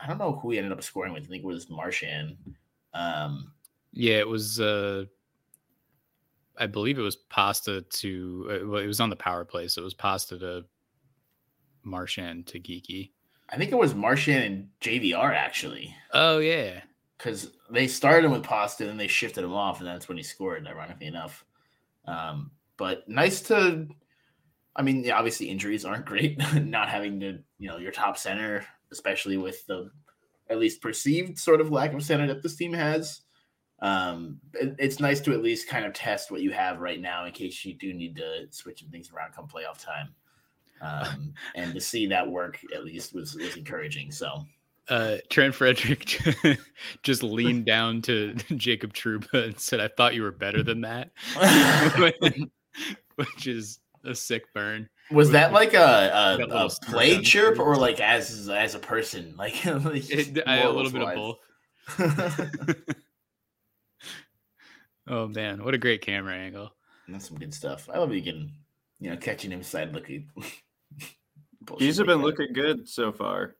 I 0.00 0.06
don't 0.06 0.16
know 0.18 0.32
who 0.32 0.50
he 0.50 0.56
ended 0.58 0.72
up 0.72 0.82
scoring 0.82 1.12
with. 1.12 1.24
I 1.24 1.26
think 1.26 1.44
it 1.44 1.46
was 1.46 1.68
Marchand. 1.68 2.38
Um, 2.94 3.52
Yeah, 3.96 4.18
it 4.18 4.28
was. 4.28 4.60
uh 4.60 5.06
I 6.58 6.66
believe 6.66 6.98
it 6.98 7.02
was 7.02 7.16
Pasta 7.16 7.82
to. 7.82 8.48
Uh, 8.50 8.66
well, 8.68 8.82
it 8.82 8.86
was 8.86 9.00
on 9.00 9.10
the 9.10 9.16
power 9.16 9.44
play, 9.44 9.68
so 9.68 9.82
it 9.82 9.84
was 9.84 9.94
Pasta 9.94 10.38
to 10.38 10.64
Marchand 11.82 12.46
to 12.48 12.60
Geekie. 12.60 13.10
I 13.48 13.56
think 13.56 13.72
it 13.72 13.78
was 13.78 13.94
Marchand 13.94 14.44
and 14.44 14.68
JVR 14.80 15.32
actually, 15.34 15.94
Oh 16.12 16.38
yeah, 16.38 16.80
because 17.16 17.52
they 17.70 17.86
started 17.86 18.26
him 18.26 18.32
with 18.32 18.42
Pasta, 18.42 18.84
and 18.84 18.90
then 18.90 18.96
they 18.96 19.06
shifted 19.06 19.44
him 19.44 19.52
off, 19.52 19.78
and 19.78 19.88
that's 19.88 20.08
when 20.08 20.16
he 20.16 20.22
scored. 20.22 20.66
Ironically 20.66 21.06
enough, 21.06 21.44
um, 22.06 22.50
but 22.76 23.08
nice 23.08 23.40
to. 23.42 23.88
I 24.74 24.82
mean, 24.82 25.04
yeah, 25.04 25.16
obviously 25.16 25.48
injuries 25.48 25.86
aren't 25.86 26.04
great. 26.12 26.38
Not 26.54 26.90
having 26.90 27.20
to, 27.20 27.38
you 27.58 27.68
know, 27.68 27.78
your 27.78 27.92
top 27.92 28.18
center, 28.18 28.66
especially 28.92 29.38
with 29.38 29.66
the 29.66 29.90
at 30.50 30.58
least 30.58 30.82
perceived 30.82 31.38
sort 31.38 31.60
of 31.60 31.70
lack 31.70 31.92
of 31.92 32.02
center 32.02 32.26
that 32.26 32.42
this 32.42 32.56
team 32.56 32.72
has. 32.74 33.22
Um, 33.80 34.40
it- 34.54 34.74
it's 34.78 35.00
nice 35.00 35.20
to 35.20 35.32
at 35.32 35.42
least 35.42 35.68
kind 35.68 35.84
of 35.84 35.92
test 35.92 36.30
what 36.30 36.40
you 36.40 36.50
have 36.52 36.80
right 36.80 37.00
now 37.00 37.24
in 37.26 37.32
case 37.32 37.64
you 37.64 37.74
do 37.74 37.92
need 37.92 38.16
to 38.16 38.46
switch 38.50 38.80
some 38.80 38.88
things 38.88 39.10
around 39.12 39.32
come 39.34 39.46
playoff 39.48 39.82
time. 39.84 40.14
Um, 40.80 41.34
and 41.54 41.74
to 41.74 41.80
see 41.80 42.06
that 42.06 42.26
work 42.28 42.58
at 42.74 42.84
least 42.84 43.14
was 43.14 43.34
was 43.34 43.56
encouraging. 43.56 44.10
So 44.12 44.44
uh, 44.88 45.16
Trent 45.30 45.54
Frederic 45.54 46.20
just 47.02 47.22
leaned 47.22 47.64
down 47.66 48.02
to 48.02 48.34
Jacob 48.56 48.92
Trouba 48.94 49.46
and 49.46 49.58
said, 49.58 49.80
"I 49.80 49.88
thought 49.88 50.14
you 50.14 50.22
were 50.22 50.30
better 50.32 50.62
than 50.62 50.82
that," 50.82 51.10
which 53.16 53.46
is 53.46 53.80
a 54.04 54.14
sick 54.14 54.52
burn. 54.54 54.88
was 55.10 55.30
that 55.32 55.52
like 55.52 55.74
a, 55.74 56.38
a, 56.40 56.64
a 56.66 56.70
play 56.70 57.20
chirp 57.20 57.58
or 57.58 57.76
like 57.76 58.00
as 58.00 58.48
as 58.48 58.74
a 58.74 58.78
person? 58.78 59.34
Like, 59.36 59.64
like 59.64 60.08
It, 60.10 60.42
I, 60.46 60.58
a 60.58 60.70
little 60.70 60.92
bit 60.92 61.02
of 61.02 61.14
both. 61.14 61.38
Oh 65.08 65.28
man, 65.28 65.62
what 65.64 65.74
a 65.74 65.78
great 65.78 66.00
camera 66.02 66.34
angle! 66.34 66.72
That's 67.08 67.28
some 67.28 67.38
good 67.38 67.54
stuff. 67.54 67.88
I 67.92 67.98
love 67.98 68.12
you 68.12 68.22
can, 68.22 68.50
you 68.98 69.10
know, 69.10 69.16
catching 69.16 69.50
him 69.52 69.62
side 69.62 69.92
looking. 69.92 70.28
He's 71.78 71.98
been 72.00 72.22
looking 72.22 72.52
good 72.52 72.88
so 72.88 73.12
far. 73.12 73.56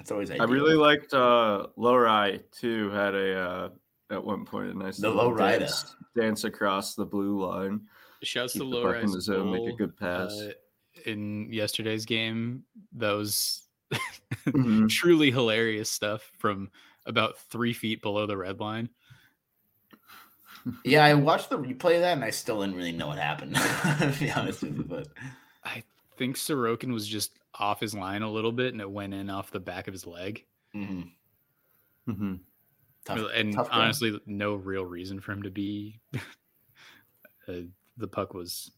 It's 0.00 0.10
always 0.10 0.30
I 0.30 0.44
really 0.44 0.74
liked 0.74 1.12
uh 1.14 1.66
Lohrei 1.76 2.42
too. 2.52 2.90
Had 2.90 3.14
a 3.14 3.38
uh 3.38 3.68
at 4.10 4.22
one 4.24 4.44
point 4.44 4.74
a 4.74 4.78
nice 4.78 4.98
The 4.98 5.08
little 5.08 5.24
low 5.24 5.30
rider. 5.32 5.60
dance, 5.60 5.96
dance 6.14 6.44
across 6.44 6.94
the 6.94 7.04
blue 7.04 7.44
line. 7.44 7.80
Shouts 8.22 8.52
Keep 8.54 8.62
to 8.62 8.68
the 8.70 8.74
Low 8.76 8.92
puck 8.92 9.02
in 9.02 9.10
the 9.10 9.20
zone, 9.20 9.52
make 9.52 9.68
a 9.74 9.76
good 9.76 9.96
pass. 9.96 10.32
uh, 10.32 10.52
in 11.04 11.52
yesterday's 11.52 12.04
game. 12.06 12.64
That 12.92 13.12
was 13.12 13.62
Mhm. 14.46 14.88
truly 14.88 15.30
hilarious 15.30 15.90
stuff 15.90 16.30
from 16.38 16.70
about 17.06 17.38
three 17.50 17.72
feet 17.72 18.00
below 18.02 18.26
the 18.26 18.36
red 18.36 18.58
line. 18.60 18.88
Yeah, 20.84 21.04
I 21.04 21.14
watched 21.14 21.50
the 21.50 21.58
replay 21.58 21.94
of 21.96 22.00
that, 22.02 22.14
and 22.14 22.24
I 22.24 22.30
still 22.30 22.60
didn't 22.60 22.76
really 22.76 22.92
know 22.92 23.06
what 23.08 23.18
happened. 23.18 23.54
to 23.98 24.14
be 24.18 24.30
honest 24.30 24.62
with 24.62 24.76
you, 24.76 24.84
but 24.84 25.08
I 25.64 25.82
think 26.16 26.36
Sorokin 26.36 26.92
was 26.92 27.06
just 27.06 27.38
off 27.54 27.80
his 27.80 27.94
line 27.94 28.22
a 28.22 28.30
little 28.30 28.52
bit, 28.52 28.72
and 28.72 28.80
it 28.80 28.90
went 28.90 29.14
in 29.14 29.30
off 29.30 29.50
the 29.50 29.60
back 29.60 29.86
of 29.88 29.92
his 29.94 30.06
leg. 30.06 30.44
mhm. 30.74 31.10
Mhm. 32.08 32.40
tough. 33.04 33.20
and 33.34 33.52
tough 33.54 33.70
goal. 33.70 33.80
honestly, 33.80 34.20
no 34.26 34.54
real 34.54 34.84
reason 34.84 35.20
for 35.20 35.32
him 35.32 35.42
to 35.44 35.50
be. 35.50 36.00
uh, 37.48 37.52
the 37.96 38.08
puck 38.08 38.34
was, 38.34 38.70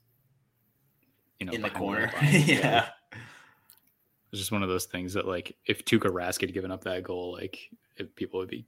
you 1.40 1.46
know, 1.46 1.52
in 1.52 1.62
the 1.62 1.70
corner, 1.70 2.10
red 2.20 2.34
yeah. 2.48 2.88
It 3.12 4.32
was 4.32 4.40
just 4.40 4.52
one 4.52 4.62
of 4.62 4.68
those 4.68 4.84
things 4.86 5.14
that, 5.14 5.26
like, 5.26 5.56
if 5.66 5.84
Tuukka 5.86 6.10
Rask 6.10 6.40
had 6.42 6.52
given 6.52 6.70
up 6.70 6.84
that 6.84 7.02
goal, 7.02 7.32
like, 7.32 7.70
if 7.96 8.14
people 8.14 8.40
would 8.40 8.50
be 8.50 8.66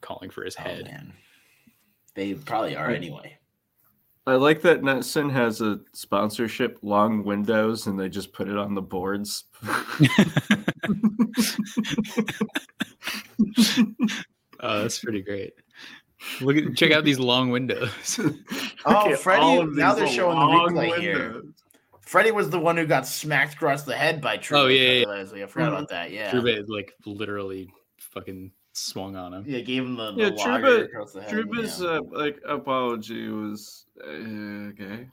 calling 0.00 0.30
for 0.30 0.44
his 0.44 0.54
Oh, 0.58 0.62
head. 0.62 0.84
man. 0.84 1.12
They 2.16 2.34
probably 2.34 2.74
are 2.74 2.90
anyway. 2.90 3.38
I 4.26 4.34
like 4.34 4.60
that 4.62 4.80
Netson 4.80 5.30
has 5.30 5.60
a 5.60 5.78
sponsorship 5.92 6.78
long 6.82 7.22
windows 7.22 7.86
and 7.86 8.00
they 8.00 8.08
just 8.08 8.32
put 8.32 8.48
it 8.48 8.56
on 8.56 8.74
the 8.74 8.82
boards. 8.82 9.44
oh, 14.60 14.82
that's 14.82 14.98
pretty 14.98 15.22
great. 15.22 15.52
Look 16.40 16.56
at 16.56 16.74
check 16.74 16.90
out 16.90 17.04
these 17.04 17.20
long 17.20 17.50
windows. 17.50 18.18
Oh, 18.84 19.14
Freddie- 19.16 19.64
now 19.74 19.94
they're 19.94 20.08
showing 20.08 20.38
the 20.38 20.44
long 20.44 20.70
replay 20.70 20.98
here. 20.98 21.42
Freddie 22.00 22.32
was 22.32 22.50
the 22.50 22.58
one 22.58 22.76
who 22.76 22.86
got 22.86 23.06
smacked 23.06 23.54
across 23.54 23.82
the 23.82 23.96
head 23.96 24.20
by 24.20 24.36
True. 24.36 24.58
Oh, 24.58 24.66
yeah, 24.66 25.00
yeah, 25.00 25.06
Leslie. 25.06 25.42
I 25.42 25.46
forgot 25.46 25.68
about 25.68 25.88
mm-hmm. 25.88 25.94
that. 25.94 26.10
Yeah. 26.12 26.30
Trouba 26.30 26.64
like 26.68 26.92
literally 27.04 27.68
fucking 27.98 28.52
swung 28.76 29.16
on 29.16 29.32
him. 29.34 29.44
Yeah, 29.46 29.60
gave 29.60 29.82
him 29.84 29.96
the, 29.96 30.12
the 30.12 30.22
Yeah, 30.22 30.28
lager 30.28 30.66
Trouba- 30.66 30.84
across 30.84 31.12
the 31.12 31.22
head. 31.22 31.30
Trouba's 31.32 31.80
yeah. 31.80 31.88
uh, 31.88 32.00
like 32.10 32.40
apology 32.48 33.28
was 33.28 33.86
uh, 34.04 34.10
okay. 34.10 35.08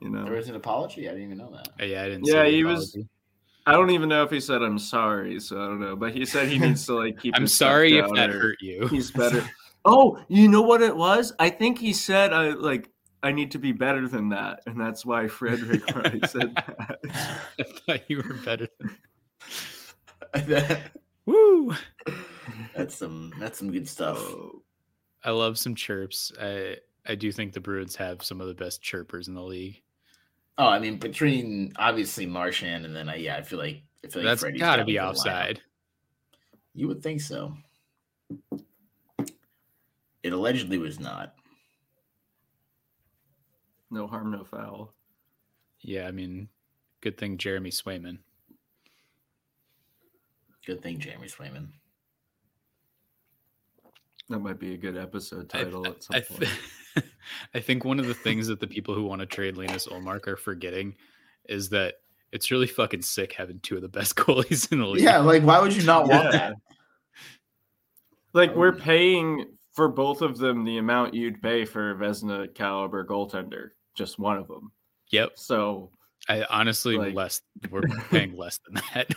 You 0.00 0.10
know, 0.10 0.24
There 0.24 0.34
was 0.34 0.48
an 0.48 0.56
apology. 0.56 1.08
I 1.08 1.12
didn't 1.12 1.26
even 1.26 1.38
know 1.38 1.50
that. 1.52 1.68
Uh, 1.80 1.86
Yeah, 1.86 2.02
I 2.02 2.08
didn't. 2.08 2.26
Yeah, 2.26 2.44
see 2.44 2.50
the 2.50 2.56
he 2.56 2.64
was- 2.64 2.98
I 3.66 3.72
don't 3.72 3.90
even 3.90 4.10
know 4.10 4.22
if 4.22 4.30
he 4.30 4.40
said 4.40 4.60
I'm 4.60 4.78
sorry, 4.78 5.40
so 5.40 5.56
I 5.58 5.64
don't 5.66 5.80
know. 5.80 5.96
But 5.96 6.12
he 6.12 6.26
said 6.26 6.48
he 6.48 6.58
needs 6.58 6.84
to 6.86 6.94
like 6.94 7.18
keep. 7.22 7.34
I'm 7.36 7.46
sorry 7.46 7.96
if 7.98 8.06
that 8.14 8.30
hurt 8.30 8.58
you. 8.60 8.86
He's 8.88 9.10
better. 9.10 9.42
Oh, 9.86 10.18
you 10.28 10.48
know 10.48 10.62
what 10.62 10.80
it 10.80 10.96
was? 10.96 11.34
I 11.38 11.50
think 11.50 11.78
he 11.78 11.92
said 11.92 12.32
I 12.32 12.50
like 12.52 12.88
I 13.22 13.32
need 13.32 13.50
to 13.50 13.58
be 13.58 13.72
better 13.72 14.08
than 14.08 14.30
that, 14.30 14.60
and 14.66 14.80
that's 14.80 15.04
why 15.04 15.28
Frederic 15.40 15.82
Wright 15.94 16.26
said 16.30 16.54
that. 16.54 16.98
I 17.60 17.62
thought 17.64 18.00
you 18.08 18.16
were 18.26 18.32
better. 18.46 18.66
Than... 18.80 20.46
That- 20.48 20.92
Woo! 21.26 21.74
That's 22.76 22.94
some 22.96 23.32
that's 23.38 23.58
some 23.58 23.70
good 23.70 23.88
stuff. 23.88 24.18
I 25.22 25.30
love 25.30 25.58
some 25.58 25.74
chirps. 25.74 26.32
I 26.40 26.76
I 27.06 27.14
do 27.14 27.30
think 27.32 27.52
the 27.52 27.60
Bruins 27.60 27.96
have 27.96 28.22
some 28.22 28.40
of 28.40 28.48
the 28.48 28.54
best 28.54 28.82
chirpers 28.82 29.28
in 29.28 29.34
the 29.34 29.42
league. 29.42 29.80
Oh, 30.56 30.66
I 30.66 30.78
mean, 30.78 30.98
between 30.98 31.72
obviously 31.76 32.26
Marchand 32.26 32.84
and 32.84 32.94
then 32.94 33.08
I 33.08 33.16
yeah, 33.16 33.36
I 33.36 33.42
feel 33.42 33.58
like 33.58 33.82
I 34.04 34.08
feel 34.08 34.22
like 34.22 34.30
That's 34.30 34.40
Freddie's 34.42 34.60
got 34.60 34.76
to 34.76 34.84
be 34.84 34.92
good 34.92 35.00
lineup. 35.00 35.10
offside. 35.10 35.60
You 36.74 36.88
would 36.88 37.02
think 37.02 37.20
so. 37.20 37.56
It 40.22 40.32
allegedly 40.32 40.78
was 40.78 40.98
not. 40.98 41.34
no 43.90 44.06
harm, 44.06 44.30
no 44.32 44.42
foul. 44.44 44.92
Yeah, 45.82 46.08
I 46.08 46.10
mean, 46.10 46.48
good 47.00 47.16
thing 47.18 47.36
Jeremy 47.38 47.70
Swayman. 47.70 48.18
Good 50.66 50.82
thing 50.82 50.98
Jeremy 50.98 51.28
Swayman. 51.28 51.68
That 54.30 54.38
might 54.38 54.58
be 54.58 54.74
a 54.74 54.76
good 54.78 54.96
episode 54.96 55.50
I- 55.54 55.62
title 55.64 55.86
at 55.86 56.02
some 56.02 56.16
I, 56.16 56.20
point. 56.20 56.40
th- 56.94 57.06
I 57.54 57.60
think 57.60 57.84
one 57.84 57.98
of 58.00 58.06
the 58.06 58.14
things 58.14 58.46
that 58.46 58.60
the 58.60 58.66
people 58.66 58.94
who 58.94 59.04
want 59.04 59.20
to 59.20 59.26
trade 59.26 59.56
Linus 59.56 59.86
Ullmark 59.86 60.26
are 60.28 60.36
forgetting 60.36 60.94
is 61.48 61.68
that 61.70 61.96
it's 62.32 62.50
really 62.50 62.66
fucking 62.66 63.02
sick 63.02 63.32
having 63.32 63.60
two 63.60 63.76
of 63.76 63.82
the 63.82 63.88
best 63.88 64.16
goalies 64.16 64.70
in 64.72 64.78
the 64.78 64.86
league. 64.86 65.02
Yeah, 65.04 65.18
like 65.18 65.42
why 65.42 65.60
would 65.60 65.74
you 65.74 65.82
not 65.84 66.08
want 66.08 66.24
Yeah. 66.24 66.30
that? 66.32 66.54
Like 68.32 68.54
we're 68.54 68.70
Um, 68.74 68.80
paying 68.80 69.46
for 69.74 69.88
both 69.88 70.22
of 70.22 70.38
them 70.38 70.64
the 70.64 70.78
amount 70.78 71.14
you'd 71.14 71.42
pay 71.42 71.64
for 71.64 71.90
a 71.90 71.94
Vezina 71.94 72.52
caliber 72.54 73.04
goaltender, 73.04 73.70
just 73.94 74.18
one 74.18 74.36
of 74.38 74.48
them. 74.48 74.72
Yep. 75.10 75.32
So 75.36 75.90
I 76.28 76.44
honestly 76.48 76.96
Like- 76.96 77.14
less 77.14 77.42
we're 77.70 77.82
paying 78.10 78.36
less 78.36 78.58
than 78.58 78.74
that. 78.94 79.10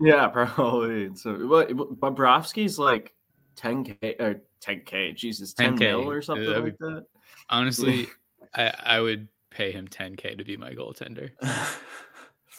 yeah, 0.00 0.28
probably. 0.28 1.14
So 1.16 1.32
what 1.46 1.70
Bobrovsky's 1.70 2.78
like 2.78 3.12
10k 3.56 4.20
or 4.20 4.42
10k, 4.60 5.14
Jesus, 5.16 5.52
10 5.52 5.76
10K, 5.76 5.78
mil 5.78 6.10
or 6.10 6.22
something 6.22 6.46
that'd 6.46 6.64
like 6.64 6.78
that. 6.78 7.06
Honestly, 7.50 8.08
I 8.54 8.72
I 8.84 9.00
would 9.00 9.28
pay 9.50 9.72
him 9.72 9.86
10k 9.88 10.38
to 10.38 10.44
be 10.44 10.56
my 10.56 10.72
goaltender. 10.72 11.30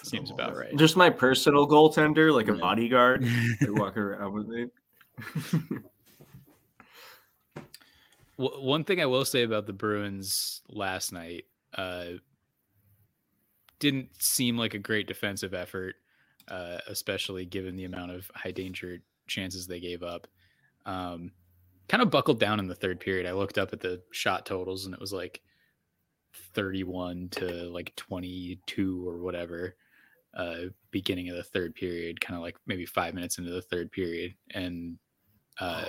Seems 0.04 0.32
about 0.32 0.56
right. 0.58 0.76
Just 0.76 0.98
my 0.98 1.10
personal 1.10 1.68
goaltender, 1.68 2.34
like 2.34 2.48
a 2.48 2.54
bodyguard. 2.54 3.26
They 3.60 3.70
walk 3.70 3.98
around 3.98 4.34
with 4.34 4.48
me. 4.48 4.68
One 8.36 8.84
thing 8.84 9.00
I 9.00 9.06
will 9.06 9.26
say 9.26 9.44
about 9.44 9.68
the 9.68 9.74
Bruins 9.74 10.62
last 10.68 11.14
night, 11.14 11.46
uh, 11.78 12.06
didn't 13.80 14.10
seem 14.22 14.58
like 14.58 14.74
a 14.74 14.80
great 14.80 15.08
defensive 15.08 15.54
effort, 15.54 15.96
uh, 16.48 16.78
especially 16.88 17.46
given 17.46 17.76
the 17.76 17.86
amount 17.86 18.12
of 18.12 18.30
high 18.34 18.52
danger 18.52 19.00
chances 19.28 19.68
they 19.68 19.80
gave 19.80 20.04
up. 20.04 20.28
Um, 20.86 21.32
kind 21.88 22.02
of 22.02 22.10
buckled 22.10 22.40
down 22.40 22.60
in 22.60 22.68
the 22.68 22.76
third 22.76 23.00
period. 23.00 23.26
I 23.26 23.34
looked 23.34 23.58
up 23.58 23.74
at 23.74 23.80
the 23.80 24.02
shot 24.12 24.46
totals 24.46 24.86
and 24.86 24.94
it 24.94 25.00
was 25.02 25.14
like 25.14 25.42
31 26.54 27.30
to 27.32 27.46
like 27.70 27.96
22 27.96 29.08
or 29.08 29.20
whatever, 29.20 29.76
uh, 30.34 30.56
beginning 30.92 31.30
of 31.30 31.36
the 31.36 31.44
third 31.44 31.76
period, 31.76 32.22
kind 32.22 32.36
of 32.36 32.42
like 32.42 32.58
maybe 32.66 32.86
five 32.86 33.14
minutes 33.14 33.38
into 33.38 33.52
the 33.52 33.62
third 33.62 33.92
period. 33.92 34.34
And, 34.52 34.98
uh, 35.60 35.86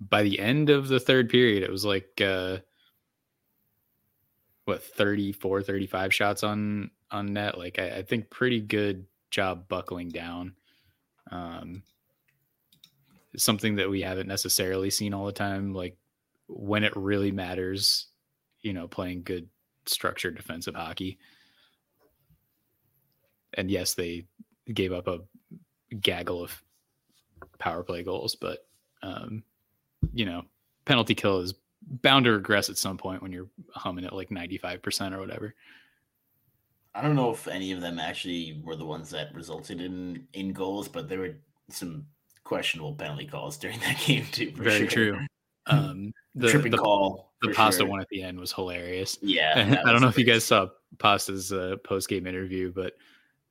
by 0.00 0.22
the 0.22 0.38
end 0.38 0.70
of 0.70 0.88
the 0.88 1.00
third 1.00 1.28
period, 1.28 1.62
it 1.62 1.70
was 1.70 1.84
like 1.84 2.20
uh 2.20 2.58
what 4.64 4.82
34, 4.82 5.62
35 5.62 6.12
shots 6.12 6.42
on 6.42 6.90
on 7.10 7.32
net. 7.32 7.56
Like 7.58 7.78
I, 7.78 7.98
I 7.98 8.02
think 8.02 8.30
pretty 8.30 8.60
good 8.60 9.06
job 9.30 9.68
buckling 9.68 10.08
down. 10.08 10.54
Um 11.30 11.82
something 13.36 13.76
that 13.76 13.90
we 13.90 14.02
haven't 14.02 14.28
necessarily 14.28 14.90
seen 14.90 15.14
all 15.14 15.26
the 15.26 15.32
time. 15.32 15.72
Like 15.72 15.96
when 16.48 16.84
it 16.84 16.92
really 16.96 17.32
matters, 17.32 18.06
you 18.62 18.72
know, 18.72 18.88
playing 18.88 19.22
good 19.22 19.48
structured 19.86 20.36
defensive 20.36 20.74
hockey. 20.74 21.18
And 23.54 23.70
yes, 23.70 23.94
they 23.94 24.26
gave 24.72 24.92
up 24.92 25.06
a 25.06 25.20
gaggle 26.00 26.42
of 26.42 26.62
power 27.58 27.82
play 27.82 28.02
goals, 28.02 28.34
but 28.34 28.66
um 29.02 29.42
you 30.12 30.24
know, 30.24 30.42
penalty 30.84 31.14
kill 31.14 31.40
is 31.40 31.54
bound 31.82 32.24
to 32.24 32.32
regress 32.32 32.68
at 32.68 32.78
some 32.78 32.96
point 32.96 33.22
when 33.22 33.32
you're 33.32 33.48
humming 33.72 34.04
at 34.04 34.12
like 34.12 34.30
95% 34.30 35.12
or 35.12 35.20
whatever. 35.20 35.54
I 36.94 37.02
don't 37.02 37.14
know 37.14 37.30
if 37.30 37.46
any 37.46 37.72
of 37.72 37.80
them 37.80 37.98
actually 37.98 38.60
were 38.64 38.76
the 38.76 38.86
ones 38.86 39.10
that 39.10 39.34
resulted 39.34 39.80
in 39.82 40.26
in 40.32 40.52
goals, 40.52 40.88
but 40.88 41.08
there 41.08 41.18
were 41.18 41.36
some 41.68 42.06
questionable 42.46 42.94
penalty 42.94 43.26
calls 43.26 43.58
during 43.58 43.78
that 43.80 43.98
game 44.06 44.24
too. 44.32 44.52
Very 44.52 44.88
sure. 44.88 45.14
true. 45.14 45.18
Um, 45.68 46.12
the, 46.36 46.48
Tripping 46.48 46.70
the, 46.70 46.78
call. 46.78 47.32
the 47.42 47.50
pasta 47.50 47.80
sure. 47.80 47.88
one 47.88 48.00
at 48.00 48.08
the 48.08 48.22
end 48.22 48.38
was 48.38 48.52
hilarious. 48.52 49.18
Yeah, 49.20 49.80
I 49.84 49.90
don't 49.90 50.00
know 50.00 50.06
if 50.06 50.16
you 50.16 50.22
guys 50.24 50.44
saw 50.44 50.68
Pasta's 51.00 51.52
uh, 51.52 51.74
post 51.82 52.08
game 52.08 52.24
interview, 52.24 52.72
but 52.72 52.92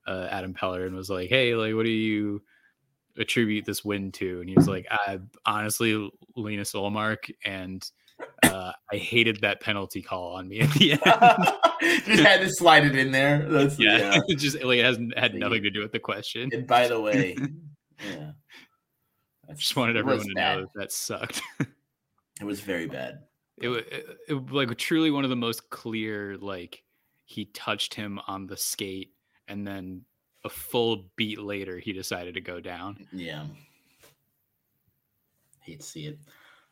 uh, 0.07 0.29
Adam 0.31 0.53
Pellerin 0.53 0.95
was 0.95 1.09
like, 1.09 1.27
"Hey, 1.27 1.55
like, 1.55 1.75
what 1.75 1.83
do 1.83 1.89
you 1.89 2.41
attribute 3.17 3.65
this 3.65 3.83
win 3.83 4.13
to?" 4.13 4.39
And 4.39 4.47
he 4.47 4.55
was 4.55 4.69
like, 4.69 4.87
"I 4.89 5.19
honestly, 5.45 6.09
Linus 6.37 6.71
Ullmark, 6.71 7.29
and 7.43 7.85
uh, 8.43 8.71
I 8.89 8.95
hated 8.95 9.41
that 9.41 9.59
penalty 9.59 10.01
call 10.01 10.35
on 10.35 10.47
me 10.47 10.61
at 10.61 10.71
the 10.71 10.93
end." 10.93 11.01
Just 12.05 12.23
had 12.23 12.39
to 12.39 12.49
slide 12.49 12.85
it 12.85 12.95
in 12.95 13.11
there. 13.11 13.45
That's 13.49 13.77
yeah, 13.77 13.97
yeah. 13.97 14.21
it 14.29 14.35
just 14.35 14.63
like 14.63 14.79
it 14.79 14.85
hasn't 14.85 15.17
had 15.19 15.35
nothing 15.35 15.63
to 15.63 15.69
do 15.69 15.81
with 15.81 15.91
the 15.91 15.99
question. 15.99 16.49
And 16.53 16.65
by 16.65 16.87
the 16.87 17.01
way, 17.01 17.35
yeah, 18.09 18.31
That's- 19.47 19.59
Just 19.59 19.75
wanted 19.75 19.97
everyone 19.97 20.27
to 20.27 20.33
bad. 20.33 20.57
know 20.57 20.61
that, 20.63 20.73
that 20.75 20.91
sucked. 20.91 21.41
It 22.39 22.43
was 22.43 22.59
very 22.61 22.87
bad. 22.99 23.19
it 23.57 23.67
was 23.69 23.79
it, 23.91 24.05
it, 24.27 24.51
like 24.51 24.75
truly 24.77 25.11
one 25.11 25.23
of 25.23 25.29
the 25.29 25.35
most 25.35 25.69
clear 25.69 26.37
like 26.37 26.83
he 27.25 27.45
touched 27.45 27.93
him 27.93 28.19
on 28.27 28.45
the 28.47 28.57
skate 28.57 29.13
and 29.47 29.65
then 29.65 30.01
a 30.43 30.49
full 30.49 31.05
beat 31.15 31.39
later 31.39 31.79
he 31.79 31.91
decided 31.93 32.33
to 32.35 32.41
go 32.41 32.59
down 32.59 33.07
Yeah. 33.11 33.45
Hate 35.61 35.79
to 35.79 35.85
see 35.85 36.05
it. 36.07 36.19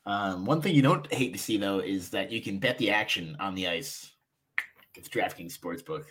Um, 0.05 0.45
one 0.45 0.61
thing 0.61 0.75
you 0.75 0.81
don't 0.81 1.11
hate 1.11 1.33
to 1.33 1.39
see 1.39 1.57
though 1.57 1.79
is 1.79 2.09
that 2.09 2.31
you 2.31 2.41
can 2.41 2.59
bet 2.59 2.77
the 2.77 2.91
action 2.91 3.35
on 3.39 3.55
the 3.55 3.67
ice. 3.67 4.11
It's 4.95 5.09
DraftKings 5.09 5.57
Sportsbook. 5.57 6.03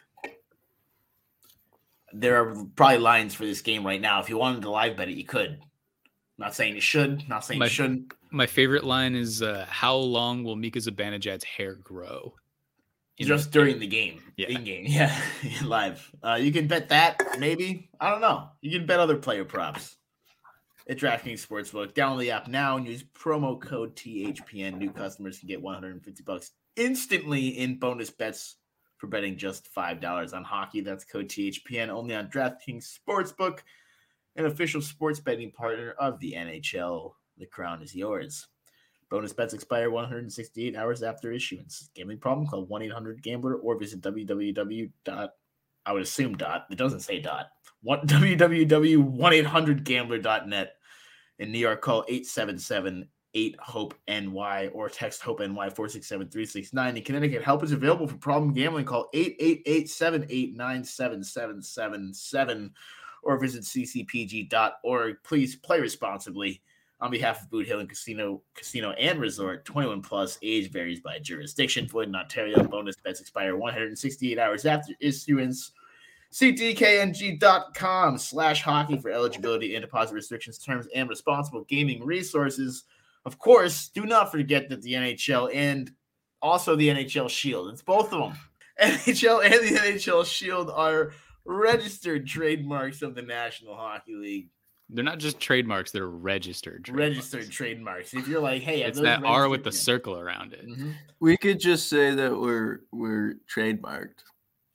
There 2.12 2.37
are 2.42 2.64
probably 2.77 2.98
lines 2.98 3.35
for 3.35 3.44
this 3.44 3.61
game 3.61 3.87
right 3.87 4.01
now. 4.01 4.20
If 4.20 4.29
you 4.29 4.37
wanted 4.38 4.62
to 4.62 4.70
live 4.70 4.96
bet 4.96 5.09
it, 5.09 5.16
you 5.16 5.25
could. 5.25 5.61
Not 6.38 6.55
saying 6.55 6.75
you 6.75 6.81
should. 6.81 7.29
Not 7.29 7.45
saying 7.45 7.59
My- 7.59 7.66
you 7.66 7.71
shouldn't. 7.71 8.14
my 8.31 8.47
favorite 8.47 8.85
line 8.85 9.14
is 9.14 9.42
uh, 9.42 9.66
how 9.68 9.97
long 9.97 10.45
will 10.45 10.57
mika 10.57 10.79
zibanejad's 10.79 11.45
hair 11.45 11.75
grow 11.75 12.35
In 13.18 13.27
Just 13.27 13.51
during 13.53 13.79
the 13.79 13.87
game. 13.87 14.23
Yeah. 14.37 14.49
In 14.49 14.64
game. 14.64 14.85
Yeah. 14.88 15.14
live. 15.64 16.11
Uh, 16.23 16.38
you 16.40 16.51
can 16.53 16.66
bet 16.66 16.88
that, 16.88 17.21
maybe. 17.38 17.90
I 18.01 18.11
don't 18.11 18.21
know. 18.23 18.49
You 18.61 18.71
can 18.79 18.87
bet 18.87 18.99
other 19.01 19.16
player 19.16 19.45
props. 19.45 19.97
At 20.88 20.99
DraftKings 20.99 21.47
Sportsbook. 21.47 21.92
Download 21.92 22.18
the 22.21 22.33
app 22.33 22.49
now 22.49 22.77
and 22.77 22.88
use 22.88 23.05
promo 23.05 23.61
code 23.61 23.95
THPN. 23.95 24.79
New 24.79 24.90
customers 24.90 25.38
can 25.38 25.47
get 25.47 25.62
150 25.62 26.23
bucks 26.25 26.51
instantly 26.75 27.49
in 27.59 27.79
bonus 27.79 28.11
bets 28.11 28.57
for 28.99 29.07
betting 29.07 29.37
just 29.37 29.73
$5 29.73 30.35
on 30.35 30.42
hockey. 30.42 30.81
That's 30.81 31.05
code 31.05 31.29
THPN 31.29 31.88
only 31.88 32.16
on 32.16 32.27
DraftKings 32.29 32.99
Sportsbook, 32.99 33.61
an 34.37 34.47
official 34.47 34.81
sports 34.81 35.21
betting 35.21 35.51
partner 35.51 35.95
of 35.99 36.18
the 36.21 36.33
NHL. 36.33 37.12
The 37.38 37.47
crown 37.47 37.83
is 37.83 37.95
yours. 37.95 38.47
Bonus 39.11 39.33
bets 39.33 39.53
expire 39.53 39.90
168 39.90 40.75
hours 40.75 41.03
after 41.03 41.33
issuance. 41.33 41.90
Gambling 41.95 42.18
problem? 42.18 42.47
Call 42.47 42.64
1 42.64 42.83
800 42.83 43.23
Gambler 43.23 43.57
or 43.57 43.79
visit 43.79 44.01
www. 44.01 44.90
I 45.85 45.92
would 45.92 46.03
assume 46.03 46.37
dot. 46.37 46.66
It 46.71 46.79
doesn't 46.79 47.01
say 47.01 47.21
dot. 47.21 47.47
What 47.85 48.07
www.1800gambler.net. 48.07 50.75
In 51.40 51.51
New 51.51 51.59
York, 51.59 51.81
call 51.81 52.05
877 52.07 53.09
8 53.35 53.57
HOPE 53.59 53.95
NY 54.07 54.71
or 54.73 54.88
text 54.88 55.21
HOPE 55.23 55.40
NY 55.40 55.71
467 55.71 56.29
369. 56.29 56.97
In 56.97 57.03
Connecticut, 57.03 57.42
help 57.42 57.64
is 57.64 57.73
available 57.73 58.07
for 58.07 58.16
problem 58.18 58.53
gambling. 58.53 58.85
Call 58.85 59.09
888 59.12 59.90
789 59.90 60.85
7777 60.85 62.73
or 63.22 63.38
visit 63.38 63.62
ccpg.org. 63.62 65.16
Please 65.22 65.56
play 65.56 65.80
responsibly. 65.80 66.62
On 67.00 67.11
behalf 67.11 67.42
of 67.42 67.50
Boot 67.50 67.66
Hill 67.66 67.80
and 67.80 67.88
Casino, 67.88 68.42
Casino 68.54 68.92
and 68.92 69.18
Resort, 69.20 69.64
21 69.64 70.02
plus, 70.02 70.38
age 70.40 70.70
varies 70.70 71.00
by 71.00 71.18
jurisdiction. 71.18 71.88
Void 71.88 72.06
in 72.06 72.14
Ontario. 72.14 72.62
Bonus 72.62 72.94
bets 72.94 73.20
expire 73.20 73.56
168 73.56 74.38
hours 74.38 74.64
after 74.64 74.92
issuance. 75.00 75.72
See 76.30 76.54
DKNG.com 76.54 78.18
slash 78.18 78.62
hockey 78.62 78.98
for 78.98 79.11
eligibility 79.11 79.74
and 79.74 79.82
deposit 79.82 80.14
restrictions, 80.14 80.58
terms, 80.58 80.87
and 80.94 81.08
responsible 81.08 81.64
gaming 81.64 82.06
resources. 82.06 82.85
Of 83.26 83.38
course, 83.38 83.88
do 83.88 84.06
not 84.06 84.30
forget 84.30 84.68
that 84.68 84.80
the 84.80 84.94
NHL 84.94 85.54
and 85.54 85.90
also 86.40 86.76
the 86.76 86.88
NHL 86.88 87.28
Shield, 87.28 87.68
it's 87.68 87.82
both 87.82 88.12
of 88.12 88.20
them. 88.20 88.38
NHL 88.80 89.44
and 89.44 89.54
the 89.54 89.80
NHL 89.80 90.24
Shield 90.24 90.70
are 90.70 91.12
registered 91.44 92.26
trademarks 92.26 93.02
of 93.02 93.14
the 93.14 93.22
National 93.22 93.74
Hockey 93.74 94.14
League. 94.14 94.48
They're 94.88 95.05
not 95.05 95.18
just 95.18 95.40
trademarks; 95.40 95.90
they're 95.90 96.07
registered. 96.07 96.85
Trademarks. 96.85 97.16
Registered 97.16 97.50
trademarks. 97.50 98.12
If 98.14 98.28
you're 98.28 98.42
like, 98.42 98.62
hey, 98.62 98.83
it's 98.83 99.00
that 99.00 99.24
R 99.24 99.48
with 99.48 99.64
the 99.64 99.72
circle 99.72 100.18
around 100.18 100.52
it. 100.52 100.66
Mm-hmm. 100.66 100.90
We 101.20 101.37
could 101.37 101.61
just 101.61 101.88
say 101.88 102.14
that 102.14 102.38
we're 102.38 102.81
we're 102.92 103.37
trademarked. 103.55 104.24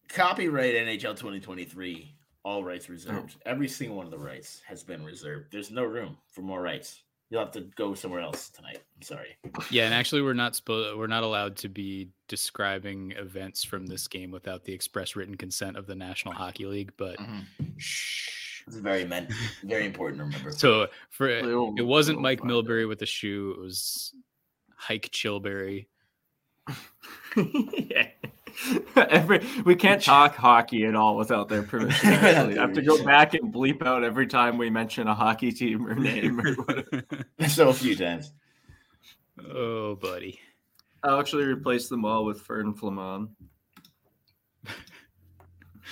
Copyright 0.09 0.75
NHL 0.75 1.15
2023. 1.15 2.15
All 2.43 2.63
rights 2.63 2.89
reserved. 2.89 3.35
Oh. 3.37 3.51
Every 3.51 3.67
single 3.67 3.97
one 3.97 4.05
of 4.05 4.11
the 4.11 4.17
rights 4.17 4.61
has 4.65 4.83
been 4.83 5.03
reserved. 5.03 5.51
There's 5.51 5.69
no 5.69 5.83
room 5.83 6.17
for 6.31 6.41
more 6.41 6.61
rights. 6.61 7.03
You'll 7.29 7.41
have 7.41 7.51
to 7.51 7.61
go 7.75 7.93
somewhere 7.93 8.21
else 8.21 8.49
tonight. 8.49 8.79
I'm 8.95 9.01
sorry. 9.01 9.37
Yeah, 9.69 9.83
and 9.83 9.93
actually, 9.93 10.21
we're 10.21 10.33
not 10.33 10.55
supposed. 10.55 10.97
We're 10.97 11.07
not 11.07 11.23
allowed 11.23 11.57
to 11.57 11.69
be 11.69 12.09
describing 12.29 13.11
events 13.17 13.65
from 13.65 13.85
this 13.85 14.07
game 14.07 14.31
without 14.31 14.63
the 14.63 14.73
express 14.73 15.15
written 15.15 15.35
consent 15.35 15.75
of 15.75 15.87
the 15.87 15.95
National 15.95 16.33
Hockey 16.33 16.65
League. 16.65 16.93
But 16.97 17.17
mm-hmm. 17.17 17.65
shh 17.77 18.37
it's 18.67 18.77
very 18.77 19.05
meant, 19.05 19.31
very 19.63 19.85
important 19.85 20.19
to 20.19 20.25
remember. 20.25 20.51
So 20.51 20.87
for 21.09 21.29
it 21.29 21.85
wasn't 21.85 22.19
Mike 22.19 22.41
Milbury 22.41 22.87
with 22.87 22.99
the 22.99 23.05
shoe. 23.05 23.55
It 23.57 23.61
was 23.61 24.13
Hike 24.75 25.09
Chilbury. 25.11 25.87
yeah. 27.35 28.07
Every 28.95 29.45
we 29.65 29.75
can't 29.75 30.01
talk 30.01 30.35
hockey 30.35 30.85
at 30.85 30.95
all 30.95 31.15
without 31.15 31.49
their 31.49 31.63
permission. 31.63 32.09
I 32.13 32.53
have 32.53 32.73
to 32.73 32.81
go 32.81 33.03
back 33.03 33.33
and 33.33 33.53
bleep 33.53 33.85
out 33.85 34.03
every 34.03 34.27
time 34.27 34.57
we 34.57 34.69
mention 34.69 35.07
a 35.07 35.15
hockey 35.15 35.51
team 35.51 35.85
or 35.85 35.95
name 35.95 36.39
or 36.39 36.53
whatever. 36.55 37.03
so 37.47 37.69
a 37.69 37.73
few 37.73 37.95
times. 37.95 38.33
Oh, 39.53 39.95
buddy. 39.95 40.39
I'll 41.03 41.19
actually 41.19 41.45
replace 41.45 41.87
them 41.87 42.05
all 42.05 42.25
with 42.25 42.41
Fern 42.41 42.73
Flamon. 42.73 43.29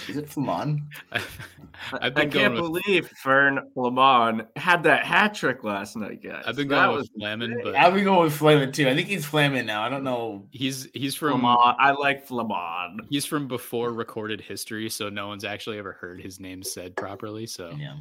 Is 0.08 0.18
it 0.18 0.30
Flamon? 0.30 0.84
I 2.02 2.10
can't 2.26 2.54
with... 2.54 2.84
believe 2.84 3.10
Fern 3.24 3.60
Flamon 3.76 4.48
had 4.56 4.84
that 4.84 5.06
hat 5.06 5.34
trick 5.34 5.64
last 5.64 5.96
night, 5.96 6.22
guys. 6.22 6.44
I've 6.46 6.56
been 6.56 6.68
going 6.68 6.98
with 6.98 7.10
Flamin, 7.20 7.64
but 7.64 7.76
I've 7.76 7.94
been 7.94 8.04
going 8.04 8.24
with 8.24 8.38
Flamin 8.38 8.74
too. 8.74 8.88
I 8.88 8.96
think 8.96 9.08
he's 9.08 9.26
Flamin 9.26 9.66
now. 9.66 9.84
I 9.84 9.90
don't 9.90 10.04
know. 10.04 10.48
He's 10.52 10.88
he's 10.94 11.16
from 11.16 11.42
Flamon. 11.42 11.76
I 11.80 11.92
like 11.92 12.28
Flamon. 12.28 13.00
He's 13.10 13.26
from 13.26 13.48
before 13.48 13.92
recorded 13.94 14.42
history, 14.42 14.90
so 14.90 15.10
no 15.10 15.28
one's 15.28 15.46
actually 15.46 15.78
ever 15.78 15.94
heard 15.94 16.22
his 16.22 16.40
name 16.40 16.64
said 16.64 16.96
properly. 16.96 17.46
So 17.46 17.72
yeah. 17.78 17.96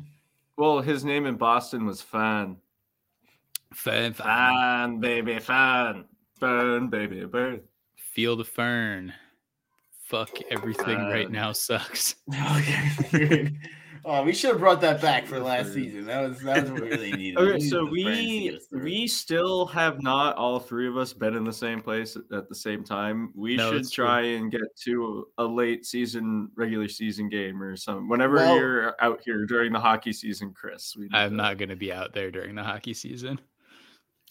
Well, 0.57 0.81
his 0.81 1.05
name 1.05 1.27
in 1.27 1.37
Boston 1.37 1.85
was 1.87 2.01
Fan. 2.01 2.57
Fan, 3.73 4.13
fan, 4.13 5.01
baby, 5.01 5.41
fan, 5.41 6.05
fern, 6.39 6.89
baby, 6.89 7.25
bird. 7.25 7.65
Field 7.97 8.41
of 8.41 8.47
Fern 8.47 9.13
fuck 10.05 10.31
everything 10.51 11.01
uh, 11.01 11.11
right 11.11 11.31
now 11.31 11.53
sucks. 11.53 12.15
oh, 14.05 14.23
we 14.23 14.33
should 14.33 14.51
have 14.51 14.59
brought 14.61 14.81
that 14.83 15.01
back 15.01 15.27
for 15.27 15.41
last 15.41 15.73
season. 15.73 16.05
That 16.07 16.29
was 16.29 16.41
that 16.41 16.63
was 16.63 16.71
what 16.73 16.83
we 16.83 16.89
really 16.89 17.13
needed. 17.13 17.39
Okay, 17.39 17.55
we 17.55 17.69
so 17.69 17.85
we 17.87 18.61
we 18.73 19.07
still 19.07 19.67
have 19.67 20.03
not 20.03 20.37
all 20.37 20.61
three 20.61 20.87
of 20.87 20.97
us 20.97 21.13
been 21.13 21.35
in 21.35 21.45
the 21.45 21.53
same 21.53 21.81
place 21.81 22.17
at 22.17 22.49
the 22.49 22.55
same 22.55 22.85
time. 22.85 23.33
We 23.35 23.57
no, 23.57 23.73
should 23.73 23.91
try 23.91 24.23
true. 24.23 24.37
and 24.37 24.53
get 24.53 24.77
to 24.85 25.27
a 25.39 25.45
late 25.45 25.87
season 25.87 26.51
regular 26.55 26.89
season 26.89 27.29
game 27.29 27.63
or 27.63 27.77
something. 27.77 28.09
Whenever 28.09 28.37
well, 28.37 28.57
you're 28.57 28.95
out 29.03 29.21
here 29.25 29.47
during 29.47 29.73
the 29.73 29.81
hockey 29.81 30.13
season, 30.13 30.53
Chris. 30.55 30.95
I'm 31.13 31.31
to... 31.31 31.37
not 31.37 31.59
going 31.59 31.71
to 31.71 31.77
be 31.77 31.93
out 31.93 32.13
there 32.13 32.31
during 32.31 32.55
the 32.55 32.65
hockey 32.65 32.95
season. 32.95 33.41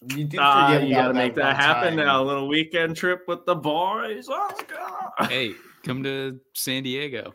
You 0.10 0.26
did 0.26 0.39
uh, 0.39 0.82
you 0.84 0.94
gotta 0.94 1.13
make 1.13 1.36
that 1.36 1.56
happen 1.56 1.96
time. 1.96 2.06
now. 2.06 2.22
A 2.22 2.24
little 2.24 2.48
weekend 2.48 2.96
trip 2.96 3.24
with 3.28 3.46
the 3.46 3.56
boys. 3.56 4.28
Let's 4.28 4.63
go. 4.63 5.26
Hey, 5.28 5.54
come 5.84 6.04
to 6.04 6.39
San 6.54 6.84
Diego. 6.84 7.34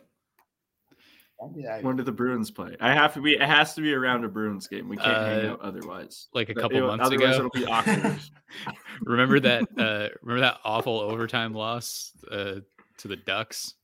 When 1.38 1.96
do 1.96 2.02
the 2.02 2.10
Bruins 2.10 2.50
play? 2.50 2.76
I 2.80 2.92
have 2.92 3.14
to 3.14 3.20
be. 3.20 3.34
It 3.34 3.42
has 3.42 3.74
to 3.74 3.80
be 3.80 3.94
around 3.94 4.24
a 4.24 4.28
Bruins 4.28 4.66
game. 4.66 4.88
We 4.88 4.96
can't 4.96 5.08
uh, 5.08 5.24
hang 5.24 5.46
out 5.46 5.60
otherwise. 5.60 6.26
Like 6.34 6.48
a 6.48 6.54
couple 6.54 6.78
it, 6.78 6.80
months 6.82 7.06
otherwise 7.06 7.36
ago. 7.36 7.46
It'll 7.46 7.50
be 7.50 7.64
awkward. 7.64 8.18
remember 9.02 9.38
that? 9.40 9.62
Uh, 9.78 10.08
remember 10.22 10.40
that 10.40 10.58
awful 10.64 10.98
overtime 10.98 11.54
loss 11.54 12.12
uh, 12.30 12.56
to 12.98 13.08
the 13.08 13.16
Ducks? 13.16 13.74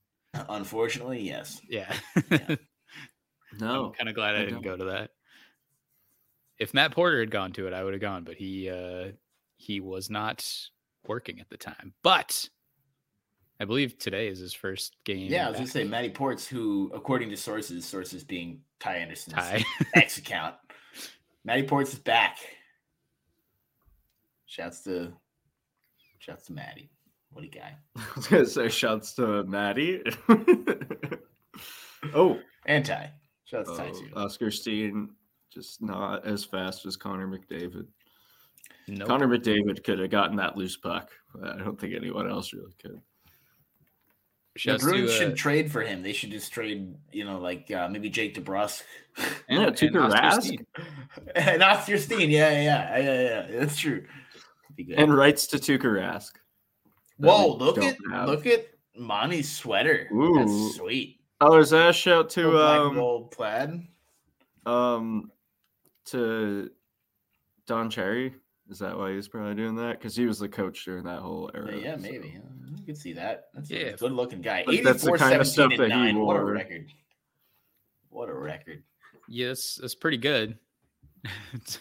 Unfortunately, 0.49 1.21
yes. 1.21 1.61
Yeah. 1.69 1.95
yeah. 2.29 2.57
No, 3.61 3.87
I'm 3.87 3.93
kind 3.93 4.09
of 4.09 4.17
glad 4.17 4.35
I, 4.35 4.39
I 4.39 4.45
didn't 4.47 4.63
don't. 4.63 4.77
go 4.77 4.77
to 4.77 4.85
that 4.91 5.11
if 6.59 6.75
Matt 6.75 6.93
Porter 6.93 7.21
had 7.21 7.31
gone 7.31 7.53
to 7.53 7.67
it, 7.67 7.73
I 7.73 7.85
would 7.85 7.95
have 7.95 8.01
gone, 8.01 8.25
but 8.25 8.37
he 8.37 8.71
uh 8.71 9.13
he 9.57 9.81
was 9.81 10.11
not 10.11 10.47
working 11.07 11.41
at 11.41 11.49
the 11.49 11.57
time. 11.57 11.95
But 12.03 12.49
I 13.61 13.65
believe 13.65 13.99
today 13.99 14.29
is 14.29 14.39
his 14.39 14.53
first 14.53 14.97
game. 15.05 15.31
Yeah, 15.31 15.47
I 15.47 15.51
was 15.51 15.59
gonna 15.59 15.69
say 15.69 15.85
Matty 15.85 16.11
Ports, 16.11 16.47
who, 16.47 16.91
according 16.95 17.31
to 17.31 17.37
sources, 17.37 17.85
sources 17.85 18.25
being 18.25 18.61
Ty 18.81 18.97
Anderson's 18.97 19.35
Ty. 19.35 19.65
X 19.95 20.19
account, 20.19 20.55
Matty 21.45 21.65
Ports 21.65 21.93
is 21.93 21.99
back. 21.99 22.39
Shouts 24.47 24.83
to 24.85 25.13
shouts 26.19 26.47
to 26.47 26.53
Matty. 26.53 26.91
What 27.31 27.45
a 27.45 27.49
guy. 27.49 27.75
I 27.97 28.03
was 28.17 28.27
gonna 28.27 28.47
say 28.47 28.69
shouts 28.69 29.15
to 29.15 29.45
Matty. 29.45 30.03
oh, 32.15 32.39
and 32.67 32.85
Ty. 32.85 33.13
Shouts 33.45 33.71
to 33.71 33.77
Ty 33.77 33.91
too. 33.91 34.11
Oskar 34.17 34.51
Steen 34.51 35.11
just 35.55 35.81
not 35.81 36.27
as 36.27 36.45
fast 36.45 36.85
as 36.87 36.97
Connor 36.97 37.29
McDavid. 37.29 37.87
Nope. 38.87 39.09
Connor 39.09 39.29
McDavid 39.29 39.83
could 39.83 39.99
have 39.99 40.11
gotten 40.11 40.37
that 40.37 40.57
loose 40.57 40.77
puck. 40.77 41.11
I 41.43 41.57
don't 41.59 41.81
think 41.81 41.95
anyone 41.95 42.29
else 42.29 42.53
really 42.53 42.75
could. 42.83 43.01
The 44.63 44.79
Bruins 44.79 45.11
uh, 45.11 45.15
should 45.15 45.37
trade 45.37 45.73
for 45.73 45.83
him. 45.83 46.03
They 46.03 46.13
should 46.13 46.31
just 46.31 46.53
trade, 46.53 46.95
you 47.11 47.25
know, 47.25 47.39
like 47.39 47.71
uh, 47.73 47.89
maybe 47.89 48.09
Jake 48.09 48.35
DeBrusk. 48.35 48.83
And, 49.49 49.63
yeah, 49.63 49.71
Tuukka 49.71 50.11
Rask. 50.11 50.59
and 51.37 51.63
Oskar 51.63 51.99
Steen. 51.99 52.31
Yeah, 52.31 52.51
yeah, 52.51 52.99
yeah, 52.99 53.21
yeah. 53.21 53.61
That's 53.61 53.77
true. 53.77 54.05
And 54.97 55.17
rights 55.17 55.47
to 55.49 55.59
Tuukka 55.59 55.85
Rask. 55.85 56.33
Whoa, 57.19 57.55
look 57.55 57.79
at 57.79 57.97
have. 58.11 58.29
look 58.29 58.45
at 58.47 58.67
Monty's 58.97 59.53
sweater. 59.53 60.09
Ooh. 60.13 60.35
That's 60.35 60.77
sweet. 60.77 61.21
Oh, 61.41 61.59
is 61.59 61.71
that 61.71 61.91
a 61.91 61.93
shout 61.93 62.31
to 62.31 62.59
um, 62.59 62.95
gold 62.97 63.31
plaid? 63.31 63.87
Um 64.67 65.31
to 66.07 66.71
Don 67.67 67.91
Cherry? 67.91 68.35
Is 68.71 68.79
that 68.79 68.97
why 68.97 69.13
he's 69.13 69.29
probably 69.29 69.55
doing 69.55 69.77
that? 69.77 69.99
Because 69.99 70.17
he 70.17 70.27
was 70.27 70.39
the 70.39 70.49
coach 70.49 70.85
during 70.85 71.05
that 71.05 71.21
whole 71.21 71.51
era. 71.55 71.73
Yeah, 71.73 71.83
yeah 71.83 71.97
maybe. 71.97 72.41
So. 72.43 72.77
You 72.79 72.87
could 72.87 72.97
see 72.97 73.13
that. 73.13 73.49
That's 73.53 73.71
yeah. 73.71 73.89
a 73.89 73.97
good 73.97 74.13
looking 74.13 74.41
guy. 74.41 74.65
But 74.65 74.83
that's 74.83 75.03
the 75.03 75.13
kind 75.13 75.41
of 75.41 75.47
stuff 75.47 75.73
that 75.77 75.93
he 75.93 76.13
wore. 76.13 76.27
What 76.27 76.37
a 76.37 76.45
record. 76.45 76.87
What 78.09 78.29
a 78.31 78.35
record. 78.35 78.83
Yes, 79.29 79.79
that's 79.81 79.95
pretty 79.95 80.17
good. 80.17 80.59
it's 81.53 81.79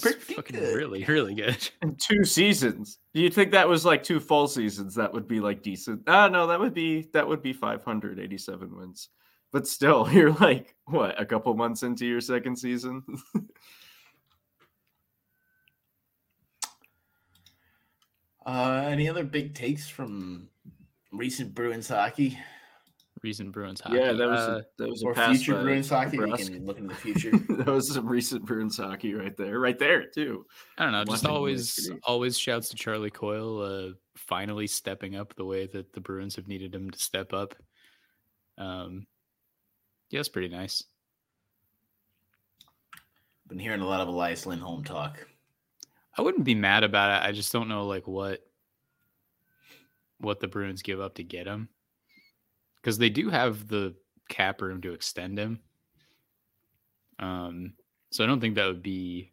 pretty 0.00 0.18
fucking 0.34 0.58
good. 0.58 0.76
really, 0.76 1.04
really 1.04 1.34
good. 1.34 1.70
In 1.82 1.96
two 1.96 2.24
seasons. 2.24 2.98
Do 3.12 3.20
you 3.20 3.30
think 3.30 3.52
that 3.52 3.68
was 3.68 3.84
like 3.84 4.02
two 4.02 4.18
full 4.18 4.48
seasons? 4.48 4.94
That 4.96 5.12
would 5.12 5.28
be 5.28 5.38
like 5.38 5.62
decent. 5.62 6.02
Ah, 6.08 6.28
no, 6.28 6.46
that 6.48 6.58
would 6.58 6.74
be 6.74 7.08
that 7.12 7.26
would 7.26 7.42
be 7.42 7.52
587 7.52 8.76
wins 8.76 9.10
but 9.54 9.66
still, 9.68 10.06
you're 10.12 10.32
like 10.32 10.74
what 10.84 11.18
a 11.18 11.24
couple 11.24 11.54
months 11.54 11.84
into 11.84 12.04
your 12.04 12.20
second 12.20 12.56
season. 12.56 13.04
uh, 18.44 18.84
any 18.88 19.08
other 19.08 19.24
big 19.24 19.54
takes 19.54 19.88
from 19.88 20.50
recent 21.12 21.54
Bruins 21.54 21.88
hockey? 21.88 22.36
Recent 23.22 23.52
Bruins 23.52 23.80
hockey. 23.80 23.96
Yeah, 23.96 24.12
that 24.12 24.28
was 24.28 24.40
uh, 24.40 24.58
a, 24.58 24.62
that 24.78 24.90
was 24.90 25.04
or 25.04 25.14
future 25.14 25.62
Bruins 25.62 25.88
hockey. 25.88 26.18
We 26.18 26.32
can 26.32 26.66
look 26.66 26.78
into 26.78 26.88
the 26.88 26.94
future. 27.00 27.30
that 27.30 27.68
was 27.68 27.94
some 27.94 28.08
recent 28.08 28.44
Bruins 28.44 28.76
hockey 28.78 29.14
right 29.14 29.36
there, 29.36 29.60
right 29.60 29.78
there 29.78 30.04
too. 30.04 30.46
I 30.76 30.82
don't 30.82 30.92
know. 30.92 31.04
Just 31.04 31.26
always, 31.26 31.92
always 32.02 32.36
shouts 32.36 32.70
to 32.70 32.76
Charlie 32.76 33.10
Coyle, 33.10 33.60
uh, 33.62 33.90
finally 34.16 34.66
stepping 34.66 35.14
up 35.14 35.36
the 35.36 35.44
way 35.44 35.66
that 35.68 35.92
the 35.92 36.00
Bruins 36.00 36.34
have 36.34 36.48
needed 36.48 36.74
him 36.74 36.90
to 36.90 36.98
step 36.98 37.32
up. 37.32 37.54
Um, 38.58 39.06
yeah, 40.14 40.20
it's 40.20 40.28
pretty 40.28 40.48
nice. 40.48 40.84
Been 43.48 43.58
hearing 43.58 43.80
a 43.80 43.86
lot 43.86 44.00
of 44.00 44.06
Elias 44.06 44.46
Lindholm 44.46 44.84
talk. 44.84 45.26
I 46.16 46.22
wouldn't 46.22 46.44
be 46.44 46.54
mad 46.54 46.84
about 46.84 47.20
it. 47.20 47.28
I 47.28 47.32
just 47.32 47.52
don't 47.52 47.68
know 47.68 47.84
like 47.86 48.06
what 48.06 48.46
what 50.18 50.38
the 50.38 50.46
Bruins 50.46 50.82
give 50.82 51.00
up 51.00 51.16
to 51.16 51.24
get 51.24 51.48
him. 51.48 51.68
Because 52.76 52.96
they 52.96 53.10
do 53.10 53.28
have 53.28 53.66
the 53.66 53.96
cap 54.28 54.62
room 54.62 54.80
to 54.82 54.92
extend 54.92 55.36
him. 55.36 55.58
Um, 57.18 57.72
so 58.10 58.22
I 58.22 58.28
don't 58.28 58.40
think 58.40 58.54
that 58.54 58.66
would 58.66 58.84
be 58.84 59.32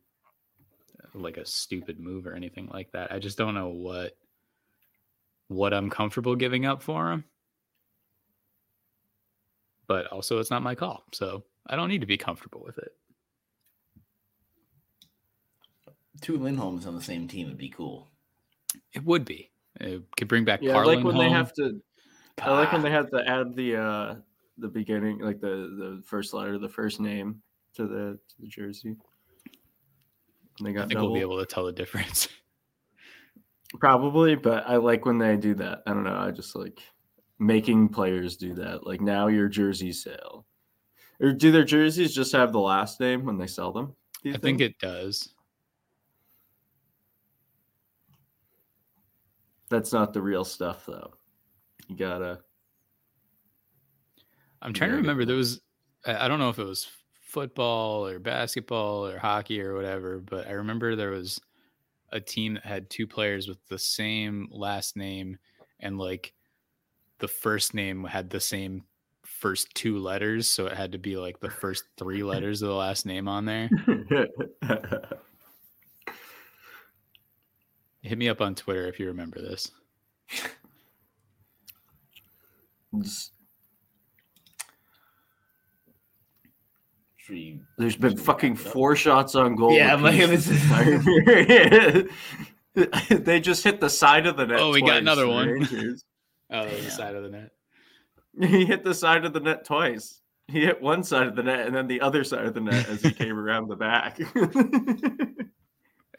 like 1.13 1.37
a 1.37 1.45
stupid 1.45 1.99
move 1.99 2.25
or 2.25 2.33
anything 2.33 2.69
like 2.73 2.91
that. 2.93 3.11
I 3.11 3.19
just 3.19 3.37
don't 3.37 3.53
know 3.53 3.69
what 3.69 4.17
what 5.47 5.75
I'm 5.75 5.91
comfortable 5.91 6.35
giving 6.35 6.65
up 6.65 6.81
for 6.81 7.11
him. 7.11 7.25
But 9.91 10.07
also 10.07 10.39
it's 10.39 10.49
not 10.49 10.63
my 10.63 10.73
call. 10.73 11.03
So 11.11 11.43
I 11.67 11.75
don't 11.75 11.89
need 11.89 11.99
to 11.99 12.07
be 12.07 12.15
comfortable 12.15 12.63
with 12.63 12.77
it. 12.77 12.93
Two 16.21 16.39
Lindholms 16.39 16.87
on 16.87 16.95
the 16.95 17.01
same 17.01 17.27
team 17.27 17.49
would 17.49 17.57
be 17.57 17.67
cool. 17.67 18.07
It 18.93 19.03
would 19.03 19.25
be. 19.25 19.51
It 19.81 20.01
could 20.15 20.29
bring 20.29 20.45
back 20.45 20.61
Yeah, 20.61 20.71
I 20.71 20.73
Carlin 20.75 21.03
like 21.03 21.05
when 21.05 21.17
they 21.17 21.29
have 21.29 21.51
to. 21.55 21.81
I 22.41 22.51
like 22.51 22.71
when 22.71 22.83
they 22.83 22.89
have 22.89 23.09
to 23.09 23.21
add 23.27 23.53
the 23.53 23.75
uh 23.75 24.15
the 24.59 24.69
beginning, 24.69 25.19
like 25.19 25.41
the 25.41 25.75
the 25.77 26.01
first 26.05 26.33
letter, 26.33 26.57
the 26.57 26.69
first 26.69 27.01
name 27.01 27.41
to 27.75 27.85
the 27.85 28.17
to 28.29 28.35
the 28.39 28.47
jersey. 28.47 28.95
And 30.57 30.67
they 30.67 30.69
I 30.69 30.73
got 30.73 30.87
think 30.87 31.01
we'll 31.01 31.13
be 31.13 31.19
able 31.19 31.39
to 31.39 31.45
tell 31.45 31.65
the 31.65 31.73
difference. 31.73 32.29
probably, 33.81 34.35
but 34.35 34.63
I 34.67 34.77
like 34.77 35.05
when 35.05 35.17
they 35.17 35.35
do 35.35 35.53
that. 35.55 35.79
I 35.85 35.93
don't 35.93 36.05
know. 36.05 36.15
I 36.15 36.31
just 36.31 36.55
like 36.55 36.79
making 37.41 37.89
players 37.89 38.37
do 38.37 38.53
that. 38.53 38.85
Like 38.85 39.01
now 39.01 39.27
your 39.27 39.49
jersey 39.49 39.91
sale, 39.91 40.45
or 41.19 41.33
do 41.33 41.51
their 41.51 41.65
jerseys 41.65 42.13
just 42.13 42.31
have 42.33 42.53
the 42.53 42.59
last 42.59 42.99
name 42.99 43.25
when 43.25 43.37
they 43.37 43.47
sell 43.47 43.71
them? 43.71 43.95
I 44.25 44.37
think 44.37 44.61
it 44.61 44.77
does. 44.77 45.33
That's 49.69 49.91
not 49.91 50.13
the 50.13 50.21
real 50.21 50.45
stuff, 50.45 50.85
though. 50.85 51.13
You 51.87 51.97
gotta. 51.97 52.41
I'm 54.61 54.73
trying 54.73 54.91
to 54.91 54.97
remember. 54.97 55.25
There 55.25 55.35
was, 55.35 55.61
I 56.05 56.27
don't 56.27 56.39
know 56.39 56.49
if 56.49 56.59
it 56.59 56.65
was 56.65 56.87
football 57.21 58.05
or 58.05 58.19
basketball 58.19 59.07
or 59.07 59.17
hockey 59.17 59.61
or 59.61 59.73
whatever, 59.73 60.19
but 60.19 60.47
I 60.47 60.51
remember 60.51 60.95
there 60.95 61.09
was 61.09 61.41
a 62.11 62.19
team 62.19 62.55
that 62.55 62.65
had 62.65 62.89
two 62.89 63.07
players 63.07 63.47
with 63.47 63.65
the 63.67 63.79
same 63.79 64.47
last 64.51 64.95
name 64.95 65.39
and 65.79 65.97
like 65.97 66.33
the 67.21 67.27
first 67.29 67.73
name 67.73 68.03
had 68.03 68.29
the 68.29 68.39
same 68.41 68.83
first 69.23 69.73
two 69.73 69.97
letters. 69.99 70.47
So 70.47 70.65
it 70.67 70.75
had 70.75 70.91
to 70.91 70.97
be 70.97 71.15
like 71.15 71.39
the 71.39 71.49
first 71.49 71.85
three 71.97 72.23
letters 72.31 72.61
of 72.61 72.67
the 72.69 72.75
last 72.75 73.05
name 73.05 73.27
on 73.29 73.45
there. 73.45 73.69
Hit 78.01 78.17
me 78.17 78.27
up 78.29 78.41
on 78.41 78.55
Twitter 78.55 78.87
if 78.87 78.99
you 78.99 79.07
remember 79.07 79.39
this. 79.39 79.71
Just- 83.01 83.31
There's 87.77 87.95
been 87.95 88.17
fucking 88.17 88.53
wrap 88.55 88.61
it 88.61 88.67
up? 88.67 88.73
four 88.73 88.95
shots 88.97 89.35
on 89.35 89.55
goal. 89.55 89.71
Yeah, 89.73 89.93
I'm 89.93 90.01
like, 90.01 90.19
apiece 90.19 90.47
this 90.47 90.47
this 90.47 90.63
entire- 90.63 92.03
they 93.19 93.39
just 93.39 93.63
hit 93.63 93.79
the 93.79 93.89
side 93.89 94.25
of 94.25 94.35
the 94.35 94.47
net. 94.47 94.59
Oh, 94.59 94.71
we 94.71 94.81
got 94.81 94.97
another 94.97 95.27
one. 95.27 95.47
Rangers. 95.47 96.03
Oh, 96.51 96.67
the 96.67 96.89
side 96.91 97.15
of 97.15 97.23
the 97.23 97.29
net. 97.29 97.51
he 98.49 98.65
hit 98.65 98.83
the 98.83 98.93
side 98.93 99.25
of 99.25 99.33
the 99.33 99.39
net 99.39 99.65
twice. 99.65 100.21
He 100.47 100.61
hit 100.61 100.81
one 100.81 101.03
side 101.03 101.27
of 101.27 101.35
the 101.35 101.43
net 101.43 101.65
and 101.67 101.75
then 101.75 101.87
the 101.87 102.01
other 102.01 102.23
side 102.23 102.45
of 102.45 102.53
the 102.53 102.61
net 102.61 102.87
as 102.89 103.01
he 103.01 103.11
came 103.13 103.37
around 103.39 103.67
the 103.69 103.75
back. 103.75 104.19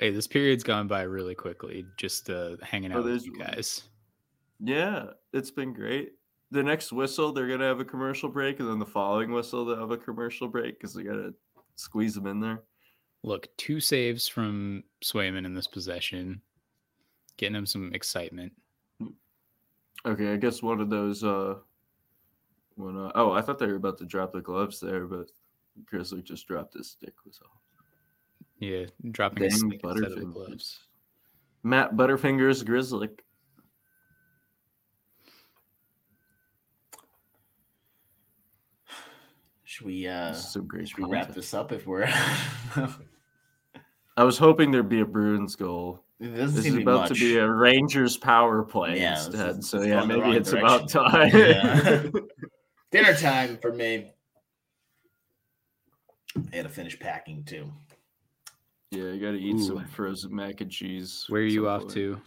Hey, 0.00 0.10
this 0.10 0.26
period's 0.28 0.64
gone 0.64 0.88
by 0.88 1.02
really 1.02 1.34
quickly. 1.34 1.84
Just 1.96 2.30
uh, 2.30 2.56
hanging 2.62 2.92
Oh, 2.92 2.98
out 2.98 3.04
with 3.04 3.24
you 3.26 3.36
guys. 3.38 3.82
yeah, 4.60 5.06
it's 5.32 5.50
been 5.50 5.72
great. 5.72 6.12
The 6.50 6.62
next 6.62 6.92
whistle, 6.92 7.32
they're 7.32 7.48
gonna 7.48 7.64
have 7.66 7.80
a 7.80 7.84
commercial 7.84 8.28
break, 8.28 8.60
and 8.60 8.68
then 8.68 8.78
the 8.78 8.84
following 8.86 9.32
whistle, 9.32 9.64
they'll 9.64 9.78
have 9.80 9.90
a 9.90 9.96
commercial 9.96 10.48
break 10.48 10.78
because 10.78 10.92
they 10.94 11.02
gotta 11.02 11.32
squeeze 11.76 12.14
them 12.14 12.26
in 12.26 12.40
there. 12.40 12.62
Look, 13.22 13.48
two 13.56 13.80
saves 13.80 14.28
from 14.28 14.84
Swayman 15.02 15.46
in 15.46 15.54
this 15.54 15.66
possession, 15.66 16.42
getting 17.38 17.54
him 17.56 17.64
some 17.66 17.92
excitement. 17.94 18.52
Okay, 20.04 20.32
I 20.32 20.36
guess 20.36 20.62
one 20.62 20.80
of 20.80 20.90
those. 20.90 21.24
uh 21.24 21.54
when 22.76 22.96
uh, 22.96 23.12
oh, 23.14 23.32
I 23.32 23.42
thought 23.42 23.58
they 23.58 23.66
were 23.66 23.76
about 23.76 23.98
to 23.98 24.06
drop 24.06 24.32
the 24.32 24.40
gloves 24.40 24.80
there, 24.80 25.06
but 25.06 25.30
Grizzly 25.84 26.22
just 26.22 26.46
dropped 26.46 26.74
his 26.74 26.90
stick. 26.90 27.14
Was 27.24 27.40
all. 27.42 27.60
Yeah, 28.58 28.86
dropping 29.10 29.44
a 29.44 29.48
Dang 29.48 29.58
stick 29.58 29.80
instead 29.82 30.12
of 30.12 30.18
the 30.18 30.24
gloves. 30.24 30.80
Matt 31.62 31.96
Butterfingers 31.96 32.64
Grizzly. 32.64 33.08
Should 39.64 39.86
we 39.86 40.06
uh 40.06 40.34
some 40.34 40.66
great 40.66 40.88
should 40.88 40.98
we 40.98 41.10
wrap 41.10 41.32
this 41.32 41.54
up 41.54 41.72
if 41.72 41.86
we're 41.86 42.06
I 44.16 44.24
was 44.24 44.36
hoping 44.36 44.70
there'd 44.70 44.88
be 44.88 45.00
a 45.00 45.06
Bruins 45.06 45.56
goal. 45.56 46.04
It 46.22 46.36
doesn't 46.36 46.56
This 46.56 46.66
is 46.66 46.74
about 46.76 47.08
much. 47.10 47.18
to 47.18 47.24
be 47.24 47.36
a 47.36 47.48
Rangers 47.48 48.16
power 48.16 48.62
play 48.62 49.00
Yeah, 49.00 49.16
instead. 49.16 49.58
is- 49.58 49.68
So 49.68 49.82
yeah, 49.82 50.04
maybe 50.04 50.20
wrong 50.20 50.34
it's 50.34 50.52
about 50.52 50.88
time. 50.88 51.30
Yeah. 51.34 52.02
dinner 52.90 53.14
time 53.14 53.58
for 53.60 53.72
me. 53.72 54.12
I 56.52 56.56
had 56.56 56.62
to 56.64 56.68
finish 56.70 56.98
packing 56.98 57.44
too. 57.44 57.70
yeah, 58.90 59.04
you 59.12 59.20
got 59.20 59.32
to 59.32 59.38
eat 59.40 59.56
Ooh. 59.56 59.66
some 59.66 59.84
frozen 59.86 60.34
mac 60.34 60.60
and 60.60 60.70
cheese. 60.70 61.26
Where 61.28 61.42
are 61.42 61.44
you 61.44 61.68
off 61.68 61.82
point. 61.82 61.92
to? 61.94 62.20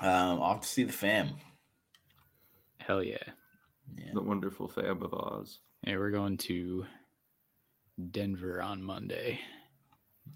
Um, 0.00 0.40
off 0.40 0.62
to 0.62 0.68
see 0.68 0.82
the 0.84 0.92
fam. 0.92 1.30
Hell 2.78 3.02
yeah. 3.04 3.18
Yeah. 3.96 4.10
The 4.14 4.22
wonderful 4.22 4.66
fam 4.68 5.02
of 5.02 5.14
Oz. 5.14 5.60
Hey, 5.84 5.96
we're 5.96 6.10
going 6.10 6.38
to 6.38 6.84
Denver 8.10 8.60
on 8.62 8.82
Monday. 8.82 9.38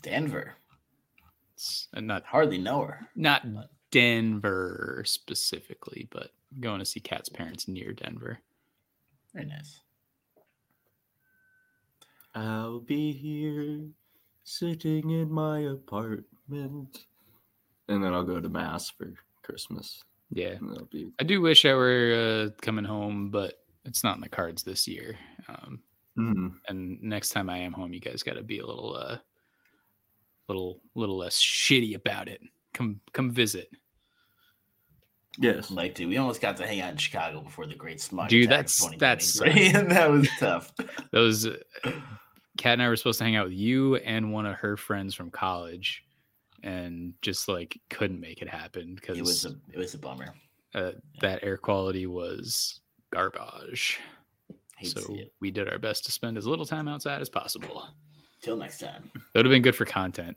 Denver. 0.03 0.55
It's 1.57 1.89
uh, 1.95 2.01
not 2.01 2.25
Hardly 2.25 2.59
know 2.59 2.83
her. 2.83 3.09
not 3.17 3.47
Denver 3.91 5.03
specifically, 5.07 6.07
but 6.11 6.31
going 6.61 6.81
to 6.81 6.85
see 6.85 7.01
Kat's 7.01 7.29
parents 7.31 7.67
near 7.67 7.93
Denver. 7.95 8.39
Very 9.33 9.47
nice. 9.47 9.81
I'll 12.35 12.81
be 12.81 13.13
here 13.13 13.87
sitting 14.45 15.11
in 15.11 15.31
my 15.33 15.61
apartment. 15.61 17.07
And 17.89 18.03
then 18.05 18.13
I'll 18.13 18.25
go 18.25 18.41
to 18.41 18.49
mass 18.49 18.91
for 18.91 19.15
Christmas. 19.43 20.03
Yeah. 20.31 20.57
Be 20.91 21.09
I 21.19 21.25
do 21.25 21.41
wish 21.41 21.65
I 21.65 21.73
were 21.73 22.49
uh, 22.53 22.61
coming 22.61 22.85
home, 22.85 23.31
but 23.31 23.63
it's 23.85 24.05
not 24.05 24.17
in 24.17 24.21
the 24.21 24.29
cards 24.29 24.63
this 24.63 24.87
year. 24.87 25.17
Um, 25.49 25.83
Mhm. 26.19 26.59
and 26.69 27.03
next 27.03 27.29
time 27.31 27.49
I 27.51 27.59
am 27.59 27.73
home, 27.75 27.93
you 27.93 28.01
guys 28.01 28.23
got 28.23 28.35
to 28.35 28.43
be 28.43 28.59
a 28.59 28.67
little, 28.67 28.95
uh, 28.97 29.19
little, 30.49 30.81
little 30.95 31.17
less 31.17 31.41
shitty 31.41 31.95
about 31.95 32.29
it. 32.29 32.41
Come, 32.75 33.01
come 33.13 33.31
visit, 33.31 33.69
yes. 35.39 35.71
Like 35.71 35.95
to. 35.97 36.07
We 36.07 36.17
almost 36.19 36.41
got 36.41 36.57
to 36.59 36.67
hang 36.67 36.81
out 36.81 36.91
in 36.93 36.97
Chicago 36.97 37.41
before 37.41 37.67
the 37.67 37.75
Great 37.75 38.01
Smog. 38.01 38.29
Dude, 38.29 38.49
that's- 38.51 38.79
that's 38.99 39.33
2023, 39.39 39.79
and 39.81 39.91
that 39.97 40.11
was 40.11 40.29
tough. 40.39 40.73
those. 41.13 41.47
Uh, 41.47 41.57
Kat 42.59 42.73
and 42.75 42.83
I 42.83 42.89
were 42.89 42.97
supposed 42.97 43.19
to 43.19 43.25
hang 43.25 43.37
out 43.37 43.45
with 43.49 43.55
you 43.55 43.97
and 43.97 44.33
one 44.33 44.47
of 44.47 44.55
her 44.57 44.79
friends 44.79 45.15
from 45.15 45.31
college, 45.31 46.03
and 46.63 47.13
just 47.21 47.49
like 47.49 47.79
couldn't 47.91 48.19
make 48.21 48.41
it 48.41 48.49
happen 48.49 48.95
because 48.95 49.19
It 49.19 49.23
was 49.23 49.45
a 49.45 49.55
it 49.73 49.79
was 49.79 49.93
a 49.93 49.99
bummer. 49.99 50.33
uh, 50.75 50.93
that 51.21 51.41
air 51.43 51.59
quality 51.59 52.07
was 52.07 52.81
garbage. 53.13 53.99
Hate 54.79 54.89
so 54.89 55.01
to 55.01 55.07
see 55.07 55.15
it. 55.17 55.33
we 55.41 55.51
did 55.51 55.69
our 55.69 55.79
best 55.79 56.07
to 56.07 56.13
spend 56.13 56.39
as 56.39 56.47
little 56.47 56.65
time 56.67 56.89
outside 56.89 57.21
as 57.21 57.29
possible. 57.29 57.89
Till 58.47 58.57
next 58.57 58.79
time. 58.79 59.11
That 59.13 59.41
would 59.41 59.47
have 59.47 59.51
been 59.51 59.63
good 59.63 59.75
for 59.75 59.85
content. 59.85 60.37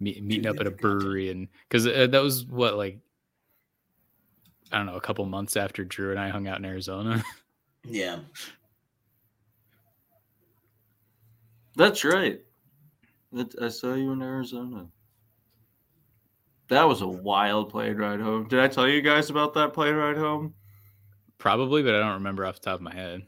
Me- 0.00 0.18
meeting 0.18 0.46
up 0.46 0.56
at 0.60 0.66
a 0.66 0.70
for 0.70 0.76
content. 0.76 1.00
brewery 1.00 1.30
and 1.30 1.48
because 1.68 1.86
uh, 1.86 2.06
that 2.06 2.22
was 2.22 2.46
what 2.46 2.78
like 2.78 3.00
I 4.72 4.78
don't 4.78 4.86
know 4.86 4.94
a 4.96 5.00
couple 5.02 5.26
months 5.26 5.58
after 5.58 5.84
Drew 5.84 6.10
and 6.10 6.18
I 6.18 6.30
hung 6.30 6.48
out 6.48 6.56
in 6.58 6.64
Arizona. 6.64 7.22
Yeah. 7.84 8.18
That's 11.76 12.02
right. 12.04 12.40
That, 13.32 13.54
I 13.62 13.68
saw 13.68 13.94
you 13.94 14.12
in 14.12 14.20
Arizona. 14.20 14.88
That 16.68 16.84
was 16.84 17.02
a 17.02 17.08
wild 17.08 17.70
plane 17.70 17.96
ride 17.96 18.20
home. 18.20 18.48
Did 18.48 18.58
I 18.60 18.68
tell 18.68 18.88
you 18.88 19.00
guys 19.00 19.30
about 19.30 19.54
that 19.54 19.72
plane 19.72 19.94
ride 19.94 20.16
home? 20.18 20.54
Probably, 21.38 21.82
but 21.82 21.94
I 21.94 22.00
don't 22.00 22.14
remember 22.14 22.44
off 22.44 22.56
the 22.56 22.62
top 22.62 22.74
of 22.76 22.82
my 22.82 22.94
head. 22.94 23.22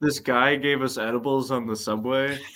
This 0.00 0.20
guy 0.20 0.56
gave 0.56 0.82
us 0.82 0.96
edibles 0.98 1.50
on 1.50 1.66
the 1.66 1.76
subway. 1.76 2.38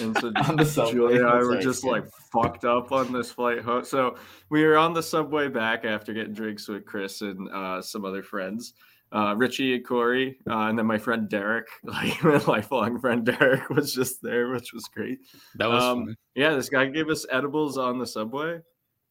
And 0.00 0.16
so 0.18 0.32
On 0.48 0.56
the 0.56 0.64
subway, 0.64 0.92
Julia 0.92 1.20
and 1.20 1.26
I 1.26 1.34
that's 1.34 1.46
were 1.46 1.54
nice, 1.56 1.64
just 1.64 1.84
yeah. 1.84 1.90
like 1.90 2.04
fucked 2.32 2.64
up 2.64 2.90
on 2.90 3.12
this 3.12 3.30
flight 3.30 3.60
home. 3.60 3.84
So 3.84 4.16
we 4.48 4.64
were 4.64 4.78
on 4.78 4.94
the 4.94 5.02
subway 5.02 5.48
back 5.48 5.84
after 5.84 6.14
getting 6.14 6.32
drinks 6.32 6.68
with 6.68 6.86
Chris 6.86 7.20
and 7.20 7.48
uh, 7.50 7.82
some 7.82 8.06
other 8.06 8.22
friends. 8.22 8.72
uh, 9.12 9.34
Richie 9.36 9.74
and 9.74 9.86
Corey, 9.86 10.38
uh, 10.50 10.68
and 10.68 10.78
then 10.78 10.86
my 10.86 10.98
friend 10.98 11.28
Derek, 11.28 11.66
like 11.84 12.22
my 12.22 12.38
lifelong 12.46 13.00
friend 13.00 13.24
Derek, 13.24 13.68
was 13.70 13.92
just 13.94 14.22
there, 14.22 14.48
which 14.50 14.72
was 14.72 14.84
great. 14.84 15.18
That 15.56 15.68
was 15.68 15.82
Um. 15.82 16.14
Yeah, 16.34 16.54
this 16.54 16.68
guy 16.68 16.86
gave 16.86 17.08
us 17.08 17.26
edibles 17.30 17.78
on 17.78 17.98
the 17.98 18.06
subway, 18.06 18.60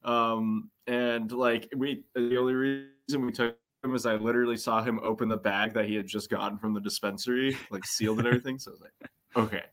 um, 0.04 0.70
and 0.88 1.32
like 1.32 1.68
we, 1.76 2.04
the 2.16 2.38
only 2.38 2.54
reason 2.54 3.26
we 3.26 3.32
took 3.32 3.58
him 3.84 3.92
was 3.92 4.06
I 4.06 4.16
literally 4.16 4.58
saw 4.58 4.84
him 4.84 5.00
open 5.04 5.30
the 5.30 5.38
bag 5.38 5.74
that 5.74 5.86
he 5.86 5.96
had 5.96 6.08
just 6.08 6.30
gotten 6.30 6.58
from 6.58 6.74
the 6.74 6.82
dispensary, 6.82 7.58
like 7.70 7.86
sealed 7.86 8.20
and 8.20 8.28
everything. 8.28 8.60
So 8.60 8.72
I 8.72 8.74
was 8.74 8.82
like, 8.82 9.10
okay. 9.36 9.64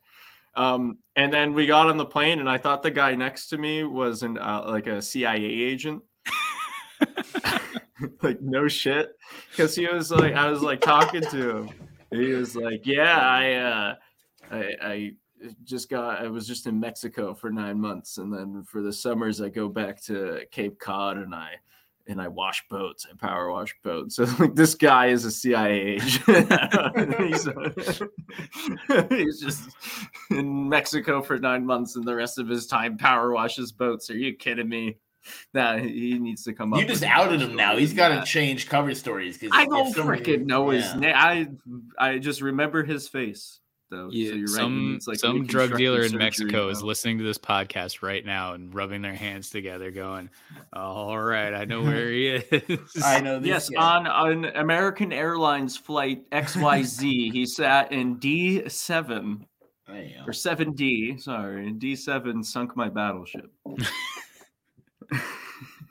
Um, 0.57 0.99
and 1.17 1.33
then 1.33 1.53
we 1.53 1.67
got 1.67 1.89
on 1.89 1.97
the 1.97 2.05
plane, 2.05 2.39
and 2.39 2.49
I 2.49 2.59
thought 2.59 2.83
the 2.83 2.91
guy 2.91 3.15
next 3.15 3.49
to 3.49 3.59
me 3.59 3.85
was 3.85 4.23
an 4.23 4.39
uh, 4.39 4.65
like 4.67 4.87
a 4.87 5.03
CIA 5.03 5.45
agent. 5.45 6.03
like 8.23 8.41
no 8.41 8.69
shit, 8.69 9.17
because 9.51 9.75
he 9.75 9.87
was 9.87 10.11
like, 10.11 10.35
I 10.35 10.49
was 10.49 10.63
like 10.63 10.81
talking 10.81 11.23
to 11.23 11.57
him. 11.57 11.71
He 12.11 12.29
was 12.29 12.55
like, 12.55 12.87
yeah, 12.87 13.19
I, 13.19 13.53
uh, 13.55 13.95
I, 14.51 14.73
I 14.81 15.13
just 15.65 15.91
got, 15.91 16.23
I 16.23 16.29
was 16.29 16.47
just 16.47 16.69
in 16.69 16.79
Mexico 16.79 17.35
for 17.35 17.51
nine 17.51 17.81
months, 17.81 18.19
and 18.19 18.33
then 18.33 18.63
for 18.63 18.81
the 18.81 18.93
summers 18.93 19.41
I 19.41 19.49
go 19.49 19.69
back 19.69 20.01
to 20.05 20.43
Cape 20.53 20.79
Cod, 20.79 21.17
and 21.17 21.35
I. 21.35 21.55
And 22.07 22.21
I 22.21 22.29
wash 22.29 22.63
boats. 22.69 23.07
I 23.11 23.17
power 23.17 23.51
wash 23.51 23.75
boats. 23.83 24.17
So 24.25 24.25
like 24.39 24.55
this 24.55 24.75
guy 24.75 25.07
is 25.07 25.25
a 25.25 25.31
CIA 25.31 25.95
agent. 25.95 26.27
he's, 27.19 27.49
he's 29.09 29.41
just 29.41 29.71
in 30.31 30.69
Mexico 30.69 31.23
for 31.23 31.39
nine 31.39 31.65
months, 31.65 31.97
and 31.97 32.05
the 32.05 32.15
rest 32.15 32.39
of 32.39 32.49
his 32.49 32.67
time 32.67 32.99
power 32.99 33.33
washes 33.33 33.73
boats. 33.73 34.11
Are 34.11 34.17
you 34.17 34.35
kidding 34.35 34.69
me? 34.69 34.99
Nah, 35.55 35.79
he 35.79 36.19
needs 36.19 36.45
to 36.45 36.53
come 36.53 36.75
up. 36.75 36.81
You 36.81 36.87
just 36.87 37.03
outed 37.03 37.41
him 37.41 37.57
now. 37.57 37.77
He's 37.77 37.95
got 37.95 38.09
to 38.09 38.31
change 38.31 38.69
cover 38.69 38.95
stories 38.95 39.39
because 39.39 39.57
I 39.57 39.65
don't 39.65 39.95
freaking 39.95 40.45
know 40.45 40.69
his 40.69 40.85
yeah. 40.85 40.99
name. 40.99 41.15
I 41.17 41.49
I 41.99 42.19
just 42.19 42.43
remember 42.43 42.85
his 42.85 43.09
face 43.09 43.61
though. 43.95 44.09
Yeah, 44.11 44.31
so 44.31 44.35
you're 44.37 44.47
right. 44.47 44.55
some 44.57 44.93
needs, 44.93 45.07
like, 45.07 45.19
some 45.19 45.47
drug 45.47 45.77
dealer 45.77 46.03
in 46.03 46.17
Mexico 46.17 46.51
surgery 46.51 46.73
is 46.73 46.83
listening 46.83 47.19
to 47.19 47.25
this 47.25 47.39
podcast 47.39 48.03
right 48.03 48.25
now 48.25 48.55
and 48.55 48.75
rubbing 48.75 49.03
their 49.03 49.15
hands 49.15 49.51
together, 49.51 49.91
going, 49.91 50.29
"All 50.73 51.19
right, 51.19 51.55
I 51.55 51.65
know 51.65 51.83
where 51.83 52.09
he 52.11 52.29
is." 52.29 53.03
I 53.03 53.21
know 53.21 53.39
this. 53.39 53.49
Yes, 53.49 53.69
guy. 53.71 53.81
on 53.81 54.45
an 54.45 54.57
American 54.57 55.13
Airlines 55.13 55.77
flight 55.77 56.29
XYZ, 56.31 57.33
he 57.33 57.47
sat 57.47 57.93
in 57.93 58.17
D7 58.17 59.45
There 59.87 60.25
or 60.27 60.33
7D. 60.33 61.21
Sorry, 61.21 61.73
D7 61.73 62.45
sunk 62.45 62.77
my 62.77 62.89
battleship. 62.89 63.51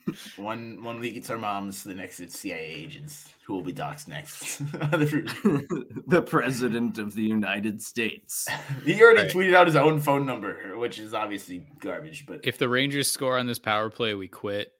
One 0.37 0.83
one 0.83 0.99
week 0.99 1.15
it's 1.15 1.29
our 1.29 1.37
moms, 1.37 1.83
the 1.83 1.93
next 1.93 2.19
it's 2.19 2.37
CIA 2.37 2.59
agents 2.59 3.29
who 3.45 3.53
will 3.53 3.61
be 3.61 3.73
doxxed 3.73 4.07
next. 4.07 4.57
the 6.07 6.21
president 6.25 6.97
of 6.97 7.13
the 7.13 7.21
United 7.23 7.81
States. 7.81 8.47
he 8.85 9.01
already 9.01 9.23
Right. 9.23 9.31
tweeted 9.31 9.53
out 9.53 9.67
his 9.67 9.75
own 9.75 9.99
phone 9.99 10.25
number, 10.25 10.77
which 10.77 10.99
is 10.99 11.13
obviously 11.13 11.65
garbage. 11.79 12.25
But 12.25 12.41
if 12.43 12.57
the 12.57 12.67
Rangers 12.69 13.09
score 13.11 13.37
on 13.37 13.47
this 13.47 13.59
power 13.59 13.89
play, 13.89 14.13
we 14.13 14.27
quit. 14.27 14.71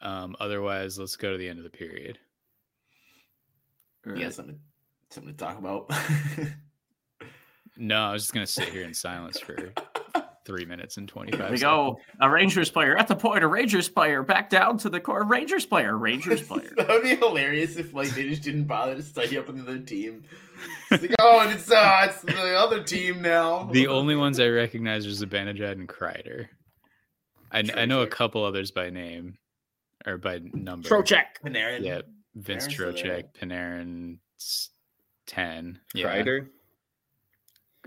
Um, 0.00 0.36
otherwise, 0.38 0.98
let's 0.98 1.16
go 1.16 1.32
to 1.32 1.38
the 1.38 1.48
end 1.48 1.58
of 1.58 1.64
the 1.64 1.70
period. 1.70 2.18
he 4.14 4.22
has 4.22 4.36
something 4.36 4.58
something 5.10 5.32
to 5.32 5.38
talk 5.38 5.58
about. 5.58 5.90
No, 7.76 7.96
I 8.06 8.12
was 8.12 8.22
just 8.22 8.34
gonna 8.34 8.46
sit 8.46 8.68
here 8.70 8.82
in 8.82 8.92
silence 8.94 9.38
for 9.38 9.72
three 10.48 10.64
minutes 10.64 10.96
and 10.96 11.06
twenty 11.06 11.30
There 11.30 11.40
five. 11.42 11.50
we 11.52 11.58
go. 11.58 12.00
A 12.20 12.28
Rangers 12.28 12.70
player 12.70 12.96
at 12.96 13.06
the 13.06 13.14
point. 13.14 13.44
A 13.44 13.46
Rangers 13.46 13.88
player 13.88 14.22
back 14.24 14.50
down 14.50 14.78
to 14.78 14.88
the 14.90 14.98
core. 14.98 15.22
Rangers 15.24 15.64
player. 15.66 15.96
Rangers 15.96 16.42
player. 16.48 16.72
that 16.76 16.88
would 16.88 17.02
be 17.04 17.14
hilarious 17.14 17.76
if 17.76 17.92
like 17.94 18.08
they 18.10 18.28
just 18.28 18.42
didn't 18.42 18.64
bother 18.64 18.96
to 18.96 19.02
study 19.02 19.38
up 19.38 19.48
another 19.48 19.78
team. 19.78 20.24
It's 20.90 21.02
like, 21.02 21.14
oh, 21.20 21.40
and 21.40 21.52
it's 21.52 21.70
uh, 21.70 22.06
it's 22.10 22.22
the 22.22 22.56
other 22.56 22.82
team 22.82 23.22
now. 23.22 23.64
The 23.70 23.86
only 23.86 24.16
ones 24.16 24.40
I 24.40 24.48
recognize 24.48 25.06
are 25.06 25.10
Zibanejad 25.26 25.72
and 25.72 25.88
Kreider. 25.88 26.48
I, 27.52 27.62
I 27.76 27.84
know 27.84 28.00
a 28.02 28.06
couple 28.08 28.44
others 28.44 28.70
by 28.70 28.90
name 28.90 29.38
or 30.06 30.16
by 30.18 30.40
number. 30.52 30.88
Trocheck. 30.88 31.24
Panarin. 31.44 31.84
Yeah, 31.84 32.00
Vince 32.34 32.66
Panarin's 32.66 32.74
still 32.74 32.92
there. 32.92 33.22
Trocheck, 33.22 33.24
Panarin, 33.40 34.18
s- 34.40 34.70
ten. 35.26 35.78
Yeah, 35.94 36.06
Kreider. 36.16 36.48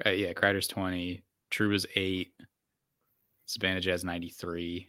Uh, 0.06 0.10
yeah, 0.12 0.34
Kreider's 0.34 0.68
twenty. 0.68 1.24
Trouba's 1.52 1.86
eight. 1.96 2.32
Zibanejad's 3.58 4.04
ninety 4.04 4.30
three. 4.30 4.88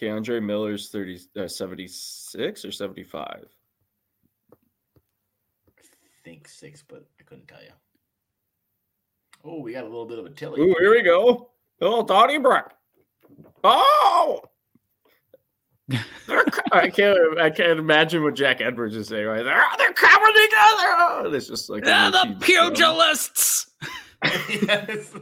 K'Andre 0.00 0.42
Miller's 0.42 0.90
30, 0.90 1.20
uh, 1.38 1.48
76 1.48 2.64
or 2.66 2.70
75. 2.70 3.46
I 4.52 5.74
think 6.22 6.46
six, 6.48 6.82
but 6.86 7.06
I 7.18 7.22
couldn't 7.22 7.48
tell 7.48 7.62
you. 7.62 7.70
Oh, 9.42 9.60
we 9.60 9.72
got 9.72 9.84
a 9.84 9.86
little 9.86 10.04
bit 10.04 10.18
of 10.18 10.26
a 10.26 10.30
tilly. 10.30 10.60
Ooh, 10.60 10.74
here 10.78 10.90
we 10.90 11.02
go. 11.02 11.48
Oh, 11.80 12.02
Donnybrook. 12.04 12.72
Oh! 13.64 14.42
I 16.72 16.90
can't. 16.90 17.38
I 17.40 17.48
can't 17.48 17.78
imagine 17.78 18.22
what 18.22 18.34
Jack 18.34 18.60
Edwards 18.60 18.96
is 18.96 19.06
saying 19.08 19.24
right 19.24 19.44
there. 19.44 19.62
Oh, 19.64 19.74
they're 19.78 19.92
coming 19.92 20.34
together. 20.34 20.50
Oh, 20.98 21.30
it's 21.32 21.46
just 21.46 21.70
like 21.70 21.86
a 21.86 21.90
Ah, 21.90 22.10
the 22.10 22.18
little 22.18 22.40
team 22.40 22.56
song. 22.56 22.74
pugilists. 22.74 23.66
yes. 24.66 25.14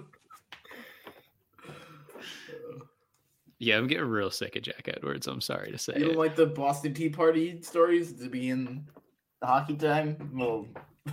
Yeah, 3.64 3.78
I'm 3.78 3.86
getting 3.86 4.04
real 4.04 4.30
sick 4.30 4.56
of 4.56 4.62
Jack 4.62 4.88
Edwards. 4.94 5.26
I'm 5.26 5.40
sorry 5.40 5.72
to 5.72 5.78
say. 5.78 5.94
You 5.96 6.04
don't 6.04 6.10
it. 6.12 6.18
like 6.18 6.36
the 6.36 6.44
Boston 6.44 6.92
Tea 6.92 7.08
Party 7.08 7.62
stories 7.62 8.12
to 8.12 8.28
be 8.28 8.50
in 8.50 8.86
hockey 9.42 9.74
time? 9.74 10.30
Well, 10.34 10.66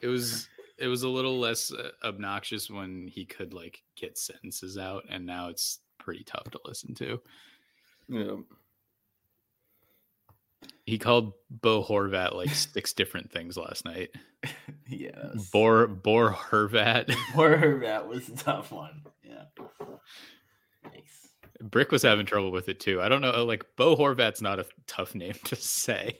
it 0.00 0.06
was 0.06 0.48
it 0.78 0.86
was 0.88 1.02
a 1.02 1.08
little 1.08 1.38
less 1.38 1.70
uh, 1.70 1.90
obnoxious 2.04 2.70
when 2.70 3.06
he 3.08 3.26
could 3.26 3.52
like 3.52 3.82
get 3.96 4.16
sentences 4.16 4.78
out, 4.78 5.04
and 5.10 5.26
now 5.26 5.48
it's 5.48 5.80
pretty 5.98 6.24
tough 6.24 6.50
to 6.52 6.60
listen 6.64 6.94
to. 6.94 7.20
Yeah. 8.08 8.36
He 10.86 10.96
called 10.96 11.34
Bo 11.50 11.82
Horvat 11.84 12.34
like 12.34 12.48
six 12.50 12.94
different 12.94 13.30
things 13.30 13.58
last 13.58 13.84
night. 13.84 14.08
yeah. 14.88 15.10
that 15.12 15.34
was- 15.34 15.50
Bor 15.50 15.86
Bor 15.86 16.32
Horvat. 16.32 17.14
Poor 17.32 17.80
that 17.80 18.08
was 18.08 18.26
a 18.30 18.36
tough 18.36 18.72
one. 18.72 19.02
Yeah. 19.22 19.44
Brick 21.70 21.90
was 21.90 22.02
having 22.02 22.26
trouble 22.26 22.52
with 22.52 22.68
it 22.68 22.80
too. 22.80 23.00
I 23.00 23.08
don't 23.08 23.20
know. 23.20 23.44
Like 23.44 23.64
Bo 23.76 23.96
Horvat's 23.96 24.42
not 24.42 24.58
a 24.58 24.66
tough 24.86 25.14
name 25.14 25.34
to 25.44 25.56
say. 25.56 26.18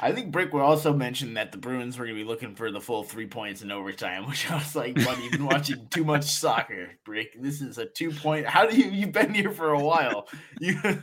I 0.00 0.12
think 0.12 0.30
Brick 0.30 0.52
would 0.52 0.62
also 0.62 0.92
mention 0.92 1.34
that 1.34 1.52
the 1.52 1.58
Bruins 1.58 1.98
were 1.98 2.04
going 2.04 2.16
to 2.16 2.22
be 2.22 2.28
looking 2.28 2.54
for 2.54 2.70
the 2.70 2.80
full 2.80 3.02
three 3.02 3.26
points 3.26 3.62
in 3.62 3.70
overtime, 3.70 4.26
which 4.28 4.50
I 4.50 4.56
was 4.56 4.76
like, 4.76 4.94
"Buddy, 4.94 5.22
you've 5.22 5.32
been 5.32 5.46
watching 5.46 5.86
too 5.90 6.04
much 6.04 6.24
soccer, 6.24 6.90
Brick. 7.04 7.40
This 7.40 7.60
is 7.60 7.78
a 7.78 7.86
two 7.86 8.10
point. 8.10 8.46
How 8.46 8.66
do 8.66 8.76
you? 8.76 8.90
You've 8.90 9.12
been 9.12 9.34
here 9.34 9.50
for 9.50 9.70
a 9.70 9.80
while. 9.80 10.28
You 10.60 11.02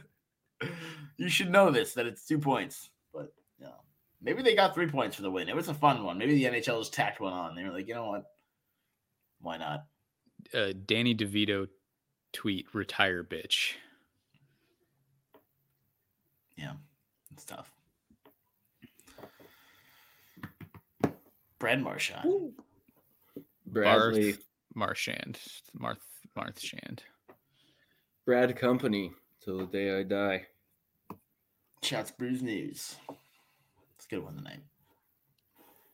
you 1.17 1.29
should 1.29 1.51
know 1.51 1.71
this 1.71 1.93
that 1.93 2.05
it's 2.05 2.25
two 2.25 2.39
points. 2.39 2.89
But 3.13 3.33
yeah, 3.59 3.69
maybe 4.21 4.43
they 4.43 4.55
got 4.55 4.75
three 4.75 4.87
points 4.87 5.15
for 5.15 5.23
the 5.23 5.31
win. 5.31 5.49
It 5.49 5.55
was 5.55 5.69
a 5.69 5.73
fun 5.73 6.03
one. 6.03 6.17
Maybe 6.17 6.35
the 6.35 6.45
NHL 6.45 6.79
just 6.79 6.93
tacked 6.93 7.19
one 7.19 7.33
on. 7.33 7.55
They 7.55 7.63
were 7.63 7.71
like, 7.71 7.87
you 7.87 7.95
know 7.95 8.07
what? 8.07 8.23
Why 9.41 9.57
not? 9.57 9.85
Uh, 10.53 10.73
Danny 10.85 11.15
DeVito 11.15 11.67
tweet 12.33 12.65
retire 12.73 13.23
bitch. 13.23 13.73
Yeah, 16.55 16.73
it's 17.33 17.45
tough. 17.45 17.71
Brad 21.59 21.81
Marchand. 21.81 22.53
Bradley. 23.65 24.31
Barth 24.31 24.43
Marchand. 24.75 25.39
Marth 25.79 25.97
Marthshand. 26.35 27.03
Brad 28.25 28.55
Company 28.55 29.11
till 29.43 29.57
the 29.59 29.65
day 29.65 29.97
I 29.99 30.03
die. 30.03 30.45
Shots 31.81 32.11
Brews 32.11 32.41
News. 32.41 32.95
It's 33.95 34.05
a 34.05 34.09
good 34.09 34.23
one 34.23 34.35
tonight. 34.35 34.59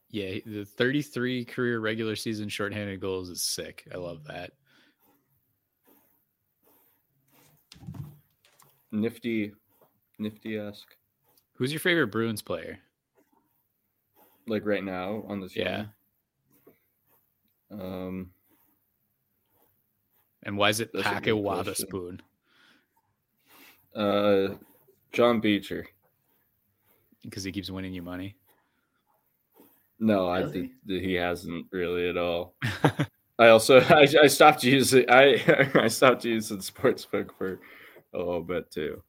Yeah, 0.09 0.39
the 0.45 0.65
33 0.65 1.45
career 1.45 1.79
regular 1.79 2.15
season 2.15 2.49
shorthanded 2.49 2.99
goals 2.99 3.29
is 3.29 3.41
sick. 3.41 3.87
I 3.93 3.97
love 3.97 4.25
that. 4.25 4.51
Nifty, 8.91 9.53
nifty 10.19 10.57
esque. 10.57 10.95
Who's 11.55 11.71
your 11.71 11.79
favorite 11.79 12.07
Bruins 12.07 12.41
player? 12.41 12.79
Like 14.47 14.65
right 14.65 14.83
now 14.83 15.23
on 15.27 15.39
this. 15.39 15.55
Yeah. 15.55 15.85
Um. 17.71 18.31
And 20.43 20.57
why 20.57 20.69
is 20.69 20.79
it 20.79 20.91
That's 20.93 21.27
a 21.27 21.35
Wada. 21.35 21.75
Spoon? 21.75 22.21
Uh. 23.95 24.55
John 25.11 25.39
Beecher. 25.39 25.87
Because 27.23 27.43
he 27.43 27.51
keeps 27.51 27.69
winning 27.71 27.93
you 27.93 28.01
money. 28.01 28.35
No, 29.99 30.27
I 30.27 30.45
think 30.49 30.71
that 30.87 31.01
he 31.01 31.13
hasn't 31.13 31.67
really 31.71 32.09
at 32.09 32.17
all. 32.17 32.55
I 33.39 33.47
also 33.49 33.79
I, 33.89 34.07
I 34.23 34.27
stopped 34.27 34.63
using 34.63 35.05
I 35.09 35.69
I 35.75 35.87
stopped 35.87 36.23
using 36.25 36.57
sportsbook 36.59 37.29
for 37.37 37.59
a 38.13 38.17
little 38.17 38.43
bit 38.43 38.69
too. 38.71 39.01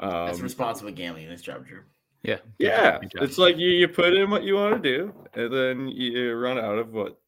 That's 0.00 0.38
Um, 0.38 0.42
responsible 0.42 0.92
gambling 0.92 1.24
in 1.24 1.30
this 1.30 1.42
job, 1.42 1.66
Drew. 1.66 1.80
Yeah. 2.22 2.38
Yeah, 2.58 2.98
job. 2.98 3.22
it's 3.22 3.38
like 3.38 3.56
you, 3.56 3.68
you 3.70 3.88
put 3.88 4.14
in 4.14 4.30
what 4.30 4.42
you 4.44 4.54
want 4.54 4.82
to 4.82 4.88
do, 4.96 5.14
and 5.34 5.52
then 5.52 5.88
you 5.88 6.34
run 6.34 6.58
out 6.58 6.78
of 6.78 6.92
what, 6.92 7.18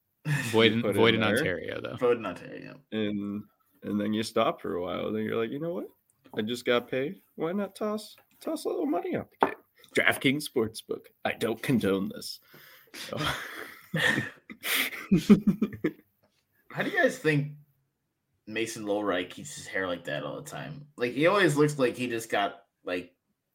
void 0.50 0.72
in, 0.72 0.82
put 0.82 0.94
void 0.94 1.14
in 1.14 1.14
in 1.16 1.20
there. 1.22 1.30
Ontario 1.38 1.80
though. 1.82 1.96
Vote 1.96 2.18
in 2.18 2.26
Ontario. 2.26 2.76
and 2.92 3.42
and 3.84 4.00
then 4.00 4.12
you 4.12 4.22
stop 4.22 4.60
for 4.60 4.74
a 4.76 4.82
while. 4.82 5.10
Then 5.12 5.22
you're 5.24 5.36
like, 5.40 5.50
you 5.50 5.58
know 5.60 5.72
what? 5.74 5.86
I 6.36 6.42
just 6.42 6.64
got 6.64 6.88
paid. 6.90 7.16
Why 7.36 7.52
not 7.52 7.74
toss 7.74 8.16
toss 8.40 8.64
a 8.64 8.68
little 8.68 8.86
money 8.86 9.16
out 9.16 9.28
the 9.40 9.46
game? 9.48 9.56
DraftKings 9.96 10.44
Sportsbook. 10.48 11.06
I 11.24 11.32
don't 11.32 11.60
condone 11.62 12.10
this. 12.14 12.38
So- 12.94 13.18
How 16.72 16.82
do 16.82 16.90
you 16.90 16.96
guys 17.00 17.18
think 17.18 17.52
Mason 18.46 18.84
Lohrei 18.84 19.28
keeps 19.28 19.54
his 19.54 19.66
hair 19.66 19.86
like 19.86 20.04
that 20.04 20.24
all 20.24 20.36
the 20.36 20.48
time? 20.50 20.86
Like 20.96 21.12
he 21.12 21.26
always 21.26 21.56
looks 21.56 21.78
like 21.78 21.96
he 21.96 22.08
just 22.08 22.30
got 22.30 22.62
like 22.84 23.12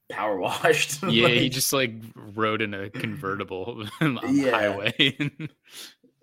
power 0.10 0.38
washed. 0.40 1.04
Yeah, 1.04 1.28
he 1.30 1.50
just 1.50 1.74
like 1.74 1.94
rode 2.16 2.62
in 2.62 2.74
a 2.74 2.90
convertible 2.90 3.86
on 4.02 4.16
the 4.16 4.22
Yeah. 4.32 4.52
highway. 4.52 4.94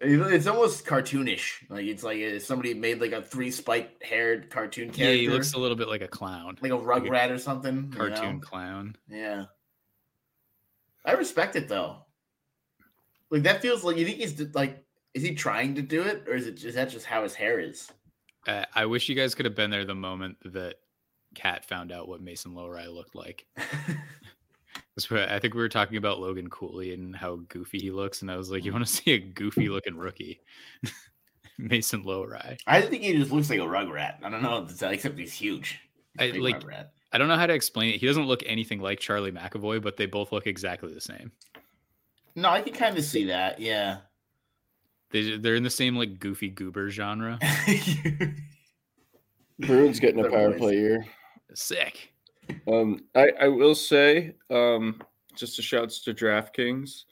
it's 0.01 0.47
almost 0.47 0.85
cartoonish. 0.87 1.69
Like 1.71 1.87
it's 1.87 2.03
like 2.03 2.41
somebody 2.41 2.75
made 2.75 3.01
like 3.01 3.13
a 3.13 3.23
three 3.23 3.51
spike 3.51 4.03
haired 4.03 4.51
cartoon 4.51 4.91
character. 4.91 5.05
yeah, 5.05 5.21
he 5.21 5.29
looks 5.29 5.55
a 5.55 5.59
little 5.59 5.77
bit 5.77 5.89
like 5.89 6.03
a 6.03 6.09
clown, 6.09 6.59
like 6.61 6.73
a 6.73 6.77
like 6.77 7.03
rugrat 7.03 7.31
or 7.31 7.39
something. 7.39 7.91
you 7.93 7.97
cartoon 7.99 8.37
know? 8.37 8.41
clown. 8.41 8.97
Yeah. 9.09 9.45
I 11.05 11.13
respect 11.13 11.57
it 11.57 11.69
though. 11.69 11.99
Like 13.31 13.43
that 13.43 13.61
feels 13.63 13.83
like 13.85 13.97
you 13.97 14.07
think 14.07 14.19
he's 14.19 14.41
like 14.55 14.84
is 15.15 15.23
he 15.23 15.35
trying 15.35 15.75
to 15.77 15.83
do 15.83 16.03
it 16.03 16.25
or 16.29 16.35
is 16.35 16.47
it 16.47 16.63
is 16.65 16.75
that 16.75 16.91
just 16.91 17.07
how 17.07 17.23
his 17.23 17.35
hair 17.35 17.61
is? 17.61 17.91
Uh, 18.47 18.65
I 18.75 18.87
wish 18.87 19.09
you 19.09 19.15
guys 19.15 19.35
could 19.35 19.47
have 19.47 19.55
been 19.55 19.71
there 19.71 19.85
the 19.85 19.95
moment 19.95 20.37
that 20.45 20.75
Kat 21.35 21.65
found 21.65 21.93
out 21.93 22.09
what 22.09 22.21
Mason 22.21 22.53
Lohrei 22.53 22.93
looked 22.93 23.15
like. 23.15 23.47
I 25.11 25.39
think 25.41 25.55
we 25.55 25.61
were 25.61 25.69
talking 25.69 25.97
about 25.97 26.21
Logan 26.21 26.49
Cooley 26.51 26.95
and 26.95 27.17
how 27.17 27.41
goofy 27.49 27.79
he 27.79 27.91
looks, 27.91 28.23
and 28.23 28.31
I 28.31 28.37
was 28.37 28.51
like, 28.51 28.65
"You 28.65 28.73
want 28.73 28.87
to 28.87 28.93
see 28.93 29.13
a 29.13 29.19
goofy 29.19 29.69
looking 29.69 29.97
rookie, 29.97 30.41
Mason 31.59 32.05
Lohrei?" 32.05 32.59
I 32.67 32.81
think 32.83 33.03
he 33.03 33.17
just 33.17 33.33
looks 33.33 33.51
like 33.51 33.59
a 33.59 33.69
rug 33.69 33.89
rat. 33.89 34.21
I 34.23 34.31
don't 34.31 34.43
know, 34.43 34.69
except 34.89 35.19
he's 35.19 35.33
huge. 35.33 35.81
I 36.19 36.31
like. 36.31 36.63
I 37.13 37.19
don't 37.19 37.29
know 37.29 37.37
how 37.37 37.47
to 37.47 37.55
explain 37.55 37.95
it. 37.95 38.01
He 38.01 38.07
doesn't 38.07 38.27
look 38.27 38.43
anything 38.47 38.81
like 38.81 39.01
Charlie 39.01 39.33
McAvoy, 39.33 39.83
but 39.83 39.97
they 39.97 40.07
both 40.07 40.33
look 40.33 40.47
exactly 40.47 40.93
the 40.93 41.01
same. 41.01 41.33
No, 42.37 42.49
I 42.51 42.61
can 42.61 42.73
kind 42.73 42.97
of 42.97 43.05
see 43.05 43.25
that. 43.27 43.61
Yeah. 43.61 43.99
They 45.15 45.37
they're 45.37 45.55
in 45.55 45.63
the 45.63 45.71
same 45.71 45.95
like 45.95 46.19
goofy 46.19 46.51
goober 46.51 46.91
genre. 46.91 47.39
Bruins 49.61 50.01
getting 50.01 50.25
a 50.25 50.29
power 50.29 50.53
play 50.53 50.75
here. 50.75 51.07
Sick. 51.55 52.13
Um, 52.67 53.05
I, 53.15 53.31
I 53.43 53.49
will 53.49 53.77
say, 53.77 54.35
um, 54.51 55.01
just 55.37 55.61
a 55.61 55.63
shouts 55.63 56.03
to 56.03 56.15
DraftKings. 56.15 57.05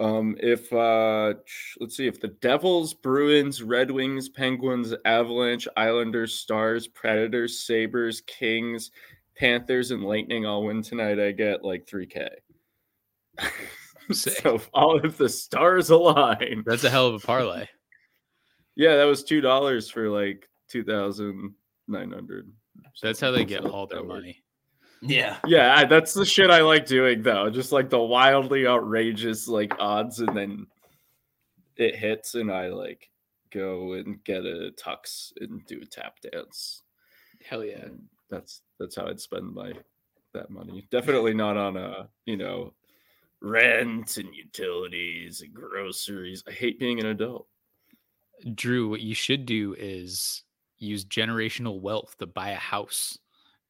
Um, 0.00 0.36
if 0.40 0.72
uh, 0.72 1.34
let's 1.80 1.98
see, 1.98 2.06
if 2.06 2.18
the 2.18 2.34
Devils, 2.40 2.94
Bruins, 2.94 3.62
Red 3.62 3.90
Wings, 3.90 4.30
Penguins, 4.30 4.94
Avalanche, 5.04 5.68
Islanders, 5.76 6.38
Stars, 6.38 6.88
Predators, 6.88 7.58
Sabres, 7.58 8.22
Kings, 8.22 8.90
Panthers, 9.36 9.90
and 9.90 10.02
Lightning 10.02 10.46
all 10.46 10.64
win 10.64 10.80
tonight, 10.80 11.20
I 11.20 11.32
get 11.32 11.62
like 11.62 11.86
three 11.86 12.06
K. 12.06 12.26
Sick. 14.12 14.38
so 14.42 14.54
if 14.56 14.68
all 14.74 15.04
of 15.04 15.16
the 15.16 15.28
stars 15.28 15.90
align, 15.90 16.62
That's 16.66 16.84
a 16.84 16.90
hell 16.90 17.06
of 17.08 17.14
a 17.14 17.18
parlay. 17.26 17.66
yeah, 18.76 18.96
that 18.96 19.04
was 19.04 19.22
two 19.24 19.40
dollars 19.40 19.90
for 19.90 20.08
like 20.08 20.48
two 20.68 20.84
thousand 20.84 21.54
nine 21.88 22.10
hundred. 22.12 22.50
That's 23.02 23.20
how 23.20 23.30
they 23.30 23.44
get 23.44 23.64
all 23.64 23.86
their 23.86 24.04
money. 24.04 24.42
yeah. 25.02 25.38
Yeah, 25.46 25.74
I- 25.76 25.84
that's 25.84 26.12
the 26.14 26.24
shit 26.24 26.50
I 26.50 26.60
like 26.62 26.86
doing 26.86 27.22
though. 27.22 27.50
Just 27.50 27.72
like 27.72 27.88
the 27.90 27.98
wildly 28.00 28.66
outrageous 28.66 29.48
like 29.48 29.72
odds, 29.78 30.20
and 30.20 30.36
then 30.36 30.66
it 31.76 31.94
hits, 31.96 32.34
and 32.34 32.50
I 32.52 32.68
like 32.68 33.08
go 33.50 33.94
and 33.94 34.22
get 34.24 34.44
a 34.44 34.72
tux 34.78 35.32
and 35.40 35.64
do 35.66 35.80
a 35.82 35.86
tap 35.86 36.16
dance. 36.20 36.82
Hell 37.44 37.64
yeah. 37.64 37.80
And 37.82 38.02
that's 38.28 38.62
that's 38.78 38.96
how 38.96 39.06
I'd 39.08 39.20
spend 39.20 39.52
my 39.54 39.72
that 40.34 40.50
money. 40.50 40.86
Definitely 40.90 41.34
not 41.34 41.56
on 41.56 41.76
a 41.76 42.08
you 42.26 42.36
know 42.36 42.72
rent 43.40 44.16
and 44.16 44.34
utilities 44.34 45.40
and 45.40 45.54
groceries. 45.54 46.44
I 46.46 46.52
hate 46.52 46.78
being 46.78 47.00
an 47.00 47.06
adult. 47.06 47.46
Drew, 48.54 48.88
what 48.88 49.00
you 49.00 49.14
should 49.14 49.46
do 49.46 49.74
is 49.78 50.44
use 50.78 51.04
generational 51.04 51.80
wealth 51.80 52.16
to 52.18 52.26
buy 52.26 52.50
a 52.50 52.56
house 52.56 53.18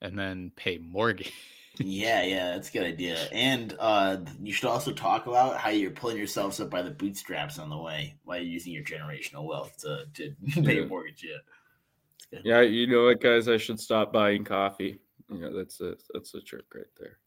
and 0.00 0.18
then 0.18 0.52
pay 0.56 0.78
mortgage. 0.78 1.32
Yeah, 1.78 2.22
yeah, 2.22 2.50
that's 2.50 2.68
a 2.68 2.72
good 2.72 2.84
idea. 2.84 3.16
And 3.32 3.74
uh 3.78 4.18
you 4.42 4.52
should 4.52 4.68
also 4.68 4.92
talk 4.92 5.26
about 5.26 5.56
how 5.56 5.70
you're 5.70 5.90
pulling 5.90 6.18
yourselves 6.18 6.60
up 6.60 6.70
by 6.70 6.82
the 6.82 6.90
bootstraps 6.90 7.58
on 7.58 7.70
the 7.70 7.76
way 7.76 8.16
while 8.24 8.38
you're 8.38 8.46
using 8.46 8.72
your 8.72 8.84
generational 8.84 9.44
wealth 9.44 9.76
to, 9.78 10.06
to 10.14 10.34
pay 10.62 10.76
your 10.76 10.86
mortgage. 10.86 11.24
Yeah. 11.24 12.38
Yeah, 12.44 12.60
you 12.60 12.86
know 12.86 13.06
what, 13.06 13.20
guys? 13.20 13.48
I 13.48 13.56
should 13.56 13.80
stop 13.80 14.12
buying 14.12 14.44
coffee. 14.44 15.00
You 15.28 15.38
know, 15.38 15.56
that's 15.56 15.80
a 15.80 15.96
that's 16.12 16.34
a 16.34 16.40
trick 16.40 16.66
right 16.74 16.84
there. 16.98 17.18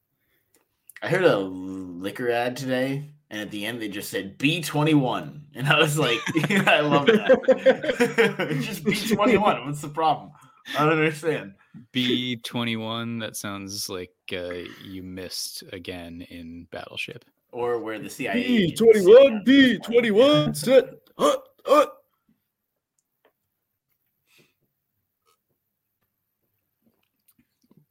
I 1.03 1.09
heard 1.09 1.25
a 1.25 1.37
liquor 1.37 2.31
ad 2.31 2.55
today, 2.55 3.11
and 3.29 3.41
at 3.41 3.51
the 3.51 3.65
end 3.65 3.81
they 3.81 3.89
just 3.89 4.09
said 4.09 4.39
B21. 4.39 5.41
And 5.53 5.67
I 5.67 5.77
was 5.77 5.99
like, 5.99 6.19
I 6.49 6.79
love 6.79 7.07
that. 7.07 8.57
just 8.63 8.85
B21. 8.85 9.65
What's 9.65 9.81
the 9.81 9.89
problem? 9.89 10.31
I 10.77 10.85
don't 10.85 10.93
understand. 10.93 11.55
B21, 11.93 13.19
that 13.19 13.35
sounds 13.35 13.89
like 13.89 14.13
uh, 14.31 14.63
you 14.85 15.03
missed 15.03 15.63
again 15.73 16.25
in 16.29 16.67
Battleship. 16.71 17.25
Or 17.51 17.79
where 17.79 17.99
the 17.99 18.09
CIA. 18.09 18.35
B 18.35 18.63
agents 18.63 18.79
twenty 18.79 18.99
sit 19.01 19.09
one, 19.09 19.33
down. 19.33 19.43
B 19.43 19.79
twenty 19.79 20.11
one, 20.11 20.55
set, 20.55 20.85
uh, 21.17 21.35
uh. 21.65 21.85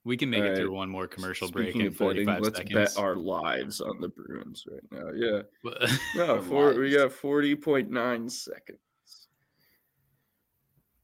We 0.05 0.16
can 0.16 0.30
make 0.30 0.40
it 0.40 0.42
Alright. 0.42 0.57
through 0.59 0.72
one 0.72 0.88
more 0.88 1.07
commercial 1.07 1.48
break 1.50 1.66
Speaking 1.68 1.82
in 1.82 1.86
of 1.88 1.98
betting, 1.98 2.26
35 2.26 2.40
let's 2.42 2.57
seconds. 2.57 2.94
bet 2.94 3.03
our 3.03 3.14
lives 3.14 3.80
on 3.80 4.00
the 4.00 4.09
Bruins 4.09 4.64
right 4.68 4.82
now. 4.90 5.11
Yeah, 5.14 5.42
no, 6.16 6.42
four, 6.42 6.74
we 6.74 6.90
got 6.90 7.12
forty 7.12 7.55
point 7.55 7.88
nine 7.90 8.28
seconds 8.28 8.78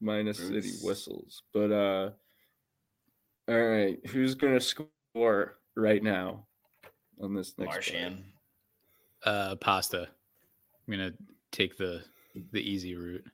minus 0.01 0.37
city 0.37 0.71
whistles. 0.81 1.43
But 1.53 1.71
uh, 1.71 2.09
all 3.47 3.61
right, 3.61 3.97
who's 4.07 4.35
gonna 4.35 4.59
score 4.59 5.57
right 5.75 6.03
now 6.03 6.45
on 7.21 7.33
this 7.33 7.53
next? 7.57 7.89
play? 7.89 8.01
Marchand. 8.01 8.23
uh, 9.23 9.55
pasta. 9.55 10.09
I'm 10.87 10.91
gonna 10.91 11.13
take 11.51 11.77
the 11.77 12.01
the 12.51 12.59
easy 12.61 12.95
route. 12.95 13.25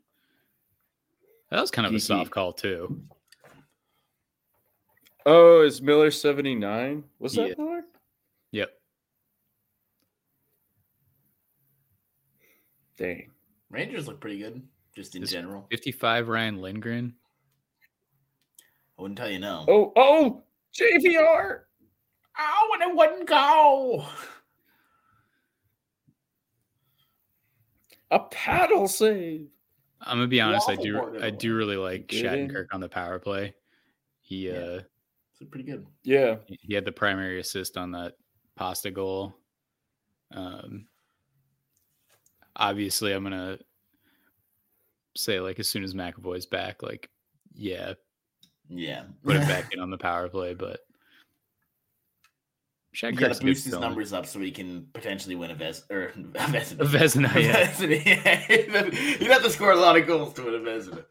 That 1.51 1.61
was 1.61 1.71
kind 1.71 1.87
of 1.87 1.93
a 1.93 1.99
soft 1.99 2.31
call 2.31 2.53
too. 2.53 3.01
Oh, 5.25 5.61
is 5.61 5.81
Miller 5.81 6.11
seventy 6.11 6.53
nine? 6.55 7.03
Was 7.19 7.33
that 7.33 7.49
Yeah. 7.49 7.53
Miller? 7.57 7.81
Yep. 8.51 8.69
Dang. 12.97 13.31
Rangers 13.69 14.07
look 14.07 14.19
pretty 14.21 14.37
good, 14.39 14.65
just 14.95 15.15
in 15.15 15.21
This- 15.21 15.31
general. 15.31 15.67
55 15.71 16.27
Ryan 16.29 16.61
Lindgren. 16.61 17.15
I 18.97 19.01
wouldn't 19.01 19.17
tell 19.17 19.29
you 19.29 19.39
no. 19.39 19.65
Oh, 19.67 19.91
oh, 19.97 20.43
JVR. 20.73 21.65
Oh, 22.37 22.71
and 22.79 22.91
it 22.91 22.95
wouldn't 22.95 23.27
go. 23.27 24.07
A 28.11 28.19
paddle 28.19 28.87
save. 28.87 29.49
I'm 30.01 30.17
gonna 30.17 30.27
be 30.27 30.39
honest. 30.39 30.69
I 30.69 30.75
do. 30.75 31.19
I 31.21 31.29
do 31.31 31.55
really 31.55 31.75
like 31.77 32.07
Shattenkirk 32.07 32.67
on 32.71 32.79
the 32.79 32.87
power 32.87 33.17
play. 33.19 33.55
He 34.21 34.47
Yeah. 34.49 34.53
uh 34.53 34.81
It's 35.39 35.49
pretty 35.49 35.65
good. 35.69 35.85
Yeah. 36.03 36.37
he- 36.47 36.59
he 36.61 36.73
had 36.73 36.85
the 36.85 36.91
primary 36.91 37.39
assist 37.39 37.77
on 37.77 37.91
that 37.91 38.13
pasta 38.55 38.89
goal. 38.91 39.35
Um, 40.31 40.87
obviously, 42.55 43.11
I'm 43.13 43.23
gonna 43.23 43.59
say 45.15 45.39
like 45.39 45.59
as 45.59 45.67
soon 45.67 45.83
as 45.83 45.93
McAvoy's 45.93 46.45
back, 46.45 46.81
like 46.83 47.09
yeah, 47.53 47.93
Yeah. 48.69 49.03
put 49.23 49.35
him 49.37 49.41
back 49.47 49.73
in 49.73 49.79
on 49.79 49.89
the 49.89 49.97
power 49.97 50.27
play. 50.29 50.53
But 50.53 50.79
You 53.01 53.11
got 53.13 53.33
to 53.35 53.41
boost 53.43 53.65
his 53.65 53.73
film. 53.73 53.81
numbers 53.81 54.13
up 54.13 54.25
so 54.25 54.39
he 54.39 54.51
can 54.51 54.87
potentially 54.93 55.35
win 55.35 55.51
a 55.51 55.55
Ves 55.55 55.83
or 55.89 56.03
a 56.07 56.13
Vezina. 56.13 56.79
A 56.79 56.85
Vezina, 56.85 57.35
yeah. 57.43 57.67
Vezina, 57.73 58.05
yeah. 58.05 59.17
You'd 59.21 59.31
have 59.31 59.43
to 59.43 59.49
score 59.49 59.71
a 59.71 59.75
lot 59.75 59.97
of 59.97 60.07
goals 60.07 60.33
to 60.35 60.43
win 60.45 60.55
a 60.55 60.59
Vezina. 60.59 61.05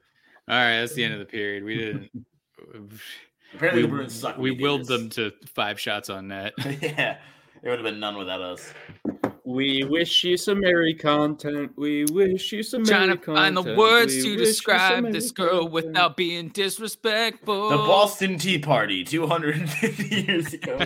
All 0.49 0.57
right, 0.57 0.81
that's 0.81 0.95
the 0.95 1.05
end 1.05 1.15
of 1.15 1.21
the 1.21 1.27
period. 1.27 1.63
We 1.65 1.77
didn't. 1.77 2.11
Apparently, 3.55 3.83
we 3.83 3.89
the 3.89 3.95
Bruins 3.95 4.15
suck. 4.15 4.39
we 4.39 4.51
willed 4.51 4.81
this. 4.83 4.89
them 4.89 5.09
to 5.11 5.33
five 5.55 5.79
shots 5.81 6.11
on 6.11 6.29
net. 6.29 6.55
yeah, 6.81 7.19
it 7.63 7.69
would 7.69 7.79
have 7.79 7.83
been 7.85 8.01
none 8.01 8.17
without 8.17 8.41
us. 8.41 8.73
We 9.47 9.85
wish 9.85 10.25
you 10.25 10.37
some 10.39 10.61
merry 10.61 10.95
content. 10.95 11.73
We 11.77 12.07
wish 12.07 12.51
you 12.51 12.63
some 12.63 12.85
Trying 12.85 13.09
merry 13.09 13.19
to 13.19 13.25
find 13.25 13.57
the 13.57 13.61
content. 13.63 13.79
words 13.79 14.15
We 14.15 14.23
to 14.23 14.29
wish 14.31 14.39
you 14.39 14.39
some 14.39 14.45
describe 14.45 15.13
this 15.13 15.33
merry 15.39 15.49
girl 15.51 15.59
content. 15.65 15.73
without 15.73 16.17
being 16.17 16.49
disrespectful. 16.49 17.69
The 17.71 17.77
Boston 17.77 18.39
Tea 18.39 18.59
Party, 18.59 19.05
250 19.05 20.23
years 20.23 20.55
ago. 20.55 20.79